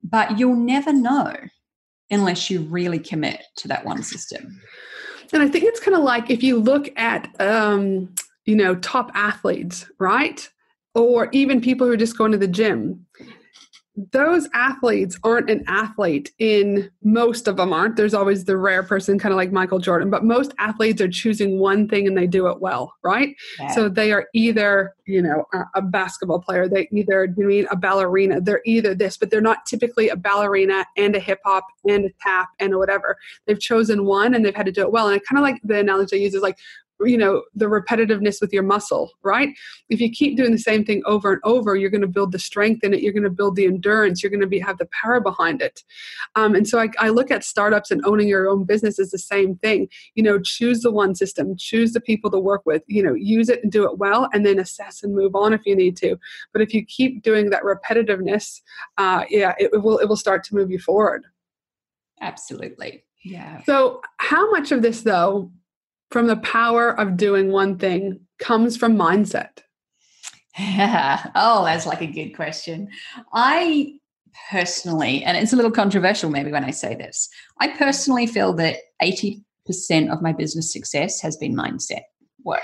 But 0.02 0.38
you'll 0.38 0.56
never 0.56 0.92
know 0.92 1.34
unless 2.10 2.50
you 2.50 2.60
really 2.62 2.98
commit 2.98 3.42
to 3.56 3.68
that 3.68 3.84
one 3.84 4.02
system. 4.02 4.60
And 5.32 5.42
I 5.42 5.48
think 5.48 5.64
it's 5.64 5.80
kind 5.80 5.96
of 5.96 6.02
like 6.02 6.30
if 6.30 6.42
you 6.42 6.58
look 6.58 6.90
at, 6.96 7.28
um, 7.40 8.14
you 8.44 8.54
know, 8.54 8.74
top 8.76 9.10
athletes, 9.14 9.86
right? 9.98 10.46
Or 10.94 11.30
even 11.32 11.60
people 11.60 11.86
who 11.86 11.92
are 11.92 11.96
just 11.98 12.18
going 12.18 12.32
to 12.32 12.38
the 12.38 12.46
gym 12.46 13.06
those 14.12 14.48
athletes 14.54 15.18
aren't 15.22 15.50
an 15.50 15.62
athlete 15.66 16.32
in 16.38 16.90
most 17.02 17.46
of 17.46 17.58
them 17.58 17.74
aren't. 17.74 17.96
There's 17.96 18.14
always 18.14 18.44
the 18.44 18.56
rare 18.56 18.82
person 18.82 19.18
kind 19.18 19.32
of 19.32 19.36
like 19.36 19.52
michael 19.52 19.78
jordan 19.78 20.08
but 20.08 20.24
most 20.24 20.54
athletes 20.58 21.00
are 21.00 21.08
choosing 21.08 21.58
one 21.58 21.86
thing 21.88 22.06
and 22.06 22.16
they 22.16 22.26
do 22.26 22.48
it 22.48 22.60
well 22.60 22.94
right? 23.02 23.36
Yeah. 23.58 23.74
so 23.74 23.88
they 23.88 24.12
are 24.12 24.28
either 24.34 24.94
you 25.04 25.20
know 25.20 25.44
a, 25.52 25.64
a 25.76 25.82
basketball 25.82 26.40
player 26.40 26.68
they 26.68 26.88
either 26.92 27.32
you 27.36 27.46
mean 27.46 27.66
a 27.70 27.76
ballerina? 27.76 28.40
They're 28.40 28.62
either 28.64 28.94
this 28.94 29.16
but 29.16 29.30
they're 29.30 29.40
not 29.40 29.66
typically 29.66 30.08
a 30.08 30.16
ballerina 30.16 30.86
and 30.96 31.14
a 31.14 31.20
hip 31.20 31.40
hop 31.44 31.66
and 31.86 32.06
a 32.06 32.10
tap 32.20 32.48
and 32.60 32.72
a 32.72 32.78
whatever. 32.78 33.18
They've 33.46 33.60
chosen 33.60 34.06
one 34.06 34.34
and 34.34 34.44
they've 34.44 34.54
had 34.54 34.66
to 34.66 34.72
do 34.72 34.82
it 34.82 34.92
well 34.92 35.08
and 35.08 35.16
i 35.16 35.18
kind 35.18 35.38
of 35.38 35.42
like 35.42 35.60
the 35.64 35.78
analogy 35.78 36.16
i 36.16 36.18
use 36.18 36.34
is 36.34 36.42
like 36.42 36.58
you 37.00 37.16
know 37.16 37.42
the 37.54 37.66
repetitiveness 37.66 38.40
with 38.40 38.52
your 38.52 38.62
muscle 38.62 39.10
right? 39.22 39.50
If 39.88 40.00
you 40.00 40.10
keep 40.10 40.36
doing 40.36 40.52
the 40.52 40.58
same 40.58 40.84
thing 40.84 41.02
over 41.06 41.32
and 41.32 41.40
over 41.44 41.76
you're 41.76 41.90
going 41.90 42.02
to 42.02 42.06
build 42.06 42.32
the 42.32 42.38
strength 42.38 42.84
in 42.84 42.94
it 42.94 43.02
you're 43.02 43.12
going 43.12 43.22
to 43.22 43.30
build 43.30 43.56
the 43.56 43.66
endurance 43.66 44.22
you're 44.22 44.30
going 44.30 44.40
to 44.40 44.46
be 44.46 44.58
have 44.58 44.78
the 44.78 44.88
power 45.02 45.20
behind 45.20 45.62
it. 45.62 45.82
Um, 46.36 46.54
and 46.54 46.66
so 46.66 46.78
I, 46.78 46.88
I 46.98 47.08
look 47.08 47.30
at 47.30 47.44
startups 47.44 47.90
and 47.90 48.04
owning 48.04 48.28
your 48.28 48.48
own 48.48 48.64
business 48.64 48.98
as 48.98 49.10
the 49.10 49.18
same 49.18 49.56
thing. 49.56 49.88
You 50.14 50.22
know 50.22 50.40
choose 50.40 50.80
the 50.80 50.92
one 50.92 51.14
system 51.14 51.56
choose 51.56 51.92
the 51.92 52.00
people 52.00 52.30
to 52.30 52.38
work 52.38 52.62
with 52.64 52.82
you 52.86 53.02
know 53.02 53.14
use 53.14 53.48
it 53.48 53.62
and 53.62 53.72
do 53.72 53.84
it 53.84 53.98
well 53.98 54.28
and 54.32 54.44
then 54.44 54.58
assess 54.58 55.02
and 55.02 55.14
move 55.14 55.34
on 55.34 55.52
if 55.52 55.66
you 55.66 55.76
need 55.76 55.96
to. 55.98 56.16
But 56.52 56.62
if 56.62 56.74
you 56.74 56.84
keep 56.84 57.22
doing 57.22 57.50
that 57.50 57.62
repetitiveness 57.62 58.60
uh, 58.98 59.24
yeah 59.28 59.54
it, 59.58 59.70
it 59.72 59.82
will 59.82 59.98
it 59.98 60.08
will 60.08 60.16
start 60.16 60.44
to 60.44 60.54
move 60.54 60.70
you 60.70 60.78
forward. 60.78 61.24
Absolutely. 62.20 63.04
Yeah. 63.24 63.62
So 63.64 64.00
how 64.18 64.50
much 64.50 64.72
of 64.72 64.82
this 64.82 65.02
though 65.02 65.50
from 66.12 66.26
the 66.26 66.36
power 66.36 66.90
of 66.90 67.16
doing 67.16 67.50
one 67.50 67.78
thing 67.78 68.20
comes 68.38 68.76
from 68.76 68.96
mindset? 68.96 69.62
Yeah. 70.58 71.30
Oh, 71.34 71.64
that's 71.64 71.86
like 71.86 72.02
a 72.02 72.06
good 72.06 72.30
question. 72.30 72.88
I 73.32 73.94
personally, 74.50 75.24
and 75.24 75.36
it's 75.36 75.52
a 75.52 75.56
little 75.56 75.70
controversial 75.70 76.30
maybe 76.30 76.52
when 76.52 76.64
I 76.64 76.70
say 76.70 76.94
this, 76.94 77.28
I 77.60 77.68
personally 77.68 78.26
feel 78.26 78.52
that 78.54 78.76
80% 79.02 79.40
of 80.12 80.22
my 80.22 80.32
business 80.32 80.72
success 80.72 81.20
has 81.20 81.36
been 81.36 81.54
mindset 81.54 82.02
work. 82.44 82.60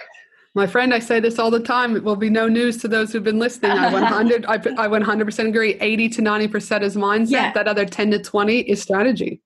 My 0.54 0.66
friend, 0.66 0.92
I 0.92 0.98
say 0.98 1.20
this 1.20 1.38
all 1.38 1.50
the 1.50 1.60
time. 1.60 1.94
It 1.94 2.02
will 2.02 2.16
be 2.16 2.30
no 2.30 2.48
news 2.48 2.78
to 2.78 2.88
those 2.88 3.12
who've 3.12 3.22
been 3.22 3.38
listening. 3.38 3.72
I 3.72 3.92
100, 4.00 4.46
I, 4.46 4.54
I 4.54 4.88
100% 4.88 5.48
agree. 5.48 5.74
80 5.80 6.08
to 6.10 6.22
90% 6.22 6.82
is 6.82 6.96
mindset. 6.96 7.30
Yeah. 7.30 7.52
That 7.52 7.68
other 7.68 7.84
10 7.84 8.10
to 8.12 8.18
20 8.18 8.60
is 8.60 8.82
strategy. 8.82 9.40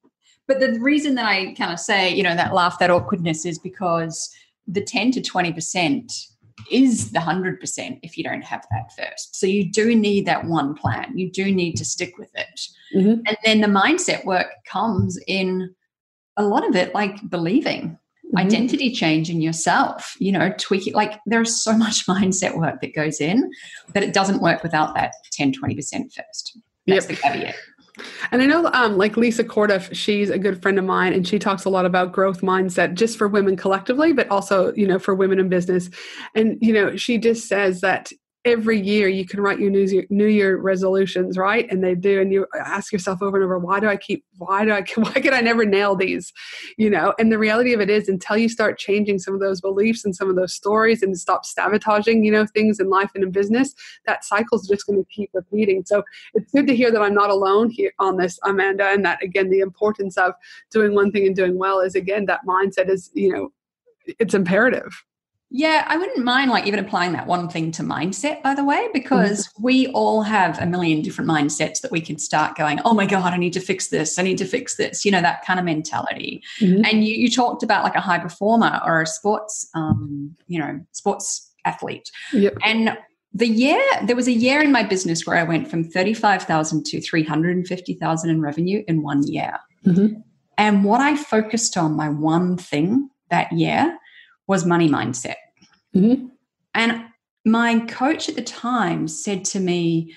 But 0.49 0.61
the 0.61 0.79
reason 0.81 1.15
that 1.15 1.27
I 1.27 1.55
kind 1.55 1.73
of 1.73 1.79
say, 1.79 2.15
you 2.15 2.23
know, 2.23 2.35
that 2.35 2.55
laugh, 2.55 2.79
that 2.79 2.91
awkwardness 2.91 3.47
is 3.47 3.59
because 3.59 4.31
the 4.67 4.83
10 4.83 5.13
to 5.13 5.21
20% 5.21 6.27
is 6.71 7.11
the 7.13 7.19
100% 7.19 8.01
if 8.03 8.17
you 8.17 8.25
don't 8.25 8.43
have 8.43 8.67
that 8.71 8.93
first. 8.97 9.37
So 9.37 9.47
you 9.47 9.71
do 9.71 9.95
need 9.95 10.27
that 10.27 10.45
one 10.45 10.75
plan. 10.75 11.17
You 11.17 11.31
do 11.31 11.53
need 11.53 11.77
to 11.77 11.85
stick 11.85 12.19
with 12.19 12.31
it. 12.35 12.61
Mm-hmm. 12.95 13.23
And 13.27 13.37
then 13.45 13.61
the 13.61 13.69
mindset 13.69 14.25
work 14.25 14.49
comes 14.67 15.19
in 15.27 15.75
a 16.37 16.45
lot 16.45 16.67
of 16.69 16.77
it 16.77 16.95
like 16.95 17.29
believing. 17.29 17.99
Mm-hmm. 18.27 18.39
Identity 18.39 18.93
change 18.93 19.31
in 19.31 19.41
yourself, 19.41 20.17
you 20.19 20.33
know, 20.33 20.53
tweak 20.59 20.87
it. 20.87 20.95
Like 20.95 21.21
there's 21.27 21.63
so 21.63 21.77
much 21.77 22.07
mindset 22.09 22.57
work 22.57 22.81
that 22.81 22.95
goes 22.95 23.21
in 23.21 23.51
that 23.95 24.03
it 24.03 24.15
doesn't 24.15 24.43
work 24.43 24.63
without 24.63 24.95
that 24.95 25.15
10, 25.33 25.53
20% 25.53 25.77
first. 26.13 26.59
That's 26.87 27.09
yep. 27.09 27.17
the 27.17 27.17
caveat. 27.17 27.55
And 28.31 28.43
I 28.43 28.47
know, 28.47 28.71
um, 28.73 28.97
like 28.97 29.17
Lisa 29.17 29.45
Corduff, 29.45 29.95
she's 29.95 30.31
a 30.31 30.39
good 30.39 30.63
friend 30.63 30.79
of 30.79 30.85
mine, 30.85 31.13
and 31.13 31.27
she 31.27 31.39
talks 31.39 31.65
a 31.65 31.71
lot 31.71 31.87
about 31.87 32.13
growth 32.13 32.41
mindset 32.41 32.95
just 32.95 33.19
for 33.19 33.29
women 33.29 33.57
collectively, 33.57 34.13
but 34.13 34.29
also, 34.29 34.73
you 34.75 34.87
know, 34.87 34.99
for 34.99 35.15
women 35.15 35.39
in 35.39 35.49
business. 35.49 35.91
And, 36.35 36.59
you 36.61 36.73
know, 36.73 36.97
she 36.97 37.19
just 37.19 37.49
says 37.49 37.81
that 37.81 38.13
every 38.45 38.81
year 38.81 39.09
you 39.09 39.25
can 39.25 39.41
write 39.41 39.61
your 39.61 39.71
new 39.71 39.85
year, 39.85 40.05
new 40.11 40.27
year 40.27 40.57
resolutions 40.57 41.39
right? 41.39 41.71
And 41.71 41.83
they 41.83 41.95
do 41.95 42.21
and 42.21 42.33
you 42.33 42.47
ask 42.59 42.93
yourself 42.93 43.23
over 43.23 43.37
and 43.37 43.45
over 43.45 43.59
why 43.59 43.79
do 43.79 43.89
i 43.89 43.97
keep 43.97 44.25
why 44.39 44.65
do 44.65 44.73
i 44.73 44.85
why 44.97 45.13
can 45.13 45.33
i 45.33 45.41
never 45.41 45.65
nail 45.65 45.95
these? 45.95 46.33
You 46.77 46.91
know 46.91 47.15
and 47.19 47.31
the 47.31 47.39
reality 47.39 47.73
of 47.73 47.81
it 47.81 47.91
is 47.91 48.09
until 48.09 48.37
you 48.37 48.49
start 48.49 48.79
changing 48.79 49.19
some 49.21 49.35
of 49.35 49.41
those 49.41 49.61
beliefs 49.61 50.05
and 50.05 50.15
some 50.15 50.29
of 50.29 50.37
those 50.37 50.53
stories 50.53 51.03
and 51.03 51.19
stop 51.19 51.45
sabotaging 51.45 52.25
you 52.25 52.33
know 52.33 52.47
things 52.47 52.81
in 52.81 52.91
life 52.91 53.11
and 53.15 53.23
in 53.23 53.31
business 53.31 53.75
that 54.07 54.25
cycle 54.25 54.59
is 54.59 54.67
just 54.67 54.87
going 54.87 54.99
to 54.99 55.09
keep 55.11 55.31
repeating. 55.33 55.85
So 55.87 56.03
it's 56.35 56.51
good 56.53 56.67
to 56.67 56.77
hear 56.77 56.91
that 56.91 57.03
i'm 57.03 57.15
not 57.15 57.31
alone 57.31 57.71
here 57.71 57.93
on 57.99 58.17
this 58.17 58.39
amanda 58.45 58.87
and 58.87 59.05
that 59.05 59.23
again 59.23 59.51
the 59.51 59.61
importance 59.61 60.17
of 60.17 60.33
doing 60.71 60.95
one 60.95 61.11
thing 61.13 61.27
and 61.27 61.37
doing 61.37 61.59
well 61.59 61.81
is 61.81 61.95
again 61.95 62.27
that 62.27 62.41
mindset 62.47 62.89
is 62.89 63.11
you 63.15 63.33
know 63.33 63.53
it's 64.19 64.35
imperative 64.35 65.05
yeah, 65.55 65.85
I 65.87 65.99
wouldn't 65.99 66.25
mind 66.25 66.51
like 66.51 66.67
even 66.67 66.81
applying 66.81 67.13
that 67.13 67.27
one 67.27 67.47
thing 67.47 67.71
to 67.73 67.83
mindset, 67.83 68.43
by 68.43 68.55
the 68.55 68.65
way, 68.65 68.89
because 68.95 69.47
mm-hmm. 69.49 69.63
we 69.63 69.87
all 69.89 70.23
have 70.23 70.59
a 70.59 70.65
million 70.65 71.03
different 71.03 71.31
mindsets 71.31 71.83
that 71.83 71.93
we 71.93 72.01
can 72.01 72.19
start 72.19 72.57
going, 72.57 72.81
oh 72.87 72.95
my 72.95 73.05
God, 73.05 73.35
I 73.35 73.37
need 73.37 73.53
to 73.53 73.61
fix 73.61 73.89
this. 73.89 74.19
I 74.19 74.23
need 74.23 74.39
to 74.39 74.47
fix 74.47 74.77
this, 74.77 75.05
you 75.05 75.11
know, 75.11 75.21
that 75.21 75.45
kind 75.45 75.61
of 75.61 75.67
mentality. 75.67 76.43
Mm-hmm. 76.59 76.87
And 76.87 77.05
you, 77.05 77.15
you 77.15 77.31
talked 77.31 77.63
about 77.63 77.85
like 77.85 77.95
a 77.95 78.01
high 78.01 78.19
performer 78.19 78.81
or 78.83 79.03
a 79.03 79.07
sports, 79.07 79.69
um, 79.75 80.35
you 80.47 80.59
know, 80.59 80.81
sports 80.93 81.53
athlete. 81.67 82.11
Yep. 82.33 82.57
And 82.65 82.97
the 83.35 83.49
year, 83.49 83.83
there 84.05 84.17
was 84.17 84.29
a 84.29 84.33
year 84.33 84.63
in 84.63 84.73
my 84.73 84.83
business 84.83 85.27
where 85.27 85.37
I 85.37 85.43
went 85.43 85.69
from 85.69 85.85
35,000 85.85 86.87
to 86.87 87.01
350,000 87.03 88.31
in 88.31 88.41
revenue 88.41 88.85
in 88.89 89.03
one 89.03 89.27
year. 89.27 89.59
Mm-hmm. 89.85 90.21
And 90.57 90.85
what 90.85 91.03
I 91.03 91.17
focused 91.17 91.77
on, 91.77 91.95
my 91.95 92.09
one 92.09 92.57
thing 92.57 93.11
that 93.29 93.53
year, 93.53 93.99
was 94.53 94.67
money 94.67 94.87
mindset. 94.87 95.37
Mm-hmm. 95.97 96.27
And 96.75 97.05
my 97.47 97.81
coach 97.87 98.29
at 98.29 98.37
the 98.37 98.43
time 98.43 99.09
said 99.09 99.47
to 99.47 99.61
me, 99.61 100.15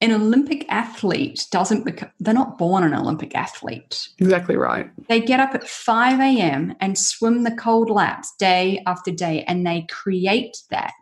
an 0.00 0.10
Olympic 0.10 0.64
athlete 0.70 1.46
doesn't 1.50 1.84
become, 1.84 2.10
they're 2.18 2.32
not 2.32 2.56
born 2.56 2.82
an 2.82 2.94
Olympic 2.94 3.34
athlete. 3.34 4.08
Exactly 4.18 4.56
right. 4.56 4.90
They 5.08 5.20
get 5.20 5.38
up 5.38 5.54
at 5.54 5.68
5 5.68 6.18
a.m. 6.18 6.74
and 6.80 6.98
swim 6.98 7.44
the 7.44 7.54
cold 7.54 7.90
laps 7.90 8.34
day 8.38 8.82
after 8.86 9.10
day, 9.10 9.44
and 9.44 9.66
they 9.66 9.86
create 9.90 10.56
that 10.70 10.94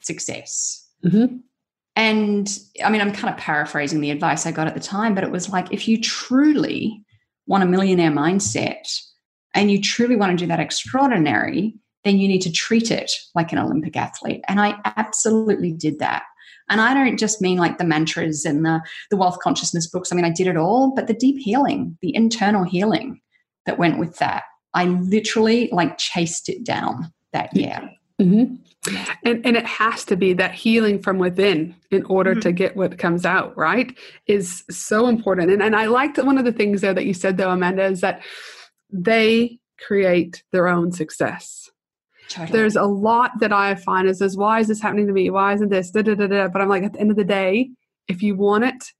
success. 0.00 0.86
Mm-hmm. 1.02 1.38
And 1.96 2.58
I 2.84 2.90
mean, 2.90 3.00
I'm 3.00 3.12
kind 3.12 3.32
of 3.32 3.40
paraphrasing 3.40 4.02
the 4.02 4.10
advice 4.10 4.44
I 4.44 4.52
got 4.52 4.66
at 4.66 4.74
the 4.74 4.80
time, 4.80 5.14
but 5.14 5.24
it 5.24 5.30
was 5.30 5.48
like 5.48 5.72
if 5.72 5.88
you 5.88 5.98
truly 5.98 7.02
want 7.46 7.64
a 7.64 7.66
millionaire 7.66 8.10
mindset 8.10 9.00
and 9.54 9.70
you 9.70 9.80
truly 9.80 10.16
want 10.16 10.38
to 10.38 10.42
do 10.42 10.48
that 10.48 10.60
extraordinary, 10.60 11.74
then 12.04 12.18
you 12.18 12.28
need 12.28 12.42
to 12.42 12.52
treat 12.52 12.90
it 12.90 13.10
like 13.34 13.52
an 13.52 13.58
Olympic 13.58 13.96
athlete. 13.96 14.42
And 14.48 14.60
I 14.60 14.78
absolutely 14.96 15.72
did 15.72 15.98
that. 16.00 16.24
And 16.68 16.80
I 16.80 16.94
don't 16.94 17.18
just 17.18 17.40
mean 17.40 17.58
like 17.58 17.78
the 17.78 17.84
mantras 17.84 18.44
and 18.44 18.64
the, 18.64 18.80
the 19.10 19.16
wealth 19.16 19.38
consciousness 19.42 19.86
books. 19.88 20.12
I 20.12 20.16
mean, 20.16 20.24
I 20.24 20.30
did 20.30 20.46
it 20.46 20.56
all, 20.56 20.94
but 20.94 21.06
the 21.06 21.14
deep 21.14 21.38
healing, 21.38 21.98
the 22.00 22.14
internal 22.14 22.64
healing 22.64 23.20
that 23.66 23.78
went 23.78 23.98
with 23.98 24.18
that, 24.18 24.44
I 24.74 24.86
literally 24.86 25.68
like 25.70 25.98
chased 25.98 26.48
it 26.48 26.64
down 26.64 27.12
that 27.32 27.54
year. 27.56 27.90
Mm-hmm. 28.20 28.56
And, 29.24 29.46
and 29.46 29.56
it 29.56 29.66
has 29.66 30.04
to 30.06 30.16
be 30.16 30.32
that 30.34 30.54
healing 30.54 31.00
from 31.00 31.18
within 31.18 31.74
in 31.90 32.04
order 32.04 32.32
mm-hmm. 32.32 32.40
to 32.40 32.52
get 32.52 32.76
what 32.76 32.98
comes 32.98 33.24
out, 33.24 33.56
right? 33.56 33.96
Is 34.26 34.64
so 34.70 35.06
important. 35.06 35.50
And, 35.50 35.62
and 35.62 35.76
I 35.76 35.86
liked 35.86 36.18
one 36.18 36.38
of 36.38 36.44
the 36.44 36.52
things 36.52 36.80
there 36.80 36.94
that 36.94 37.04
you 37.04 37.14
said, 37.14 37.36
though, 37.36 37.50
Amanda, 37.50 37.84
is 37.84 38.00
that 38.00 38.22
they 38.90 39.58
create 39.86 40.42
their 40.52 40.68
own 40.68 40.92
success. 40.92 41.70
Totally. 42.28 42.58
There's 42.58 42.76
a 42.76 42.84
lot 42.84 43.32
that 43.40 43.52
I 43.52 43.74
find 43.74 44.08
is 44.08 44.18
this, 44.18 44.36
why 44.36 44.60
is 44.60 44.68
this 44.68 44.80
happening 44.80 45.06
to 45.06 45.12
me? 45.12 45.30
Why 45.30 45.54
isn't 45.54 45.68
this? 45.68 45.90
Da, 45.90 46.02
da, 46.02 46.14
da, 46.14 46.26
da. 46.26 46.48
But 46.48 46.62
I'm 46.62 46.68
like, 46.68 46.82
at 46.82 46.92
the 46.92 47.00
end 47.00 47.10
of 47.10 47.16
the 47.16 47.24
day, 47.24 47.70
if 48.08 48.22
you 48.22 48.34
want 48.34 48.64
it, 48.64 48.92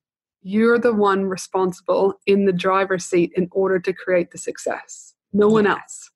you're 0.43 0.79
the 0.79 0.93
one 0.93 1.25
responsible 1.25 2.15
in 2.27 2.47
the 2.47 2.53
driver's 2.53 3.05
seat 3.05 3.33
in 3.37 3.49
order 3.53 3.79
to 3.79 3.93
create 3.93 4.33
the 4.33 4.39
success, 4.39 5.15
no 5.33 5.49
yeah. 5.49 5.53
one 5.55 5.67
else. 5.67 6.11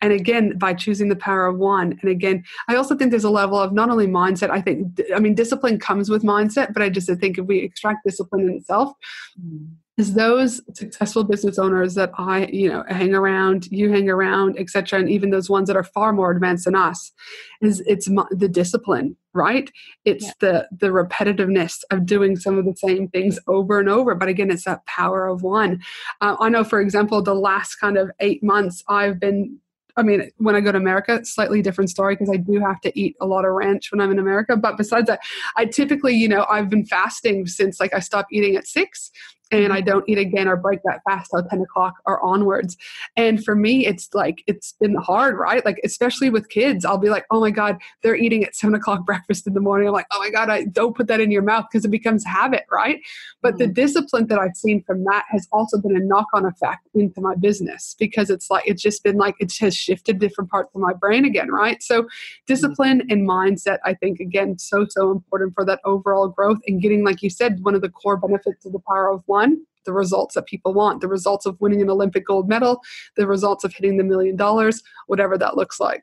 And 0.00 0.12
again, 0.12 0.58
by 0.58 0.74
choosing 0.74 1.08
the 1.08 1.16
power 1.16 1.46
of 1.46 1.58
one. 1.58 1.98
And 2.00 2.10
again, 2.10 2.44
I 2.68 2.76
also 2.76 2.96
think 2.96 3.10
there's 3.10 3.24
a 3.24 3.30
level 3.30 3.58
of 3.58 3.72
not 3.72 3.90
only 3.90 4.06
mindset, 4.06 4.50
I 4.50 4.60
think, 4.60 5.00
I 5.14 5.18
mean, 5.18 5.34
discipline 5.34 5.78
comes 5.78 6.08
with 6.08 6.22
mindset, 6.22 6.72
but 6.72 6.82
I 6.82 6.88
just 6.88 7.08
think 7.20 7.38
if 7.38 7.46
we 7.46 7.58
extract 7.58 8.04
discipline 8.04 8.48
in 8.48 8.56
itself, 8.56 8.92
mm 9.40 9.68
is 10.00 10.14
those 10.14 10.62
successful 10.74 11.24
business 11.24 11.58
owners 11.58 11.94
that 11.94 12.10
I, 12.16 12.46
you 12.46 12.70
know, 12.70 12.82
hang 12.88 13.14
around, 13.14 13.68
you 13.70 13.92
hang 13.92 14.08
around, 14.08 14.58
etc., 14.58 14.98
and 14.98 15.10
even 15.10 15.28
those 15.28 15.50
ones 15.50 15.68
that 15.68 15.76
are 15.76 15.84
far 15.84 16.12
more 16.12 16.30
advanced 16.30 16.64
than 16.64 16.74
us, 16.74 17.12
is 17.60 17.80
it's 17.86 18.06
the 18.06 18.48
discipline, 18.50 19.16
right? 19.34 19.70
It's 20.06 20.24
yeah. 20.24 20.32
the 20.40 20.68
the 20.80 20.88
repetitiveness 20.88 21.82
of 21.90 22.06
doing 22.06 22.36
some 22.36 22.58
of 22.58 22.64
the 22.64 22.74
same 22.74 23.08
things 23.08 23.38
over 23.46 23.78
and 23.78 23.90
over. 23.90 24.14
But 24.14 24.28
again, 24.28 24.50
it's 24.50 24.64
that 24.64 24.86
power 24.86 25.26
of 25.26 25.42
one. 25.42 25.82
Uh, 26.22 26.36
I 26.40 26.48
know, 26.48 26.64
for 26.64 26.80
example, 26.80 27.22
the 27.22 27.34
last 27.34 27.74
kind 27.76 27.98
of 27.98 28.10
eight 28.20 28.42
months, 28.42 28.82
I've 28.88 29.20
been 29.20 29.58
I 29.96 30.02
mean, 30.02 30.30
when 30.38 30.54
I 30.54 30.60
go 30.60 30.72
to 30.72 30.78
America, 30.78 31.22
slightly 31.24 31.60
different 31.60 31.90
story 31.90 32.14
because 32.14 32.30
I 32.30 32.36
do 32.36 32.58
have 32.60 32.80
to 32.82 32.98
eat 32.98 33.16
a 33.20 33.26
lot 33.26 33.44
of 33.44 33.52
ranch 33.52 33.92
when 33.92 34.00
I'm 34.00 34.12
in 34.12 34.18
America. 34.18 34.56
But 34.56 34.78
besides 34.78 35.08
that, 35.08 35.20
I 35.56 35.66
typically, 35.66 36.14
you 36.14 36.28
know, 36.28 36.46
I've 36.48 36.70
been 36.70 36.86
fasting 36.86 37.46
since 37.46 37.80
like 37.80 37.92
I 37.92 37.98
stopped 37.98 38.32
eating 38.32 38.56
at 38.56 38.66
six 38.66 39.10
and 39.50 39.72
I 39.72 39.80
don't 39.80 40.08
eat 40.08 40.18
again 40.18 40.48
or 40.48 40.56
break 40.56 40.80
that 40.84 41.00
fast 41.04 41.30
till 41.30 41.42
10 41.42 41.60
o'clock 41.60 41.96
or 42.06 42.22
onwards. 42.22 42.76
And 43.16 43.44
for 43.44 43.54
me, 43.54 43.86
it's 43.86 44.08
like, 44.14 44.42
it's 44.46 44.74
been 44.80 44.94
hard, 44.94 45.36
right? 45.38 45.64
Like, 45.64 45.80
especially 45.84 46.30
with 46.30 46.48
kids, 46.48 46.84
I'll 46.84 46.98
be 46.98 47.10
like, 47.10 47.26
oh 47.30 47.40
my 47.40 47.50
God, 47.50 47.78
they're 48.02 48.16
eating 48.16 48.44
at 48.44 48.54
seven 48.54 48.74
o'clock 48.74 49.04
breakfast 49.06 49.46
in 49.46 49.54
the 49.54 49.60
morning. 49.60 49.88
I'm 49.88 49.94
like, 49.94 50.06
oh 50.12 50.20
my 50.20 50.30
God, 50.30 50.50
I 50.50 50.64
don't 50.64 50.96
put 50.96 51.08
that 51.08 51.20
in 51.20 51.30
your 51.30 51.42
mouth 51.42 51.66
because 51.70 51.84
it 51.84 51.90
becomes 51.90 52.24
habit, 52.24 52.64
right? 52.70 53.00
But 53.42 53.54
mm-hmm. 53.54 53.58
the 53.58 53.66
discipline 53.68 54.26
that 54.28 54.38
I've 54.38 54.56
seen 54.56 54.82
from 54.84 55.04
that 55.04 55.24
has 55.30 55.48
also 55.52 55.78
been 55.78 55.96
a 55.96 56.00
knock 56.00 56.26
on 56.32 56.46
effect 56.46 56.86
into 56.94 57.20
my 57.20 57.34
business 57.34 57.96
because 57.98 58.30
it's 58.30 58.50
like, 58.50 58.64
it's 58.66 58.82
just 58.82 59.02
been 59.02 59.16
like, 59.16 59.34
it 59.40 59.52
has 59.58 59.76
shifted 59.76 60.18
different 60.20 60.50
parts 60.50 60.70
of 60.74 60.80
my 60.80 60.92
brain 60.92 61.24
again, 61.24 61.50
right? 61.50 61.82
So, 61.82 62.06
discipline 62.46 63.00
mm-hmm. 63.00 63.10
and 63.10 63.28
mindset, 63.28 63.78
I 63.84 63.94
think, 63.94 64.20
again, 64.20 64.58
so, 64.58 64.86
so 64.88 65.10
important 65.10 65.54
for 65.54 65.64
that 65.64 65.80
overall 65.84 66.28
growth 66.28 66.58
and 66.66 66.80
getting, 66.80 67.04
like 67.04 67.22
you 67.22 67.30
said, 67.30 67.62
one 67.62 67.74
of 67.74 67.82
the 67.82 67.88
core 67.88 68.16
benefits 68.16 68.64
of 68.64 68.72
the 68.72 68.78
power 68.86 69.10
of 69.10 69.22
one 69.26 69.39
the 69.86 69.92
results 69.92 70.34
that 70.34 70.46
people 70.46 70.74
want, 70.74 71.00
the 71.00 71.08
results 71.08 71.46
of 71.46 71.60
winning 71.60 71.80
an 71.80 71.90
Olympic 71.90 72.26
gold 72.26 72.48
medal, 72.48 72.80
the 73.16 73.26
results 73.26 73.64
of 73.64 73.72
hitting 73.72 73.96
the 73.96 74.04
million 74.04 74.36
dollars, 74.36 74.82
whatever 75.06 75.38
that 75.38 75.56
looks 75.56 75.80
like. 75.80 76.02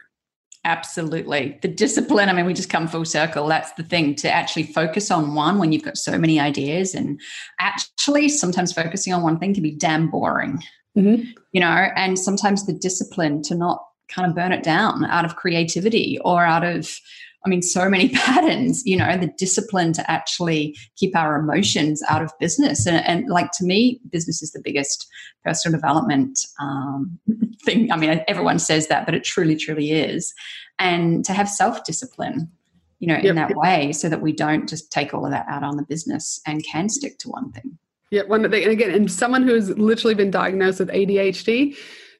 Absolutely. 0.65 1.57
The 1.61 1.69
discipline, 1.69 2.27
I 2.27 2.33
mean, 2.33 2.45
we 2.45 2.53
just 2.53 2.69
come 2.69 2.87
full 2.87 3.05
circle. 3.05 3.47
That's 3.47 3.71
the 3.73 3.83
thing 3.83 4.15
to 4.15 4.29
actually 4.29 4.63
focus 4.63 5.09
on 5.11 5.33
one 5.33 5.59
when 5.59 5.71
you've 5.71 5.83
got 5.83 5.97
so 5.97 6.17
many 6.17 6.39
ideas. 6.39 6.93
And 6.93 7.21
actually, 7.59 8.27
sometimes 8.27 8.73
focusing 8.73 9.13
on 9.13 9.21
one 9.21 9.39
thing 9.39 9.53
can 9.53 9.63
be 9.63 9.71
damn 9.71 10.09
boring, 10.09 10.61
mm-hmm. 10.97 11.23
you 11.53 11.61
know, 11.61 11.87
and 11.95 12.19
sometimes 12.19 12.65
the 12.65 12.73
discipline 12.73 13.41
to 13.43 13.55
not 13.55 13.81
kind 14.09 14.27
of 14.27 14.35
burn 14.35 14.51
it 14.51 14.63
down 14.63 15.05
out 15.05 15.25
of 15.25 15.35
creativity 15.35 16.19
or 16.25 16.43
out 16.43 16.65
of 16.65 16.99
I 17.47 17.49
mean, 17.49 17.61
so 17.61 17.89
many 17.89 18.09
patterns, 18.13 18.85
you 18.85 18.97
know, 18.97 19.17
the 19.17 19.31
discipline 19.37 19.93
to 19.93 20.11
actually 20.11 20.75
keep 20.97 21.15
our 21.15 21.39
emotions 21.39 22.03
out 22.09 22.21
of 22.21 22.37
business. 22.39 22.85
And, 22.85 22.97
and 23.07 23.29
like 23.29 23.51
to 23.53 23.63
me, 23.63 24.01
business 24.11 24.43
is 24.43 24.51
the 24.51 24.61
biggest 24.61 25.07
personal 25.45 25.79
development 25.79 26.37
um, 26.59 27.17
thing. 27.63 27.89
I 27.89 27.95
mean, 27.95 28.21
everyone 28.27 28.59
says 28.59 28.87
that, 28.87 29.05
but 29.05 29.15
it 29.15 29.23
truly, 29.23 29.55
truly 29.55 29.91
is. 29.91 30.33
And 30.77 31.23
to 31.23 31.31
have 31.31 31.47
self 31.47 31.85
discipline, 31.85 32.51
you 32.99 33.07
know, 33.07 33.15
in 33.15 33.35
that 33.35 33.55
way 33.55 33.93
so 33.93 34.09
that 34.09 34.21
we 34.21 34.33
don't 34.33 34.67
just 34.67 34.91
take 34.91 35.13
all 35.13 35.23
of 35.23 35.31
that 35.31 35.45
out 35.47 35.63
on 35.63 35.77
the 35.77 35.83
business 35.83 36.41
and 36.45 36.65
can 36.65 36.89
stick 36.89 37.17
to 37.19 37.29
one 37.29 37.51
thing. 37.53 37.77
Yeah, 38.11 38.23
one 38.23 38.49
thing, 38.49 38.63
and 38.63 38.71
again, 38.71 38.91
and 38.91 39.11
someone 39.11 39.43
who's 39.43 39.69
literally 39.77 40.15
been 40.15 40.31
diagnosed 40.31 40.79
with 40.79 40.89
ADHD, 40.89 41.77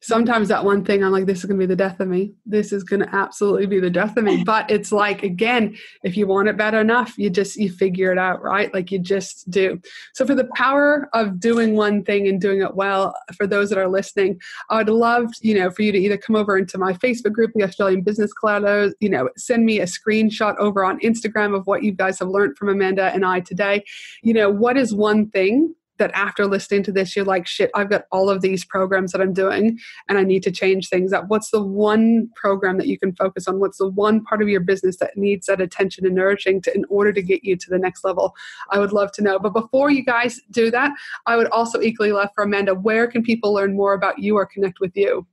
sometimes 0.08 0.48
that 0.48 0.64
one 0.64 0.86
thing 0.86 1.04
I'm 1.04 1.12
like, 1.12 1.26
this 1.26 1.40
is 1.40 1.46
going 1.46 1.60
to 1.60 1.64
be 1.64 1.68
the 1.68 1.76
death 1.76 2.00
of 2.00 2.08
me. 2.08 2.32
This 2.46 2.72
is 2.72 2.86
going 2.86 3.02
to 3.02 3.14
absolutely 3.14 3.66
be 3.66 3.82
the 3.82 3.90
death 3.90 4.16
of 4.16 4.24
me. 4.24 4.42
But 4.46 4.72
it's 4.72 4.94
like, 4.94 5.22
again, 5.22 5.76
if 6.04 6.16
you 6.16 6.26
want 6.28 6.48
it 6.48 6.56
bad 6.56 6.74
enough, 6.74 7.18
you 7.18 7.30
just, 7.30 7.58
you 7.58 7.70
figure 7.70 8.12
it 8.14 8.18
out, 8.18 8.42
right? 8.42 8.74
Like 8.74 8.90
you 8.90 9.00
just 9.00 9.50
do. 9.52 9.82
So 10.14 10.26
for 10.26 10.34
the 10.34 10.50
power 10.56 11.10
of 11.14 11.42
doing 11.42 11.76
one 11.76 12.06
thing 12.06 12.28
and 12.30 12.40
doing 12.40 12.62
it 12.62 12.74
well, 12.74 13.14
for 13.36 13.46
those 13.46 13.70
that 13.70 13.78
are 13.78 13.90
listening, 13.90 14.40
I 14.70 14.78
would 14.78 14.90
love, 14.90 15.30
you 15.42 15.60
know, 15.60 15.70
for 15.70 15.82
you 15.82 15.92
to 15.92 15.98
either 15.98 16.18
come 16.18 16.38
over 16.38 16.58
into 16.58 16.78
my 16.78 16.94
Facebook 16.94 17.34
group, 17.34 17.52
the 17.54 17.64
Australian 17.64 18.02
Business 18.02 18.32
Cloud, 18.32 18.94
you 19.02 19.10
know, 19.10 19.30
send 19.36 19.66
me 19.66 19.82
a 19.82 19.86
screenshot 19.86 20.56
over 20.58 20.86
on 20.86 21.02
Instagram 21.02 21.54
of 21.54 21.68
what 21.68 21.84
you 21.84 21.92
guys 21.92 22.18
have 22.20 22.30
learned 22.30 22.58
from 22.58 22.70
Amanda 22.70 23.12
and 23.14 23.26
I 23.26 23.42
today. 23.42 23.84
You 24.24 24.34
know, 24.34 24.50
what 24.50 24.78
is 24.78 24.94
one 24.94 25.30
thing 25.30 25.76
that 25.98 26.12
after 26.14 26.46
listening 26.46 26.84
to 26.84 26.92
this, 26.92 27.16
you're 27.16 27.26
like, 27.26 27.48
shit, 27.48 27.72
I've 27.76 27.90
got 27.90 28.06
all 28.12 28.30
of 28.30 28.42
these 28.42 28.64
programs 28.66 29.12
that 29.12 29.22
I'm 29.22 29.34
doing 29.34 29.80
and 30.08 30.18
I 30.18 30.24
need 30.24 30.44
to 30.44 30.52
change 30.52 30.90
things 30.90 31.14
up. 31.14 31.26
What's 31.28 31.52
the 31.52 31.62
one 31.62 32.30
program 32.36 32.78
that 32.78 32.88
you 32.88 32.98
can 32.98 33.16
focus 33.16 33.48
on? 33.48 33.60
What's 33.60 33.78
the 33.78 33.90
one 33.90 34.24
part 34.24 34.42
of 34.42 34.50
your 34.50 34.62
business 34.62 34.98
that 34.98 35.18
needs 35.18 35.48
that 35.48 35.62
attention 35.62 36.06
and 36.06 36.16
nourishing 36.16 36.62
to, 36.64 36.76
in 36.76 36.86
order 36.90 37.12
to 37.14 37.22
get 37.22 37.44
you 37.44 37.56
to 37.56 37.70
the 37.70 37.80
next 37.80 38.04
level? 38.04 38.36
I 38.72 38.80
would 38.80 38.94
love 38.94 39.12
to 39.14 39.22
know. 39.22 39.40
But 39.40 39.54
before 39.54 39.92
you 39.92 40.04
guys 40.04 40.40
do 40.52 40.72
that, 40.72 40.92
I 41.26 41.36
would 41.36 41.48
also 41.48 41.82
equally 41.82 42.12
love 42.12 42.30
for 42.36 42.44
Amanda, 42.44 42.76
where 42.76 43.08
can 43.08 43.24
people 43.24 43.54
learn 43.54 43.76
more 43.76 43.94
about 43.94 44.20
you 44.20 44.36
or 44.36 44.46
connect 44.46 44.80
with 44.80 44.96
you? 44.96 45.26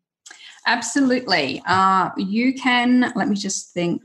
Absolutely. 0.67 1.63
Uh, 1.67 2.11
you 2.17 2.55
can, 2.55 3.13
let 3.15 3.29
me 3.29 3.37
just 3.37 3.73
think. 3.75 4.01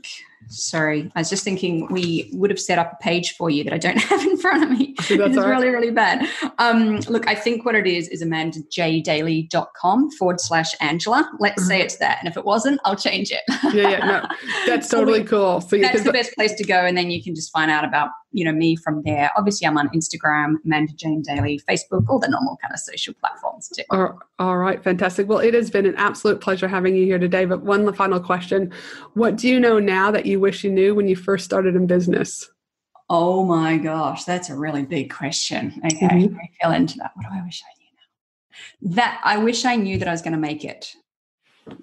Sorry, 0.50 1.10
I 1.14 1.20
was 1.20 1.30
just 1.30 1.44
thinking 1.44 1.86
we 1.90 2.28
would 2.32 2.50
have 2.50 2.58
set 2.58 2.78
up 2.78 2.92
a 2.92 2.96
page 2.96 3.36
for 3.36 3.50
you 3.50 3.62
that 3.64 3.72
I 3.72 3.78
don't 3.78 3.98
have 4.10 4.20
in 4.22 4.36
front 4.36 4.64
of 4.64 4.78
me. 4.78 4.94
It's 4.98 5.10
right. 5.10 5.48
really, 5.48 5.68
really 5.68 5.90
bad. 5.90 6.28
Um, 6.58 6.96
look, 7.08 7.28
I 7.28 7.34
think 7.34 7.64
what 7.64 7.74
it 7.74 7.86
is 7.86 8.08
is 8.08 8.22
amandajdaley.com 8.22 10.10
forward 10.12 10.40
slash 10.40 10.74
Angela. 10.80 11.30
Let's 11.38 11.62
mm-hmm. 11.62 11.68
say 11.68 11.80
it's 11.80 11.96
that. 11.96 12.18
And 12.20 12.28
if 12.28 12.36
it 12.36 12.44
wasn't, 12.44 12.80
I'll 12.84 12.96
change 12.96 13.30
it. 13.30 13.42
yeah, 13.74 13.90
yeah, 13.90 13.98
no, 13.98 14.28
that's 14.66 14.88
totally 14.88 15.24
cool. 15.24 15.60
So 15.60 15.78
that's 15.78 16.02
the 16.02 16.12
best 16.12 16.34
place 16.34 16.54
to 16.54 16.64
go. 16.64 16.84
And 16.84 16.96
then 16.96 17.10
you 17.10 17.22
can 17.22 17.34
just 17.34 17.52
find 17.52 17.70
out 17.70 17.84
about 17.84 18.10
you 18.32 18.44
know 18.44 18.52
me 18.52 18.76
from 18.76 19.02
there. 19.02 19.30
Obviously, 19.36 19.66
I'm 19.66 19.76
on 19.76 19.88
Instagram, 19.90 20.56
Amanda 20.64 20.92
Jane 20.94 21.22
Daley, 21.22 21.60
Facebook, 21.68 22.04
all 22.08 22.18
the 22.18 22.28
normal 22.28 22.56
kind 22.62 22.72
of 22.72 22.80
social 22.80 23.14
platforms 23.14 23.68
too. 23.68 23.82
All, 23.90 24.18
all 24.38 24.56
right, 24.56 24.82
fantastic. 24.82 25.28
Well, 25.28 25.38
it 25.38 25.54
has 25.54 25.70
been 25.70 25.86
an 25.86 25.96
absolute 25.96 26.40
pleasure 26.40 26.68
having 26.68 26.96
you 26.96 27.04
here 27.04 27.18
today. 27.18 27.44
But 27.44 27.62
one 27.62 27.92
final 27.92 28.20
question: 28.20 28.72
What 29.14 29.36
do 29.36 29.48
you 29.48 29.58
know 29.58 29.78
now 29.78 30.10
that 30.10 30.26
you 30.26 30.39
wish 30.40 30.64
you 30.64 30.70
knew 30.70 30.94
when 30.94 31.08
you 31.08 31.16
first 31.16 31.44
started 31.44 31.76
in 31.76 31.86
business? 31.86 32.50
Oh 33.08 33.44
my 33.44 33.76
gosh, 33.76 34.24
that's 34.24 34.50
a 34.50 34.56
really 34.56 34.84
big 34.84 35.12
question. 35.12 35.80
Okay, 35.84 36.06
mm-hmm. 36.06 36.36
I 36.36 36.48
fell 36.60 36.72
into 36.72 36.98
that. 36.98 37.12
What 37.14 37.26
do 37.26 37.28
I 37.32 37.44
wish 37.44 37.62
I 37.64 37.72
knew 37.78 38.90
now? 38.90 38.96
That 38.96 39.20
I 39.24 39.38
wish 39.38 39.64
I 39.64 39.76
knew 39.76 39.98
that 39.98 40.08
I 40.08 40.12
was 40.12 40.22
going 40.22 40.32
to 40.32 40.38
make 40.38 40.64
it. 40.64 40.94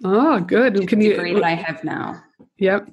Oh, 0.03 0.39
good. 0.39 0.87
Can 0.87 1.01
you 1.01 1.13
agree 1.13 1.33
that 1.33 1.43
I 1.43 1.55
have 1.55 1.83
now? 1.83 2.23
Yep 2.57 2.89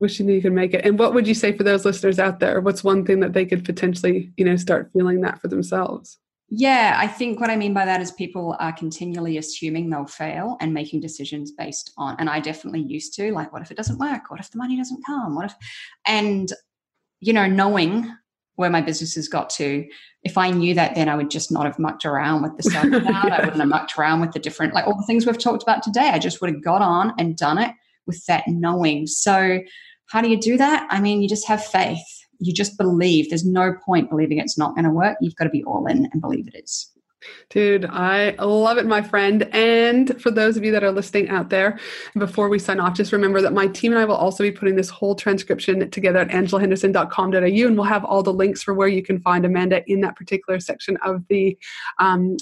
wishing 0.00 0.28
you 0.28 0.40
could 0.40 0.52
make 0.52 0.74
it 0.74 0.84
and 0.84 0.98
what 0.98 1.12
would 1.12 1.26
you 1.26 1.34
say 1.34 1.52
for 1.56 1.64
those 1.64 1.84
listeners 1.84 2.18
out 2.18 2.38
there 2.38 2.60
what's 2.60 2.84
one 2.84 3.04
thing 3.04 3.20
that 3.20 3.32
they 3.32 3.44
could 3.44 3.64
potentially 3.64 4.32
you 4.36 4.44
know 4.44 4.56
start 4.56 4.90
feeling 4.92 5.20
that 5.20 5.40
for 5.40 5.48
themselves 5.48 6.18
yeah 6.50 6.96
i 6.96 7.06
think 7.06 7.40
what 7.40 7.50
i 7.50 7.56
mean 7.56 7.74
by 7.74 7.84
that 7.84 8.00
is 8.00 8.10
people 8.12 8.56
are 8.58 8.72
continually 8.72 9.36
assuming 9.36 9.90
they'll 9.90 10.06
fail 10.06 10.56
and 10.60 10.72
making 10.72 11.00
decisions 11.00 11.52
based 11.52 11.92
on 11.98 12.16
and 12.18 12.30
i 12.30 12.40
definitely 12.40 12.80
used 12.80 13.14
to 13.14 13.32
like 13.32 13.52
what 13.52 13.62
if 13.62 13.70
it 13.70 13.76
doesn't 13.76 13.98
work 13.98 14.30
what 14.30 14.40
if 14.40 14.50
the 14.50 14.58
money 14.58 14.76
doesn't 14.76 15.04
come 15.04 15.34
what 15.34 15.44
if 15.44 15.54
and 16.06 16.52
you 17.20 17.32
know 17.32 17.46
knowing 17.46 18.10
where 18.56 18.70
my 18.70 18.80
business 18.80 19.14
has 19.14 19.28
got 19.28 19.50
to 19.50 19.86
if 20.22 20.38
i 20.38 20.50
knew 20.50 20.74
that 20.74 20.94
then 20.94 21.08
i 21.08 21.14
would 21.14 21.30
just 21.30 21.52
not 21.52 21.66
have 21.66 21.78
mucked 21.78 22.06
around 22.06 22.42
with 22.42 22.56
the 22.56 22.62
self 22.62 22.86
yeah. 22.86 22.98
i 23.32 23.40
wouldn't 23.40 23.60
have 23.60 23.68
mucked 23.68 23.98
around 23.98 24.20
with 24.20 24.32
the 24.32 24.38
different 24.38 24.72
like 24.72 24.86
all 24.86 24.96
the 24.96 25.06
things 25.06 25.26
we've 25.26 25.38
talked 25.38 25.62
about 25.62 25.82
today 25.82 26.10
i 26.12 26.18
just 26.18 26.40
would 26.40 26.50
have 26.50 26.64
got 26.64 26.80
on 26.80 27.12
and 27.18 27.36
done 27.36 27.58
it 27.58 27.74
with 28.06 28.24
that 28.24 28.44
knowing 28.46 29.06
so 29.06 29.60
how 30.08 30.22
do 30.22 30.28
you 30.28 30.38
do 30.38 30.56
that? 30.56 30.86
I 30.90 31.00
mean, 31.00 31.22
you 31.22 31.28
just 31.28 31.46
have 31.46 31.64
faith. 31.64 32.17
You 32.38 32.52
just 32.52 32.78
believe. 32.78 33.28
There's 33.28 33.44
no 33.44 33.74
point 33.84 34.10
believing 34.10 34.38
it's 34.38 34.58
not 34.58 34.74
going 34.74 34.84
to 34.84 34.90
work. 34.90 35.16
You've 35.20 35.36
got 35.36 35.44
to 35.44 35.50
be 35.50 35.64
all 35.64 35.86
in 35.86 36.08
and 36.12 36.20
believe 36.20 36.48
it 36.48 36.54
is. 36.62 36.90
Dude, 37.50 37.84
I 37.84 38.30
love 38.38 38.78
it, 38.78 38.86
my 38.86 39.02
friend. 39.02 39.48
And 39.52 40.20
for 40.22 40.30
those 40.30 40.56
of 40.56 40.64
you 40.64 40.70
that 40.72 40.84
are 40.84 40.92
listening 40.92 41.28
out 41.28 41.50
there, 41.50 41.78
before 42.16 42.48
we 42.48 42.58
sign 42.58 42.78
off, 42.78 42.94
just 42.94 43.12
remember 43.12 43.40
that 43.40 43.52
my 43.52 43.66
team 43.66 43.92
and 43.92 44.00
I 44.00 44.04
will 44.04 44.14
also 44.14 44.44
be 44.44 44.52
putting 44.52 44.76
this 44.76 44.88
whole 44.88 45.14
transcription 45.14 45.90
together 45.90 46.20
at 46.20 46.28
angelahenderson.com.au, 46.28 47.66
and 47.66 47.76
we'll 47.76 47.84
have 47.84 48.04
all 48.04 48.22
the 48.22 48.32
links 48.32 48.62
for 48.62 48.74
where 48.74 48.88
you 48.88 49.02
can 49.02 49.18
find 49.20 49.44
Amanda 49.44 49.82
in 49.90 50.00
that 50.02 50.16
particular 50.16 50.60
section 50.60 50.96
of 51.04 51.26
the 51.28 51.58
um, 51.98 52.36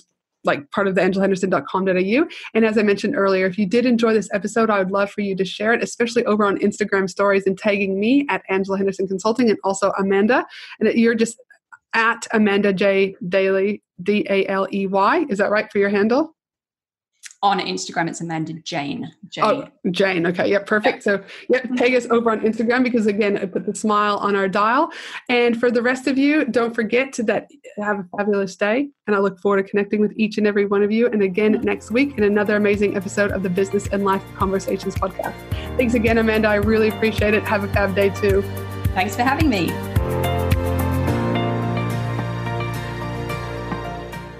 like 0.46 0.70
part 0.70 0.86
of 0.86 0.94
the 0.94 1.00
angelahenderson.com.au. 1.00 2.28
And 2.54 2.64
as 2.64 2.78
I 2.78 2.82
mentioned 2.82 3.16
earlier, 3.16 3.46
if 3.46 3.58
you 3.58 3.66
did 3.66 3.86
enjoy 3.86 4.14
this 4.14 4.28
episode, 4.32 4.70
I 4.70 4.78
would 4.78 4.90
love 4.90 5.10
for 5.10 5.20
you 5.20 5.36
to 5.36 5.44
share 5.44 5.72
it, 5.72 5.82
especially 5.82 6.24
over 6.26 6.44
on 6.44 6.58
Instagram 6.58 7.08
stories 7.10 7.46
and 7.46 7.58
tagging 7.58 7.98
me 7.98 8.26
at 8.28 8.42
Angela 8.48 8.76
Henderson 8.76 9.08
Consulting 9.08 9.50
and 9.50 9.58
also 9.64 9.92
Amanda. 9.98 10.46
And 10.80 10.92
you're 10.94 11.14
just 11.14 11.40
at 11.94 12.26
Amanda 12.32 12.72
J 12.72 13.16
Daley, 13.28 13.82
D 14.02 14.26
A 14.28 14.46
L 14.46 14.68
E 14.72 14.86
Y. 14.86 15.26
Is 15.28 15.38
that 15.38 15.50
right 15.50 15.70
for 15.72 15.78
your 15.78 15.88
handle? 15.88 16.35
On 17.42 17.60
Instagram, 17.60 18.08
it's 18.08 18.20
Amanda 18.20 18.54
Jane. 18.54 19.12
Jane. 19.28 19.44
Oh, 19.44 19.68
Jane. 19.90 20.26
Okay. 20.26 20.50
Yep. 20.50 20.66
Perfect. 20.66 21.02
So, 21.02 21.22
yep. 21.48 21.64
Mm-hmm. 21.64 21.74
Tag 21.76 21.94
us 21.94 22.06
over 22.10 22.30
on 22.30 22.40
Instagram 22.40 22.82
because 22.82 23.06
again, 23.06 23.36
I 23.36 23.46
put 23.46 23.66
the 23.66 23.74
smile 23.74 24.16
on 24.16 24.34
our 24.34 24.48
dial. 24.48 24.90
And 25.28 25.58
for 25.58 25.70
the 25.70 25.82
rest 25.82 26.06
of 26.06 26.18
you, 26.18 26.44
don't 26.44 26.74
forget 26.74 27.12
to 27.14 27.22
that 27.24 27.50
have 27.78 28.00
a 28.00 28.06
fabulous 28.16 28.56
day. 28.56 28.88
And 29.06 29.14
I 29.14 29.18
look 29.18 29.40
forward 29.40 29.62
to 29.62 29.68
connecting 29.68 30.00
with 30.00 30.12
each 30.16 30.38
and 30.38 30.46
every 30.46 30.66
one 30.66 30.82
of 30.82 30.90
you. 30.90 31.06
And 31.08 31.22
again 31.22 31.54
mm-hmm. 31.54 31.64
next 31.64 31.90
week 31.90 32.16
in 32.16 32.24
another 32.24 32.56
amazing 32.56 32.96
episode 32.96 33.30
of 33.30 33.42
the 33.42 33.50
Business 33.50 33.86
and 33.88 34.04
Life 34.04 34.22
Conversations 34.36 34.94
podcast. 34.94 35.34
Thanks 35.76 35.94
again, 35.94 36.18
Amanda. 36.18 36.48
I 36.48 36.56
really 36.56 36.88
appreciate 36.88 37.34
it. 37.34 37.42
Have 37.44 37.64
a 37.64 37.68
fab 37.68 37.94
day 37.94 38.10
too. 38.10 38.42
Thanks 38.94 39.14
for 39.14 39.22
having 39.22 39.48
me. 39.48 40.35